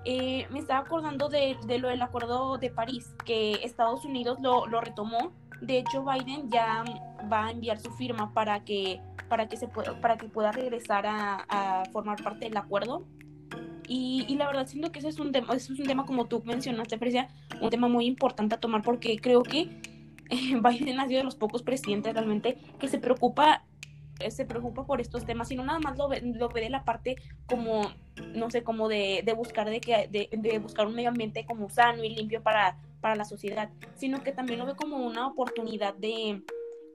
eh, 0.05 0.45
me 0.51 0.59
estaba 0.59 0.81
acordando 0.81 1.29
de, 1.29 1.57
lo 1.79 1.89
del 1.89 2.01
Acuerdo 2.03 2.59
de 2.59 2.69
París, 2.69 3.11
que 3.25 3.53
Estados 3.63 4.05
Unidos 4.05 4.37
lo, 4.39 4.65
retomó. 4.79 5.33
De 5.61 5.79
hecho, 5.79 6.03
Biden 6.03 6.49
ya 6.49 6.83
va 7.31 7.47
a 7.47 7.51
enviar 7.51 7.79
su 7.79 7.91
firma 7.91 8.33
para 8.33 8.63
que, 8.63 9.01
para 9.29 9.47
que, 9.47 9.57
se 9.57 9.67
pueda, 9.67 9.99
para 10.01 10.17
que 10.17 10.27
pueda 10.27 10.51
regresar 10.51 11.05
a, 11.05 11.45
a 11.49 11.85
formar 11.91 12.21
parte 12.23 12.45
del 12.45 12.57
acuerdo. 12.57 13.05
Y, 13.87 14.35
la 14.35 14.47
verdad 14.47 14.67
siento 14.67 14.91
que 14.91 14.99
ese 14.99 15.09
es 15.09 15.19
un 15.19 15.31
tema, 15.31 15.53
es 15.53 15.69
un 15.69 15.77
tema 15.77 16.05
como 16.05 16.25
tú 16.25 16.41
mencionaste, 16.43 16.99
un 17.61 17.69
tema 17.69 17.87
muy 17.87 18.05
importante 18.05 18.55
a 18.55 18.59
tomar 18.59 18.81
porque 18.81 19.17
creo 19.17 19.43
que 19.43 19.79
eh, 20.29 20.59
Biden 20.63 20.99
ha 20.99 21.07
sido 21.07 21.19
de 21.19 21.23
los 21.23 21.35
pocos 21.35 21.61
presidentes 21.61 22.13
realmente 22.13 22.57
que 22.79 22.87
se 22.87 22.97
preocupa 22.97 23.63
eh, 24.19 24.31
se 24.31 24.45
preocupa 24.45 24.85
por 24.85 25.01
estos 25.01 25.25
temas, 25.25 25.49
sino 25.49 25.65
nada 25.65 25.79
más 25.79 25.97
lo 25.97 26.07
ve, 26.07 26.21
lo 26.21 26.47
ve 26.47 26.61
de 26.61 26.69
la 26.69 26.85
parte 26.85 27.17
como, 27.47 27.91
no 28.33 28.49
sé, 28.49 28.63
como 28.63 28.87
de, 28.87 29.23
de 29.25 29.33
buscar 29.33 29.69
de 29.69 29.81
que 29.81 30.07
de, 30.07 30.59
buscar 30.59 30.87
un 30.87 30.95
medio 30.95 31.09
ambiente 31.09 31.45
como 31.45 31.69
sano 31.69 32.01
y 32.03 32.15
limpio 32.15 32.41
para, 32.41 32.77
para 33.05 33.15
la 33.15 33.25
sociedad, 33.25 33.69
sino 33.93 34.23
que 34.23 34.31
también 34.31 34.57
lo 34.57 34.65
ve 34.65 34.73
como 34.75 35.05
una 35.05 35.27
oportunidad 35.27 35.93
de, 35.93 36.41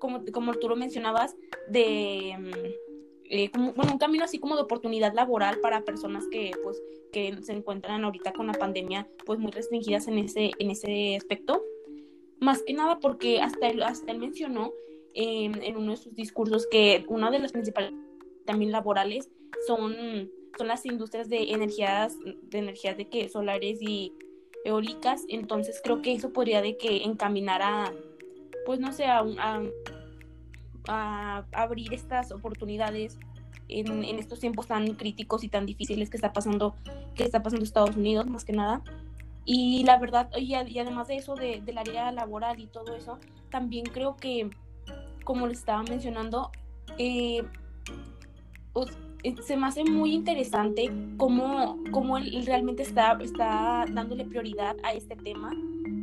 como, 0.00 0.24
como 0.32 0.54
tú 0.54 0.68
lo 0.68 0.74
mencionabas, 0.74 1.36
de 1.68 2.34
mm, 2.36 3.30
eh, 3.30 3.50
bueno, 3.54 3.92
un 3.92 3.98
camino 3.98 4.24
así 4.24 4.40
como 4.40 4.56
de 4.56 4.62
oportunidad 4.62 5.14
laboral 5.14 5.60
para 5.60 5.84
personas 5.84 6.24
que, 6.28 6.50
pues, 6.64 6.82
que 7.12 7.40
se 7.42 7.52
encuentran 7.52 8.02
ahorita 8.02 8.32
con 8.32 8.48
la 8.48 8.54
pandemia, 8.54 9.08
pues, 9.24 9.38
muy 9.38 9.52
restringidas 9.52 10.08
en 10.08 10.18
ese, 10.18 10.50
en 10.58 10.72
ese 10.72 11.14
aspecto. 11.14 11.62
Más 12.40 12.64
que 12.64 12.72
nada 12.72 12.98
porque 12.98 13.40
hasta 13.40 13.68
él, 13.68 13.80
hasta 13.80 14.10
él 14.10 14.18
mencionó 14.18 14.72
en 15.14 15.76
uno 15.76 15.92
de 15.92 15.96
sus 15.96 16.16
discursos 16.16 16.66
que 16.66 17.04
una 17.06 17.30
de 17.30 17.38
las 17.38 17.52
principales 17.52 17.92
también 18.46 18.72
laborales 18.72 19.30
son, 19.64 19.94
son 20.58 20.66
las 20.66 20.84
industrias 20.86 21.28
de 21.28 21.52
energías, 21.52 22.16
de 22.18 22.58
energías 22.58 22.96
de 22.96 23.08
que 23.08 23.28
solares 23.28 23.78
y 23.80 24.12
eólicas. 24.64 25.22
Entonces 25.28 25.80
creo 25.82 26.02
que 26.02 26.12
eso 26.12 26.32
podría 26.32 26.62
de 26.62 26.76
que 26.76 27.04
encaminar 27.04 27.62
a, 27.62 27.92
pues 28.66 28.80
no 28.80 28.92
sé, 28.92 29.06
a, 29.06 29.20
a 29.20 29.62
a 30.88 31.44
abrir 31.52 31.92
estas 31.92 32.32
oportunidades 32.32 33.18
en, 33.68 34.04
estos 34.18 34.40
tiempos 34.40 34.66
tan 34.66 34.94
críticos 34.94 35.44
y 35.44 35.48
tan 35.48 35.66
difíciles 35.66 36.10
que 36.10 36.16
está 36.16 36.32
pasando 36.32 36.74
que 37.14 37.24
está 37.24 37.42
pasando 37.42 37.64
Estados 37.64 37.96
Unidos 37.96 38.26
más 38.26 38.44
que 38.44 38.52
nada 38.52 38.82
Y 39.44 39.84
la 39.84 39.98
verdad, 39.98 40.30
y, 40.36 40.54
además 40.54 41.08
de 41.08 41.16
eso, 41.16 41.34
de, 41.34 41.60
del 41.60 41.78
área 41.78 42.10
laboral 42.12 42.60
y 42.60 42.66
todo 42.66 42.94
eso, 42.96 43.18
también 43.50 43.84
creo 43.86 44.16
que, 44.16 44.50
como 45.24 45.46
les 45.46 45.58
estaba 45.58 45.82
mencionando, 45.82 46.50
eh, 46.98 47.42
eh, 48.74 48.80
se 49.42 49.56
me 49.56 49.66
hace 49.66 49.84
muy 49.84 50.12
interesante 50.12 50.90
cómo, 51.16 51.82
cómo 51.90 52.18
él 52.18 52.44
realmente 52.46 52.82
está, 52.82 53.18
está 53.20 53.84
dándole 53.90 54.24
prioridad 54.24 54.76
a 54.82 54.92
este 54.92 55.16
tema 55.16 55.52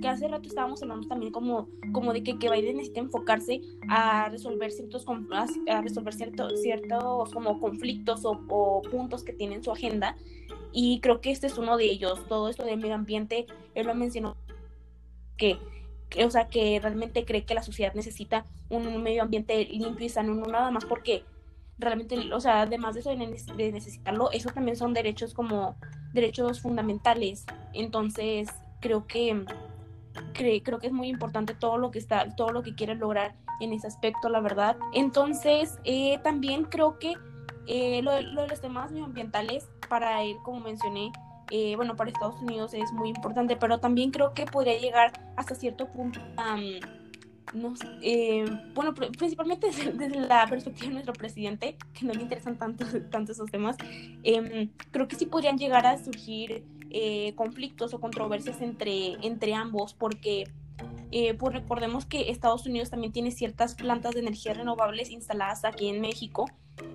que 0.02 0.08
hace 0.08 0.28
rato 0.28 0.48
estábamos 0.48 0.82
hablando 0.82 1.08
también 1.08 1.32
como, 1.32 1.68
como 1.92 2.14
de 2.14 2.24
que, 2.24 2.38
que 2.38 2.50
Biden 2.50 2.78
necesita 2.78 3.00
enfocarse 3.00 3.62
a 3.90 4.30
resolver 4.30 4.72
ciertos, 4.72 5.06
a 5.68 5.82
resolver 5.82 6.14
ciertos 6.14 6.62
ciertos 6.62 7.32
como 7.32 7.60
conflictos 7.60 8.26
o, 8.26 8.40
o, 8.50 8.82
puntos 8.84 9.24
que 9.24 9.34
tiene 9.34 9.56
en 9.56 9.64
su 9.64 9.72
agenda. 9.72 10.16
Y 10.72 11.00
creo 11.00 11.22
que 11.22 11.32
este 11.32 11.48
es 11.48 11.58
uno 11.58 11.78
de 11.78 11.86
ellos, 11.86 12.26
todo 12.28 12.50
esto 12.50 12.64
del 12.64 12.80
medio 12.80 12.96
ambiente, 12.96 13.48
él 13.74 13.88
lo 13.88 13.96
mencionó 13.96 14.36
que, 15.38 15.58
que, 16.10 16.26
o 16.26 16.30
sea, 16.30 16.48
que 16.48 16.80
realmente 16.80 17.26
cree 17.26 17.46
que 17.46 17.56
la 17.56 17.64
sociedad 17.64 17.94
necesita 17.94 18.46
un 18.70 19.02
medio 19.02 19.24
ambiente 19.24 19.66
limpio 19.66 20.06
y 20.06 20.10
sano, 20.10 20.34
no 20.34 20.46
nada 20.46 20.72
más 20.72 20.86
porque 20.86 21.24
realmente, 21.78 22.34
o 22.34 22.40
sea, 22.40 22.62
además 22.62 22.96
de 22.96 23.02
eso 23.02 23.10
de 23.10 23.72
necesitarlo, 23.72 24.32
eso 24.32 24.50
también 24.50 24.78
son 24.78 24.94
derechos 24.94 25.34
como 25.34 25.76
derechos 26.14 26.62
fundamentales. 26.62 27.46
Entonces, 27.74 28.50
creo 28.80 29.08
que 29.08 29.46
creo 30.34 30.80
que 30.80 30.88
es 30.88 30.94
muy 30.94 31.08
importante 31.08 31.54
todo 31.54 31.78
lo 31.78 31.92
que 31.92 32.00
está, 32.00 32.36
todo 32.36 32.52
lo 32.52 32.64
que 32.64 32.76
quiere 32.76 32.96
lograr 32.96 33.36
en 33.60 33.74
ese 33.74 33.88
aspecto, 33.88 34.30
la 34.30 34.40
verdad. 34.40 34.78
Entonces, 34.94 35.80
eh, 35.84 36.20
también 36.24 36.66
creo 36.66 37.00
que 37.00 37.14
eh, 37.68 38.02
lo, 38.02 38.12
de 38.14 38.48
los 38.48 38.62
temas 38.62 38.92
medioambientales 38.92 39.70
para 39.90 40.24
él, 40.24 40.38
como 40.44 40.60
mencioné, 40.60 41.12
eh, 41.50 41.76
bueno, 41.76 41.96
para 41.96 42.10
Estados 42.10 42.42
Unidos 42.42 42.74
es 42.74 42.92
muy 42.92 43.10
importante, 43.10 43.56
pero 43.56 43.80
también 43.80 44.12
creo 44.12 44.34
que 44.34 44.46
podría 44.46 44.78
llegar 44.78 45.14
hasta 45.36 45.56
cierto 45.56 45.88
punto 45.88 46.20
a, 46.38 46.58
no 47.54 47.74
bueno, 48.74 48.94
principalmente 48.94 49.68
desde, 49.94 50.20
la 50.20 50.48
perspectiva 50.48 50.88
de 50.88 50.94
nuestro 50.94 51.14
presidente, 51.14 51.78
que 51.94 52.06
no 52.06 52.14
le 52.14 52.22
interesan 52.22 52.58
tanto, 52.58 52.86
tanto 53.12 53.32
esos 53.32 53.50
temas, 53.50 53.78
em, 54.24 54.70
creo 54.92 55.08
que 55.08 55.16
sí 55.16 55.26
podrían 55.26 55.58
llegar 55.58 55.86
a 55.86 56.04
surgir 56.04 56.64
eh, 56.90 57.34
conflictos 57.36 57.94
o 57.94 58.00
controversias 58.00 58.62
entre, 58.62 59.14
entre 59.26 59.54
ambos, 59.54 59.94
porque 59.94 60.46
eh, 61.12 61.34
pues 61.36 61.54
recordemos 61.54 62.06
que 62.06 62.30
Estados 62.30 62.66
Unidos 62.66 62.90
también 62.90 63.14
tiene 63.14 63.32
ciertas 63.32 63.76
plantas 63.76 64.14
de 64.14 64.22
energía 64.22 64.54
renovables 64.54 65.10
instaladas 65.10 65.64
aquí 65.64 65.88
en 65.88 66.02
México 66.02 66.46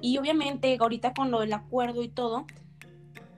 y 0.00 0.18
obviamente 0.18 0.76
ahorita 0.78 1.14
con 1.14 1.30
lo 1.30 1.40
del 1.40 1.52
acuerdo 1.52 2.02
y 2.02 2.08
todo, 2.08 2.46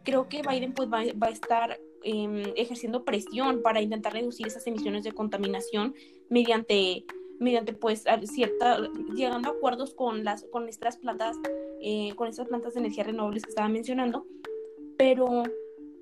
creo 0.03 0.29
que 0.29 0.43
Biden 0.43 0.75
pues 0.75 0.89
va, 0.93 1.01
a 1.01 1.31
estar 1.31 1.79
em, 2.03 2.43
ejerciendo 2.57 3.05
presión 3.05 3.62
para 3.62 3.81
intentar 3.81 4.12
reducir 4.12 4.47
esas 4.47 4.67
emisiones 4.67 5.05
de 5.05 5.12
contaminación 5.12 5.95
mediante 6.29 7.05
mediante 7.41 7.72
pues 7.72 8.05
cierta 8.25 8.79
llegando 9.14 9.49
a 9.49 9.53
acuerdos 9.53 9.93
con 9.95 10.25
las 10.25 10.45
con 10.45 10.68
estas 10.68 10.97
plantas 10.97 11.37
eh, 11.81 12.12
con 12.16 12.29
estas 12.29 12.49
plantas 12.49 12.75
de 12.75 12.81
energía 12.81 13.05
renovables 13.05 13.43
que 13.43 13.51
estaba 13.51 13.68
mencionando. 13.68 14.27
Pero 14.97 15.43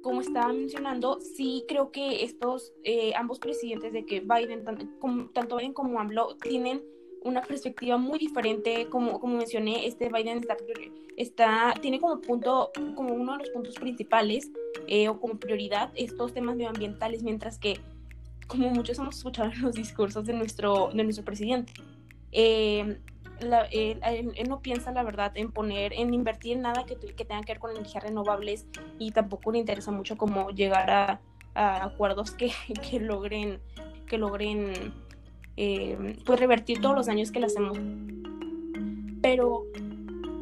como 0.03 0.21
estaba 0.21 0.53
mencionando, 0.53 1.21
sí 1.21 1.65
creo 1.67 1.91
que 1.91 2.25
estos 2.25 2.73
eh, 2.85 3.13
ambos 3.17 3.39
presidentes 3.39 3.93
de 3.93 4.05
que 4.05 4.21
Biden, 4.21 4.65
tanto 4.65 5.57
Biden 5.57 5.73
como 5.73 5.99
AMLO, 5.99 6.37
tienen 6.37 6.83
una 7.25 7.41
perspectiva 7.43 7.97
muy 7.97 8.19
diferente, 8.19 8.89
como, 8.91 9.21
como 9.21 9.37
mencioné, 9.37 9.87
este 9.87 10.09
Biden 10.09 10.39
está, 10.39 10.57
está, 11.17 11.75
tiene 11.81 12.01
como 12.01 12.21
punto, 12.21 12.71
como 12.97 13.15
uno 13.15 13.33
de 13.33 13.39
los 13.39 13.51
puntos 13.51 13.77
principales 13.77 14.51
eh, 14.89 15.09
o 15.09 15.21
como 15.21 15.39
prioridad 15.39 15.93
estos 15.95 16.33
temas 16.35 16.57
medioambientales, 16.57 17.23
mientras 17.23 17.59
que, 17.59 17.79
como 18.53 18.71
muchos 18.71 18.99
hemos 18.99 19.17
escuchado 19.17 19.51
en 19.51 19.63
los 19.63 19.75
discursos 19.75 20.27
de 20.27 20.35
nuestro, 20.35 20.91
de 20.93 21.03
nuestro 21.03 21.25
presidente, 21.25 21.73
eh, 22.31 22.99
él, 23.41 24.49
no 24.49 24.61
piensa 24.61 24.93
la 24.93 25.03
verdad 25.03 25.33
en 25.37 25.51
poner, 25.51 25.93
en 25.95 26.15
invertir 26.15 26.57
en 26.57 26.63
nada 26.63 26.85
que, 26.85 26.95
tenga 26.97 27.41
que 27.41 27.53
ver 27.53 27.59
con 27.59 27.71
energías 27.71 28.05
renovables 28.05 28.67
y 28.99 29.11
tampoco 29.11 29.53
le 29.53 29.59
interesa 29.59 29.91
mucho 29.91 30.17
como 30.17 30.51
llegar 30.51 30.91
a, 30.91 31.21
acuerdos 31.55 32.31
que, 32.31 32.53
que, 32.91 33.01
logren, 33.01 33.61
que 34.07 34.19
logren 34.19 34.93
eh, 35.57 36.17
pues 36.25 36.39
revertir 36.39 36.81
todos 36.81 36.95
los 36.95 37.07
daños 37.07 37.33
que 37.33 37.41
le 37.41 37.47
hacemos. 37.47 37.79
Pero 39.21 39.65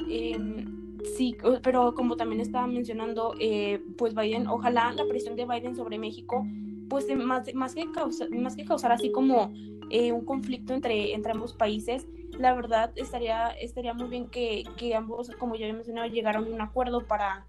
em, 0.08 0.98
sí, 1.16 1.36
pero 1.62 1.94
como 1.94 2.16
también 2.16 2.40
estaba 2.40 2.66
mencionando, 2.66 3.34
eh, 3.40 3.82
pues 3.96 4.14
Biden, 4.14 4.46
ojalá 4.46 4.92
la 4.92 5.04
presión 5.06 5.36
de 5.36 5.46
Biden 5.46 5.76
sobre 5.76 5.98
México, 5.98 6.46
pues 6.91 7.07
más, 7.16 7.55
más, 7.55 7.74
que, 7.74 7.86
más 8.30 8.57
que 8.57 8.64
causar 8.66 8.93
así 8.93 9.11
como 9.11 9.51
eh, 9.88 10.12
un 10.12 10.26
conflicto 10.26 10.74
entre, 10.74 11.14
entre 11.14 11.32
ambos 11.32 11.55
países, 11.55 12.07
la 12.38 12.53
verdad 12.53 12.93
estaría, 12.97 13.49
estaría 13.51 13.95
muy 13.95 14.09
bien 14.09 14.28
que, 14.28 14.64
que 14.76 14.95
ambos, 14.95 15.30
como 15.38 15.55
ya 15.55 15.64
había 15.64 15.74
mencionado, 15.74 16.09
llegaran 16.09 16.45
a 16.45 16.49
un 16.49 16.61
acuerdo 16.61 17.07
para, 17.07 17.47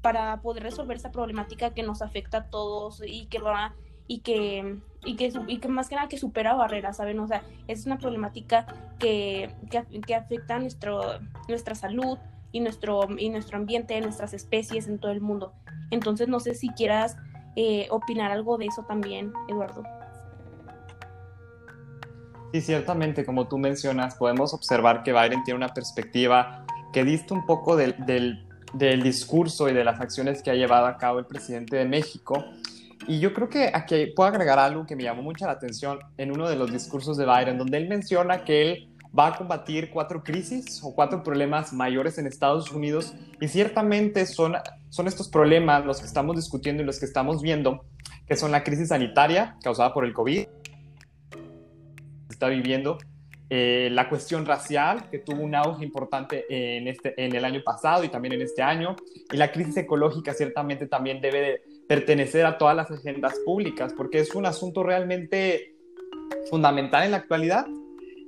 para 0.00 0.40
poder 0.40 0.62
resolver 0.62 0.96
esa 0.96 1.10
problemática 1.10 1.74
que 1.74 1.82
nos 1.82 2.02
afecta 2.02 2.38
a 2.38 2.50
todos 2.50 3.02
y 3.04 3.26
que 3.26 3.40
va 3.40 3.74
y 4.06 4.20
que, 4.20 4.78
y 5.04 5.16
que, 5.16 5.32
y 5.48 5.58
que 5.58 5.68
más 5.68 5.88
que 5.88 5.96
nada 5.96 6.08
que 6.08 6.18
supera 6.18 6.54
barreras, 6.54 6.98
¿saben? 6.98 7.18
O 7.18 7.26
sea, 7.26 7.42
es 7.68 7.86
una 7.86 7.98
problemática 7.98 8.66
que, 8.98 9.50
que, 10.06 10.14
afecta 10.14 10.56
a 10.56 10.58
nuestro, 10.58 11.00
nuestra 11.48 11.74
salud 11.74 12.18
y 12.52 12.60
nuestro, 12.60 13.08
y 13.18 13.30
nuestro 13.30 13.56
ambiente, 13.56 14.00
nuestras 14.00 14.34
especies 14.34 14.86
en 14.86 14.98
todo 14.98 15.10
el 15.10 15.20
mundo. 15.20 15.52
Entonces, 15.90 16.28
no 16.28 16.38
sé 16.38 16.54
si 16.54 16.68
quieras 16.68 17.16
eh, 17.56 17.86
opinar 17.90 18.32
algo 18.32 18.58
de 18.58 18.66
eso 18.66 18.82
también, 18.82 19.32
Eduardo. 19.48 19.82
Sí, 22.52 22.60
ciertamente, 22.60 23.24
como 23.24 23.48
tú 23.48 23.58
mencionas, 23.58 24.14
podemos 24.14 24.54
observar 24.54 25.02
que 25.02 25.12
Biden 25.12 25.42
tiene 25.42 25.56
una 25.56 25.74
perspectiva 25.74 26.64
que 26.92 27.04
dista 27.04 27.34
un 27.34 27.44
poco 27.46 27.74
del, 27.74 27.96
del, 28.06 29.02
discurso 29.02 29.68
y 29.68 29.72
de 29.72 29.82
las 29.82 30.00
acciones 30.00 30.40
que 30.40 30.52
ha 30.52 30.54
llevado 30.54 30.86
a 30.86 30.96
cabo 30.96 31.18
el 31.18 31.26
presidente 31.26 31.76
de 31.76 31.84
México. 31.84 32.44
Y 33.08 33.18
yo 33.18 33.34
creo 33.34 33.48
que 33.48 33.72
aquí 33.74 34.06
puedo 34.14 34.28
agregar 34.28 34.60
algo 34.60 34.86
que 34.86 34.94
me 34.94 35.02
llamó 35.02 35.22
mucho 35.22 35.46
la 35.46 35.52
atención 35.52 35.98
en 36.16 36.30
uno 36.30 36.48
de 36.48 36.54
los 36.54 36.70
discursos 36.70 37.16
de 37.16 37.26
Biden, 37.26 37.58
donde 37.58 37.76
él 37.76 37.88
menciona 37.88 38.44
que 38.44 38.62
él 38.62 38.88
va 39.16 39.28
a 39.28 39.36
combatir 39.36 39.90
cuatro 39.90 40.22
crisis 40.22 40.80
o 40.82 40.94
cuatro 40.94 41.22
problemas 41.22 41.72
mayores 41.72 42.18
en 42.18 42.26
Estados 42.26 42.72
Unidos 42.72 43.14
y 43.40 43.48
ciertamente 43.48 44.26
son, 44.26 44.54
son 44.88 45.06
estos 45.06 45.28
problemas 45.28 45.84
los 45.84 46.00
que 46.00 46.06
estamos 46.06 46.36
discutiendo 46.36 46.82
y 46.82 46.86
los 46.86 46.98
que 46.98 47.06
estamos 47.06 47.40
viendo, 47.40 47.84
que 48.26 48.36
son 48.36 48.50
la 48.50 48.64
crisis 48.64 48.88
sanitaria 48.88 49.56
causada 49.62 49.94
por 49.94 50.04
el 50.04 50.12
COVID, 50.12 50.46
está 52.28 52.48
viviendo, 52.48 52.98
eh, 53.50 53.88
la 53.92 54.08
cuestión 54.08 54.46
racial, 54.46 55.08
que 55.10 55.18
tuvo 55.18 55.42
un 55.42 55.54
auge 55.54 55.84
importante 55.84 56.44
en, 56.48 56.88
este, 56.88 57.14
en 57.22 57.36
el 57.36 57.44
año 57.44 57.62
pasado 57.62 58.02
y 58.02 58.08
también 58.08 58.34
en 58.34 58.42
este 58.42 58.62
año, 58.62 58.96
y 59.30 59.36
la 59.36 59.52
crisis 59.52 59.76
ecológica 59.76 60.34
ciertamente 60.34 60.86
también 60.86 61.20
debe 61.20 61.40
de 61.40 61.62
pertenecer 61.86 62.46
a 62.46 62.58
todas 62.58 62.74
las 62.74 62.90
agendas 62.90 63.34
públicas, 63.44 63.92
porque 63.96 64.18
es 64.18 64.34
un 64.34 64.46
asunto 64.46 64.82
realmente 64.82 65.76
fundamental 66.50 67.04
en 67.04 67.12
la 67.12 67.18
actualidad. 67.18 67.66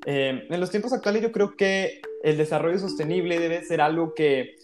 Eh, 0.07 0.47
en 0.49 0.61
los 0.61 0.71
tiempos 0.71 0.93
actuales 0.93 1.21
yo 1.21 1.33
creo 1.33 1.57
que 1.57 2.01
el 2.23 2.37
desarrollo 2.37 2.79
sostenible 2.79 3.41
debe 3.41 3.63
ser 3.65 3.81
algo 3.81 4.15
que 4.15 4.57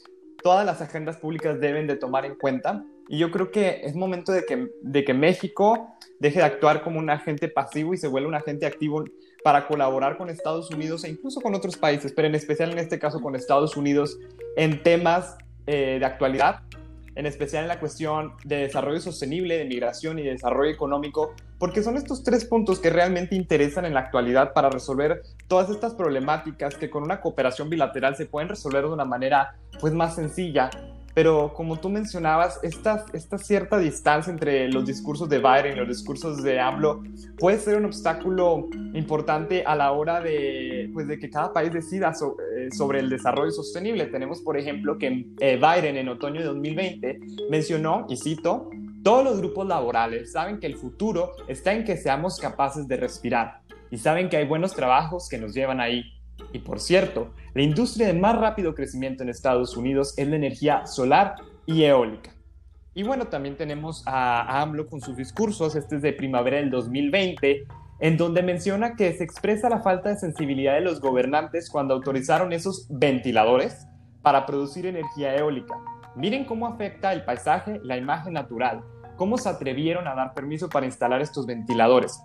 todas 0.42 0.64
las 0.64 0.80
agendas 0.80 1.16
públicas 1.16 1.60
deben 1.60 1.86
de 1.86 1.96
tomar 1.96 2.24
en 2.24 2.36
cuenta. 2.36 2.84
Y 3.08 3.18
yo 3.18 3.30
creo 3.30 3.50
que 3.50 3.80
es 3.84 3.94
momento 3.94 4.32
de 4.32 4.44
que, 4.44 4.68
de 4.80 5.04
que 5.04 5.14
México 5.14 5.88
deje 6.20 6.38
de 6.38 6.44
actuar 6.44 6.82
como 6.82 6.98
un 6.98 7.10
agente 7.10 7.48
pasivo 7.48 7.92
y 7.92 7.98
se 7.98 8.06
vuelva 8.06 8.28
un 8.28 8.34
agente 8.36 8.64
activo 8.64 9.04
para 9.42 9.66
colaborar 9.66 10.16
con 10.16 10.30
Estados 10.30 10.70
Unidos 10.70 11.02
e 11.04 11.10
incluso 11.10 11.40
con 11.40 11.54
otros 11.54 11.76
países, 11.76 12.12
pero 12.12 12.28
en 12.28 12.36
especial 12.36 12.70
en 12.70 12.78
este 12.78 13.00
caso 13.00 13.20
con 13.20 13.34
Estados 13.34 13.76
Unidos 13.76 14.18
en 14.56 14.82
temas 14.84 15.36
eh, 15.66 15.96
de 15.98 16.04
actualidad, 16.04 16.60
en 17.14 17.26
especial 17.26 17.62
en 17.64 17.68
la 17.68 17.80
cuestión 17.80 18.32
de 18.44 18.56
desarrollo 18.56 19.00
sostenible, 19.00 19.58
de 19.58 19.64
migración 19.64 20.18
y 20.18 20.22
de 20.22 20.32
desarrollo 20.32 20.70
económico, 20.70 21.34
porque 21.58 21.82
son 21.82 21.96
estos 21.96 22.22
tres 22.22 22.44
puntos 22.44 22.80
que 22.80 22.90
realmente 22.90 23.34
interesan 23.36 23.84
en 23.84 23.94
la 23.94 24.00
actualidad 24.00 24.52
para 24.52 24.70
resolver 24.70 25.22
todas 25.48 25.70
estas 25.70 25.94
problemáticas 25.94 26.74
que 26.76 26.90
con 26.90 27.02
una 27.02 27.20
cooperación 27.20 27.68
bilateral 27.70 28.16
se 28.16 28.26
pueden 28.26 28.48
resolver 28.48 28.82
de 28.82 28.92
una 28.92 29.04
manera 29.04 29.56
pues 29.80 29.92
más 29.92 30.14
sencilla 30.14 30.70
pero 31.14 31.52
como 31.54 31.78
tú 31.78 31.90
mencionabas, 31.90 32.58
esta, 32.62 33.04
esta 33.12 33.38
cierta 33.38 33.78
distancia 33.78 34.32
entre 34.32 34.68
los 34.68 34.86
discursos 34.86 35.28
de 35.28 35.38
Biden 35.38 35.72
y 35.72 35.76
los 35.76 35.88
discursos 35.88 36.42
de 36.42 36.58
AMLO 36.58 37.02
puede 37.38 37.58
ser 37.58 37.76
un 37.76 37.84
obstáculo 37.84 38.68
importante 38.94 39.62
a 39.64 39.74
la 39.74 39.92
hora 39.92 40.20
de, 40.20 40.90
pues, 40.94 41.06
de 41.06 41.18
que 41.18 41.28
cada 41.28 41.52
país 41.52 41.72
decida 41.72 42.12
eh, 42.12 42.68
sobre 42.76 43.00
el 43.00 43.10
desarrollo 43.10 43.50
sostenible. 43.50 44.06
Tenemos, 44.06 44.40
por 44.40 44.56
ejemplo, 44.56 44.96
que 44.98 45.26
eh, 45.40 45.56
Biden 45.56 45.96
en 45.96 46.08
otoño 46.08 46.40
de 46.40 46.46
2020 46.46 47.20
mencionó, 47.50 48.06
y 48.08 48.16
cito, 48.16 48.70
todos 49.02 49.24
los 49.24 49.38
grupos 49.38 49.66
laborales 49.66 50.32
saben 50.32 50.60
que 50.60 50.66
el 50.66 50.76
futuro 50.76 51.32
está 51.48 51.72
en 51.72 51.84
que 51.84 51.96
seamos 51.96 52.38
capaces 52.38 52.86
de 52.86 52.96
respirar 52.96 53.60
y 53.90 53.98
saben 53.98 54.28
que 54.30 54.38
hay 54.38 54.46
buenos 54.46 54.74
trabajos 54.74 55.28
que 55.28 55.38
nos 55.38 55.52
llevan 55.52 55.80
ahí. 55.80 56.04
Y 56.52 56.58
por 56.58 56.80
cierto, 56.80 57.32
la 57.54 57.62
industria 57.62 58.06
de 58.06 58.14
más 58.14 58.36
rápido 58.38 58.74
crecimiento 58.74 59.22
en 59.22 59.28
Estados 59.28 59.76
Unidos 59.76 60.14
es 60.16 60.28
la 60.28 60.36
energía 60.36 60.86
solar 60.86 61.36
y 61.66 61.84
eólica. 61.84 62.34
Y 62.94 63.04
bueno, 63.04 63.28
también 63.28 63.56
tenemos 63.56 64.02
a 64.06 64.60
AMLO 64.60 64.86
con 64.86 65.00
sus 65.00 65.16
discursos, 65.16 65.74
este 65.76 65.96
es 65.96 66.02
de 66.02 66.12
primavera 66.12 66.58
del 66.58 66.70
2020, 66.70 67.64
en 68.00 68.16
donde 68.16 68.42
menciona 68.42 68.96
que 68.96 69.12
se 69.14 69.24
expresa 69.24 69.70
la 69.70 69.80
falta 69.80 70.10
de 70.10 70.16
sensibilidad 70.16 70.74
de 70.74 70.82
los 70.82 71.00
gobernantes 71.00 71.70
cuando 71.70 71.94
autorizaron 71.94 72.52
esos 72.52 72.86
ventiladores 72.90 73.86
para 74.20 74.44
producir 74.44 74.84
energía 74.86 75.34
eólica. 75.36 75.74
Miren 76.14 76.44
cómo 76.44 76.66
afecta 76.66 77.12
el 77.12 77.24
paisaje, 77.24 77.80
la 77.82 77.96
imagen 77.96 78.34
natural, 78.34 78.82
cómo 79.16 79.38
se 79.38 79.48
atrevieron 79.48 80.06
a 80.06 80.14
dar 80.14 80.34
permiso 80.34 80.68
para 80.68 80.84
instalar 80.84 81.22
estos 81.22 81.46
ventiladores. 81.46 82.20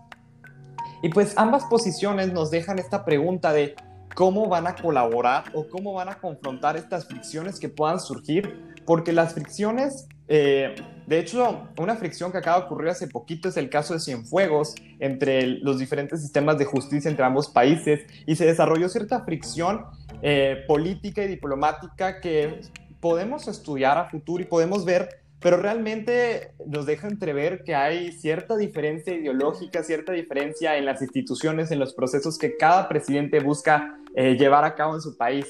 Y 1.02 1.10
pues 1.10 1.38
ambas 1.38 1.64
posiciones 1.66 2.34
nos 2.34 2.52
dejan 2.52 2.80
esta 2.80 3.06
pregunta 3.06 3.54
de 3.54 3.76
cómo 4.18 4.48
van 4.48 4.66
a 4.66 4.74
colaborar 4.74 5.44
o 5.54 5.68
cómo 5.68 5.94
van 5.94 6.10
a 6.10 6.16
confrontar 6.16 6.76
estas 6.76 7.06
fricciones 7.06 7.60
que 7.60 7.70
puedan 7.70 8.00
surgir, 8.00 8.74
porque 8.84 9.14
las 9.14 9.36
fricciones, 9.36 10.08
eh, 10.28 10.74
de 11.06 11.20
hecho, 11.20 11.68
una 11.78 11.96
fricción 11.98 12.32
que 12.32 12.40
acaba 12.40 12.62
de 12.62 12.66
ocurrir 12.66 12.90
hace 12.90 13.08
poquito 13.08 13.48
es 13.48 13.58
el 13.58 13.70
caso 13.70 13.94
de 13.94 14.00
Cienfuegos 14.00 14.74
entre 14.98 15.46
los 15.60 15.78
diferentes 15.78 16.20
sistemas 16.20 16.58
de 16.58 16.66
justicia 16.66 17.12
entre 17.12 17.26
ambos 17.26 17.48
países 17.48 18.08
y 18.26 18.36
se 18.36 18.48
desarrolló 18.48 18.90
cierta 18.90 19.24
fricción 19.24 19.86
eh, 20.24 20.64
política 20.68 21.24
y 21.24 21.28
diplomática 21.28 22.20
que 22.20 22.62
podemos 23.00 23.48
estudiar 23.48 24.00
a 24.00 24.10
futuro 24.10 24.42
y 24.42 24.48
podemos 24.48 24.84
ver 24.84 25.27
pero 25.40 25.58
realmente 25.58 26.52
nos 26.66 26.86
deja 26.86 27.08
entrever 27.08 27.64
que 27.64 27.76
hay 27.76 28.12
cierta 28.12 28.58
diferencia 28.58 29.14
ideológica, 29.14 29.84
cierta 29.84 30.12
diferencia 30.12 30.78
en 30.78 30.86
las 30.86 31.02
instituciones, 31.02 31.72
en 31.72 31.80
los 31.80 31.94
procesos 31.94 32.38
que 32.38 32.58
cada 32.58 32.90
presidente 32.90 33.40
busca 33.40 34.00
eh, 34.16 34.36
llevar 34.36 34.66
a 34.66 34.76
cabo 34.76 34.96
en 34.96 35.02
su 35.02 35.16
país. 35.16 35.48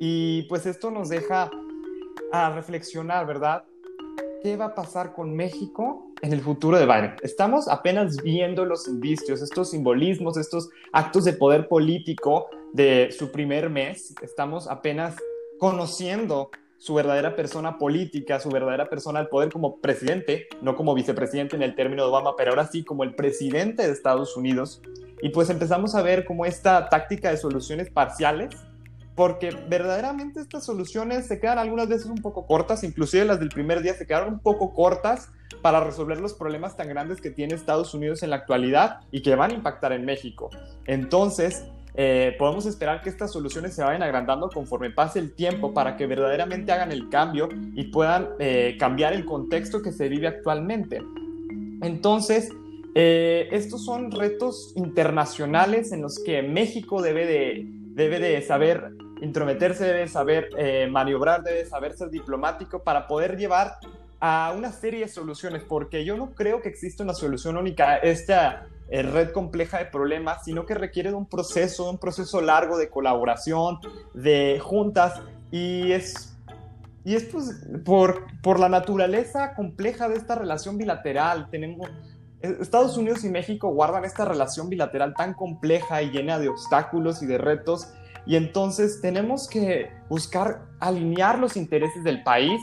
Y 0.00 0.42
pues 0.48 0.66
esto 0.66 0.90
nos 0.90 1.08
deja 1.08 1.50
a 2.32 2.50
reflexionar, 2.50 3.26
¿verdad? 3.26 3.64
¿Qué 4.42 4.56
va 4.56 4.66
a 4.66 4.74
pasar 4.74 5.14
con 5.14 5.34
México 5.34 6.10
en 6.20 6.32
el 6.32 6.40
futuro 6.40 6.76
de 6.76 6.84
Biden? 6.84 7.14
Estamos 7.22 7.68
apenas 7.68 8.16
viendo 8.22 8.64
los 8.64 8.88
indicios, 8.88 9.40
estos 9.40 9.70
simbolismos, 9.70 10.36
estos 10.36 10.68
actos 10.92 11.24
de 11.24 11.34
poder 11.34 11.68
político 11.68 12.48
de 12.72 13.10
su 13.16 13.30
primer 13.30 13.70
mes. 13.70 14.12
Estamos 14.20 14.68
apenas 14.68 15.16
conociendo 15.58 16.50
su 16.84 16.92
verdadera 16.92 17.34
persona 17.34 17.78
política, 17.78 18.38
su 18.40 18.50
verdadera 18.50 18.90
persona 18.90 19.18
al 19.18 19.28
poder 19.28 19.50
como 19.50 19.80
presidente, 19.80 20.48
no 20.60 20.76
como 20.76 20.92
vicepresidente 20.92 21.56
en 21.56 21.62
el 21.62 21.74
término 21.74 22.02
de 22.02 22.10
Obama, 22.10 22.36
pero 22.36 22.50
ahora 22.50 22.66
sí 22.66 22.84
como 22.84 23.04
el 23.04 23.14
presidente 23.14 23.86
de 23.86 23.90
Estados 23.90 24.36
Unidos. 24.36 24.82
Y 25.22 25.30
pues 25.30 25.48
empezamos 25.48 25.94
a 25.94 26.02
ver 26.02 26.26
como 26.26 26.44
esta 26.44 26.90
táctica 26.90 27.30
de 27.30 27.38
soluciones 27.38 27.88
parciales, 27.88 28.54
porque 29.14 29.56
verdaderamente 29.66 30.40
estas 30.40 30.66
soluciones 30.66 31.26
se 31.26 31.40
quedan 31.40 31.58
algunas 31.58 31.88
veces 31.88 32.04
un 32.04 32.20
poco 32.20 32.46
cortas, 32.46 32.84
inclusive 32.84 33.24
las 33.24 33.40
del 33.40 33.48
primer 33.48 33.80
día 33.80 33.94
se 33.94 34.06
quedaron 34.06 34.34
un 34.34 34.40
poco 34.40 34.74
cortas 34.74 35.30
para 35.62 35.82
resolver 35.82 36.20
los 36.20 36.34
problemas 36.34 36.76
tan 36.76 36.90
grandes 36.90 37.22
que 37.22 37.30
tiene 37.30 37.54
Estados 37.54 37.94
Unidos 37.94 38.22
en 38.22 38.28
la 38.28 38.36
actualidad 38.36 39.00
y 39.10 39.22
que 39.22 39.34
van 39.36 39.52
a 39.52 39.54
impactar 39.54 39.92
en 39.92 40.04
México. 40.04 40.50
Entonces, 40.84 41.64
eh, 41.96 42.34
podemos 42.38 42.66
esperar 42.66 43.02
que 43.02 43.08
estas 43.08 43.32
soluciones 43.32 43.74
se 43.74 43.82
vayan 43.82 44.02
agrandando 44.02 44.48
conforme 44.50 44.90
pase 44.90 45.20
el 45.20 45.32
tiempo 45.32 45.72
para 45.72 45.96
que 45.96 46.06
verdaderamente 46.06 46.72
hagan 46.72 46.90
el 46.90 47.08
cambio 47.08 47.48
y 47.74 47.84
puedan 47.84 48.30
eh, 48.40 48.76
cambiar 48.78 49.12
el 49.12 49.24
contexto 49.24 49.80
que 49.80 49.92
se 49.92 50.08
vive 50.08 50.26
actualmente. 50.26 51.00
Entonces, 51.82 52.50
eh, 52.96 53.48
estos 53.52 53.84
son 53.84 54.10
retos 54.10 54.72
internacionales 54.76 55.92
en 55.92 56.02
los 56.02 56.18
que 56.18 56.42
México 56.42 57.00
debe 57.00 57.26
de, 57.26 57.64
debe 57.66 58.18
de 58.18 58.42
saber 58.42 58.90
intrometerse, 59.20 59.84
debe 59.84 60.08
saber 60.08 60.50
maniobrar, 60.90 61.44
debe 61.44 61.64
saber 61.64 61.94
ser 61.94 62.10
diplomático 62.10 62.82
para 62.82 63.06
poder 63.06 63.36
llevar 63.36 63.76
a 64.20 64.52
una 64.56 64.72
serie 64.72 65.00
de 65.00 65.08
soluciones, 65.08 65.62
porque 65.62 66.04
yo 66.04 66.16
no 66.16 66.34
creo 66.34 66.60
que 66.60 66.68
exista 66.68 67.04
una 67.04 67.14
solución 67.14 67.56
única. 67.56 67.96
Esta 67.98 68.66
eh, 68.66 68.73
red 68.88 69.32
compleja 69.32 69.78
de 69.78 69.86
problemas, 69.86 70.44
sino 70.44 70.66
que 70.66 70.74
requiere 70.74 71.10
de 71.10 71.16
un 71.16 71.26
proceso, 71.26 71.90
un 71.90 71.98
proceso 71.98 72.40
largo 72.40 72.76
de 72.76 72.88
colaboración, 72.90 73.78
de 74.12 74.60
juntas, 74.62 75.20
y 75.50 75.92
es, 75.92 76.36
y 77.04 77.14
es 77.14 77.24
pues, 77.24 77.50
por, 77.84 78.24
por 78.42 78.60
la 78.60 78.68
naturaleza 78.68 79.54
compleja 79.54 80.08
de 80.08 80.16
esta 80.16 80.34
relación 80.34 80.76
bilateral. 80.78 81.48
Tenemos, 81.50 81.88
eh, 82.40 82.56
Estados 82.60 82.96
Unidos 82.96 83.24
y 83.24 83.30
México 83.30 83.68
guardan 83.68 84.04
esta 84.04 84.24
relación 84.24 84.68
bilateral 84.68 85.14
tan 85.14 85.34
compleja 85.34 86.02
y 86.02 86.10
llena 86.10 86.38
de 86.38 86.48
obstáculos 86.48 87.22
y 87.22 87.26
de 87.26 87.38
retos, 87.38 87.88
y 88.26 88.36
entonces 88.36 89.00
tenemos 89.00 89.48
que 89.48 89.90
buscar 90.08 90.62
alinear 90.80 91.38
los 91.38 91.56
intereses 91.56 92.04
del 92.04 92.22
país 92.22 92.60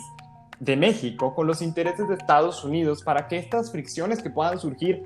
de 0.62 0.78
México 0.78 1.34
con 1.34 1.48
los 1.48 1.64
intereses 1.64 2.08
de 2.08 2.14
Estados 2.14 2.64
Unidos 2.64 3.02
para 3.02 3.28
que 3.28 3.38
estas 3.38 3.72
fricciones 3.72 4.22
que 4.22 4.30
puedan 4.30 4.60
surgir 4.60 5.04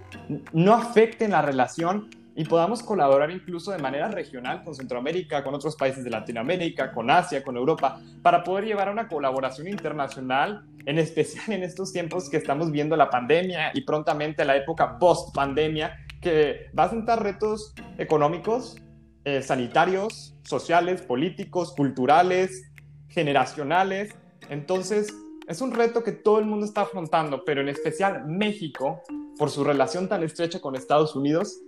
no 0.51 0.73
afecten 0.73 1.31
la 1.31 1.41
relación 1.41 2.09
y 2.35 2.43
podamos 2.43 2.83
colaborar 2.83 3.31
incluso 3.31 3.71
de 3.71 3.77
manera 3.77 4.09
regional 4.09 4.65
con 4.65 4.75
Centroamérica, 4.75 5.45
con 5.45 5.55
otros 5.55 5.77
países 5.77 6.03
de 6.03 6.09
Latinoamérica, 6.09 6.91
con 6.91 7.09
Asia, 7.09 7.41
con 7.41 7.55
Europa, 7.55 8.01
para 8.21 8.43
poder 8.43 8.65
llevar 8.65 8.89
a 8.89 8.91
una 8.91 9.07
colaboración 9.07 9.69
internacional, 9.69 10.65
en 10.85 10.99
especial 10.99 11.53
en 11.53 11.63
estos 11.63 11.93
tiempos 11.93 12.29
que 12.29 12.35
estamos 12.35 12.69
viendo 12.69 12.97
la 12.97 13.09
pandemia 13.09 13.71
y 13.73 13.85
prontamente 13.85 14.43
la 14.43 14.57
época 14.57 14.99
post-pandemia, 14.99 16.05
que 16.19 16.69
va 16.77 16.83
a 16.83 16.89
sentar 16.89 17.23
retos 17.23 17.73
económicos, 17.97 18.75
eh, 19.23 19.41
sanitarios, 19.41 20.35
sociales, 20.43 21.01
políticos, 21.01 21.73
culturales, 21.73 22.69
generacionales. 23.07 24.13
Entonces, 24.49 25.13
es 25.47 25.61
un 25.61 25.71
reto 25.71 26.03
que 26.03 26.11
todo 26.11 26.39
el 26.39 26.45
mundo 26.45 26.65
está 26.65 26.81
afrontando, 26.81 27.43
pero 27.45 27.61
en 27.61 27.69
especial 27.69 28.25
México, 28.25 29.01
por 29.37 29.49
su 29.49 29.63
relación 29.63 30.09
tan 30.09 30.23
estrecha 30.23 30.59
con 30.59 30.75
Estados 30.75 31.15
Unidos, 31.15 31.61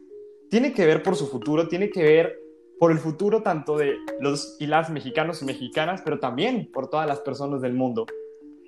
tiene 0.50 0.74
que 0.74 0.86
ver 0.86 1.04
por 1.04 1.16
su 1.16 1.28
futuro, 1.28 1.68
tiene 1.68 1.90
que 1.90 2.04
ver 2.04 2.40
por 2.80 2.92
el 2.92 3.00
futuro 3.00 3.42
tanto 3.44 3.78
de 3.78 3.98
los 4.20 4.56
y 4.60 4.68
las 4.68 4.90
mexicanos 4.90 5.42
y 5.42 5.46
mexicanas, 5.46 6.02
pero 6.04 6.20
también 6.20 6.70
por 6.72 6.90
todas 6.90 7.08
las 7.08 7.20
personas 7.20 7.62
del 7.62 7.74
mundo. 7.74 8.06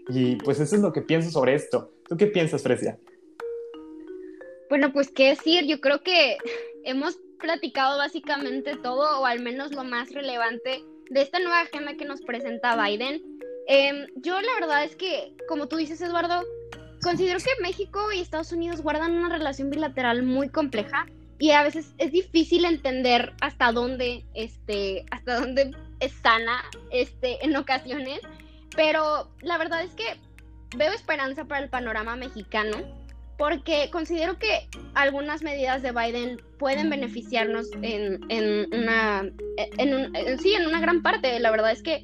Y 0.09 0.35
pues 0.37 0.59
eso 0.59 0.75
es 0.75 0.81
lo 0.81 0.91
que 0.91 1.01
pienso 1.01 1.29
sobre 1.29 1.53
esto. 1.53 1.91
¿Tú 2.07 2.17
qué 2.17 2.27
piensas, 2.27 2.63
Fresia? 2.63 2.99
Bueno, 4.69 4.91
pues 4.91 5.11
qué 5.11 5.29
decir, 5.29 5.65
yo 5.65 5.79
creo 5.79 6.01
que 6.01 6.37
hemos 6.83 7.19
platicado 7.39 7.97
básicamente 7.97 8.75
todo, 8.77 9.21
o 9.21 9.25
al 9.25 9.39
menos 9.39 9.71
lo 9.71 9.83
más 9.83 10.11
relevante 10.11 10.83
de 11.09 11.21
esta 11.21 11.39
nueva 11.39 11.61
agenda 11.61 11.95
que 11.95 12.05
nos 12.05 12.21
presenta 12.21 12.75
Biden. 12.83 13.38
Em, 13.71 14.07
yo 14.15 14.41
la 14.41 14.51
verdad 14.59 14.83
es 14.83 14.95
que, 14.95 15.35
como 15.47 15.67
tú 15.67 15.77
dices, 15.77 16.01
Eduardo, 16.01 16.43
considero 17.03 17.37
que 17.37 17.61
México 17.61 18.11
y 18.11 18.19
Estados 18.19 18.51
Unidos 18.51 18.81
guardan 18.81 19.11
una 19.11 19.29
relación 19.29 19.69
bilateral 19.69 20.23
muy 20.23 20.49
compleja 20.49 21.05
y 21.37 21.51
a 21.51 21.61
veces 21.61 21.93
es 21.99 22.11
difícil 22.11 22.65
entender 22.65 23.31
hasta 23.41 23.71
dónde, 23.71 24.25
este, 24.33 25.05
hasta 25.11 25.39
dónde 25.39 25.71
es 25.99 26.11
sana, 26.13 26.63
este, 26.89 27.45
en 27.45 27.55
ocasiones. 27.55 28.21
Pero 28.75 29.29
la 29.41 29.59
verdad 29.59 29.83
es 29.83 29.91
que 29.91 30.19
veo 30.75 30.91
esperanza 30.91 31.45
para 31.45 31.63
el 31.63 31.69
panorama 31.69 32.15
mexicano 32.15 32.77
porque 33.37 33.89
considero 33.91 34.39
que 34.39 34.67
algunas 34.95 35.43
medidas 35.43 35.83
de 35.83 35.91
Biden 35.91 36.41
pueden 36.57 36.89
beneficiarnos 36.89 37.67
en, 37.83 38.19
en 38.29 38.67
una, 38.73 39.29
en 39.57 40.39
sí, 40.39 40.55
en 40.55 40.65
una 40.65 40.81
gran 40.81 41.03
parte. 41.03 41.39
La 41.39 41.51
verdad 41.51 41.71
es 41.71 41.83
que 41.83 42.03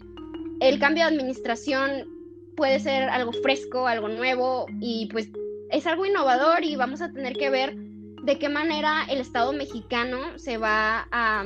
el 0.59 0.79
cambio 0.79 1.03
de 1.03 1.11
administración 1.11 2.07
puede 2.55 2.79
ser 2.79 3.09
algo 3.09 3.31
fresco, 3.33 3.87
algo 3.87 4.07
nuevo 4.07 4.65
y 4.79 5.09
pues 5.11 5.29
es 5.69 5.85
algo 5.87 6.05
innovador 6.05 6.63
y 6.63 6.75
vamos 6.75 7.01
a 7.01 7.11
tener 7.11 7.33
que 7.33 7.49
ver 7.49 7.75
de 7.75 8.39
qué 8.39 8.49
manera 8.49 9.05
el 9.09 9.19
Estado 9.19 9.53
mexicano 9.53 10.39
se 10.39 10.57
va 10.57 11.07
a, 11.11 11.45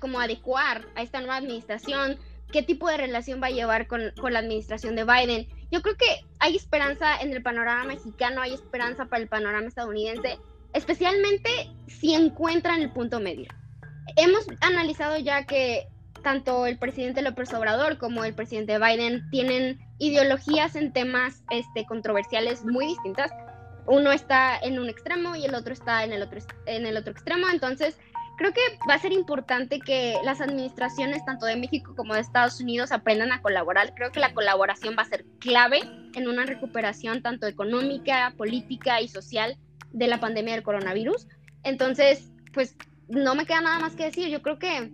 como 0.00 0.20
adecuar 0.20 0.86
a 0.94 1.02
esta 1.02 1.20
nueva 1.20 1.36
administración, 1.36 2.18
qué 2.52 2.62
tipo 2.62 2.88
de 2.88 2.98
relación 2.98 3.40
va 3.42 3.46
a 3.46 3.50
llevar 3.50 3.86
con, 3.86 4.12
con, 4.20 4.32
la 4.32 4.40
administración 4.40 4.96
de 4.96 5.04
Biden. 5.04 5.48
Yo 5.70 5.80
creo 5.80 5.96
que 5.96 6.26
hay 6.40 6.56
esperanza 6.56 7.18
en 7.20 7.32
el 7.32 7.42
panorama 7.42 7.84
mexicano, 7.84 8.42
hay 8.42 8.52
esperanza 8.52 9.06
para 9.06 9.22
el 9.22 9.28
panorama 9.28 9.68
estadounidense, 9.68 10.38
especialmente 10.74 11.48
si 11.86 12.14
encuentran 12.14 12.82
el 12.82 12.92
punto 12.92 13.20
medio. 13.20 13.50
Hemos 14.16 14.46
analizado 14.60 15.16
ya 15.18 15.46
que 15.46 15.86
tanto 16.22 16.66
el 16.66 16.78
presidente 16.78 17.22
López 17.22 17.52
Obrador 17.54 17.98
como 17.98 18.24
el 18.24 18.34
presidente 18.34 18.78
Biden 18.78 19.28
tienen 19.30 19.80
ideologías 19.98 20.76
en 20.76 20.92
temas 20.92 21.42
este, 21.50 21.84
controversiales 21.86 22.64
muy 22.64 22.86
distintas. 22.86 23.30
Uno 23.86 24.12
está 24.12 24.58
en 24.58 24.78
un 24.78 24.88
extremo 24.88 25.36
y 25.36 25.44
el 25.44 25.54
otro 25.54 25.72
está 25.72 26.04
en 26.04 26.12
el 26.12 26.22
otro, 26.22 26.40
en 26.66 26.86
el 26.86 26.96
otro 26.96 27.12
extremo. 27.12 27.48
Entonces, 27.50 27.98
creo 28.36 28.52
que 28.52 28.60
va 28.88 28.94
a 28.94 28.98
ser 28.98 29.12
importante 29.12 29.80
que 29.80 30.16
las 30.24 30.40
administraciones, 30.40 31.24
tanto 31.24 31.46
de 31.46 31.56
México 31.56 31.94
como 31.96 32.14
de 32.14 32.20
Estados 32.20 32.60
Unidos, 32.60 32.92
aprendan 32.92 33.32
a 33.32 33.42
colaborar. 33.42 33.94
Creo 33.94 34.12
que 34.12 34.20
la 34.20 34.32
colaboración 34.32 34.94
va 34.98 35.02
a 35.02 35.06
ser 35.06 35.24
clave 35.40 35.80
en 36.14 36.28
una 36.28 36.46
recuperación 36.46 37.22
tanto 37.22 37.46
económica, 37.46 38.32
política 38.36 39.00
y 39.00 39.08
social 39.08 39.58
de 39.92 40.06
la 40.06 40.20
pandemia 40.20 40.54
del 40.54 40.62
coronavirus. 40.62 41.26
Entonces, 41.64 42.32
pues 42.52 42.76
no 43.08 43.34
me 43.34 43.44
queda 43.44 43.60
nada 43.60 43.78
más 43.78 43.94
que 43.94 44.04
decir. 44.04 44.28
Yo 44.28 44.40
creo 44.40 44.58
que 44.58 44.90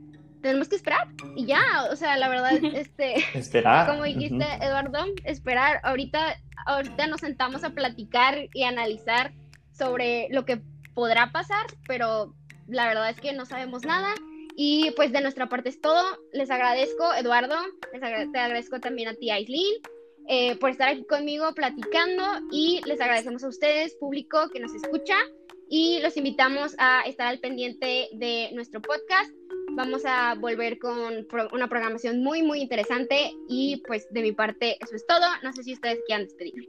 tenemos 0.46 0.68
que 0.68 0.76
esperar 0.76 1.08
y 1.34 1.46
ya, 1.46 1.62
o 1.90 1.96
sea, 1.96 2.16
la 2.16 2.28
verdad, 2.28 2.52
este, 2.74 3.16
esperar. 3.38 3.86
Como 3.88 4.04
dijiste, 4.04 4.44
Eduardo, 4.60 5.04
esperar. 5.24 5.80
Ahorita 5.82 6.36
ahorita 6.66 7.06
nos 7.06 7.20
sentamos 7.20 7.64
a 7.64 7.70
platicar 7.70 8.48
y 8.52 8.64
analizar 8.64 9.32
sobre 9.72 10.28
lo 10.30 10.44
que 10.44 10.60
podrá 10.94 11.30
pasar, 11.32 11.66
pero 11.86 12.34
la 12.66 12.88
verdad 12.88 13.10
es 13.10 13.20
que 13.20 13.32
no 13.32 13.46
sabemos 13.46 13.84
nada. 13.84 14.14
Y 14.56 14.90
pues 14.92 15.12
de 15.12 15.20
nuestra 15.20 15.48
parte 15.48 15.68
es 15.68 15.80
todo. 15.80 16.02
Les 16.32 16.50
agradezco, 16.50 17.14
Eduardo, 17.14 17.56
les 17.92 18.00
te 18.32 18.38
agradezco 18.38 18.80
también 18.80 19.08
a 19.08 19.14
ti, 19.14 19.30
Aislin, 19.30 19.74
eh, 20.28 20.56
por 20.56 20.70
estar 20.70 20.88
aquí 20.88 21.04
conmigo 21.04 21.52
platicando 21.54 22.24
y 22.50 22.80
les 22.86 23.00
agradecemos 23.00 23.44
a 23.44 23.48
ustedes, 23.48 23.94
público 23.96 24.48
que 24.50 24.60
nos 24.60 24.74
escucha, 24.74 25.14
y 25.68 26.00
los 26.00 26.16
invitamos 26.16 26.74
a 26.78 27.02
estar 27.02 27.26
al 27.26 27.38
pendiente 27.38 28.08
de 28.12 28.50
nuestro 28.54 28.80
podcast. 28.80 29.30
Vamos 29.76 30.06
a 30.06 30.34
volver 30.36 30.78
con 30.78 31.26
una 31.52 31.68
programación 31.68 32.22
muy, 32.22 32.42
muy 32.42 32.62
interesante 32.62 33.34
y 33.46 33.82
pues 33.86 34.06
de 34.10 34.22
mi 34.22 34.32
parte 34.32 34.78
eso 34.82 34.96
es 34.96 35.06
todo. 35.06 35.26
No 35.42 35.52
sé 35.52 35.64
si 35.64 35.74
ustedes 35.74 35.98
quieran 36.06 36.24
despedir. 36.24 36.66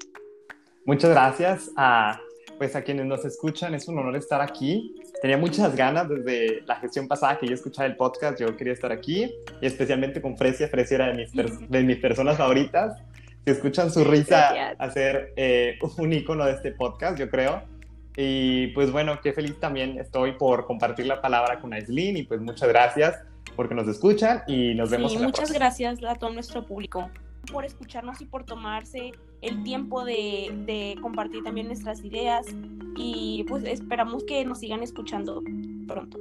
Muchas 0.84 1.12
gracias 1.12 1.72
a, 1.78 2.20
pues 2.58 2.76
a 2.76 2.84
quienes 2.84 3.06
nos 3.06 3.24
escuchan. 3.24 3.74
Es 3.74 3.88
un 3.88 3.98
honor 3.98 4.18
estar 4.18 4.42
aquí. 4.42 4.94
Tenía 5.22 5.38
muchas 5.38 5.74
ganas 5.74 6.10
desde 6.10 6.64
la 6.66 6.76
gestión 6.76 7.08
pasada 7.08 7.40
que 7.40 7.48
yo 7.48 7.54
escuchaba 7.54 7.86
el 7.86 7.96
podcast. 7.96 8.42
Yo 8.42 8.58
quería 8.58 8.74
estar 8.74 8.92
aquí 8.92 9.32
y 9.62 9.66
especialmente 9.66 10.22
con 10.22 10.36
Frecia. 10.38 10.68
Frecia 10.68 10.96
era 10.96 11.08
de 11.08 11.14
mis, 11.14 11.32
de 11.70 11.84
mis 11.84 11.98
personas 12.00 12.38
favoritas 12.38 13.02
que 13.46 13.52
escuchan 13.52 13.90
su 13.90 14.04
risa 14.04 14.74
hacer 14.80 15.32
eh, 15.38 15.80
un 15.98 16.12
icono 16.12 16.46
de 16.46 16.52
este 16.52 16.74
podcast, 16.74 17.18
yo 17.18 17.30
creo. 17.30 17.77
Y 18.20 18.68
pues 18.70 18.92
bueno, 18.92 19.20
qué 19.22 19.32
feliz 19.32 19.60
también 19.60 20.00
estoy 20.00 20.32
por 20.34 20.66
compartir 20.66 21.06
la 21.06 21.22
palabra 21.22 21.60
con 21.60 21.72
Aislin 21.72 22.18
y 22.18 22.24
pues 22.24 22.42
muchas 22.42 22.68
gracias 22.68 23.22
porque 23.56 23.76
nos 23.76 23.88
escuchan 23.88 24.42
y 24.48 24.74
nos 24.74 24.90
vemos. 24.90 25.12
Sí, 25.12 25.18
en 25.18 25.24
muchas 25.24 25.52
gracias 25.52 26.04
a 26.04 26.16
todo 26.16 26.32
nuestro 26.32 26.66
público 26.66 27.12
por 27.52 27.64
escucharnos 27.64 28.20
y 28.20 28.26
por 28.26 28.44
tomarse 28.44 29.12
el 29.42 29.64
tiempo 29.64 30.04
de 30.04 30.98
compartir 31.00 31.44
también 31.44 31.68
nuestras 31.68 32.04
ideas 32.04 32.48
y 32.96 33.46
pues 33.48 33.64
esperamos 33.64 34.24
que 34.24 34.44
nos 34.44 34.60
sigan 34.60 34.82
escuchando 34.82 35.44
pronto. 35.88 36.18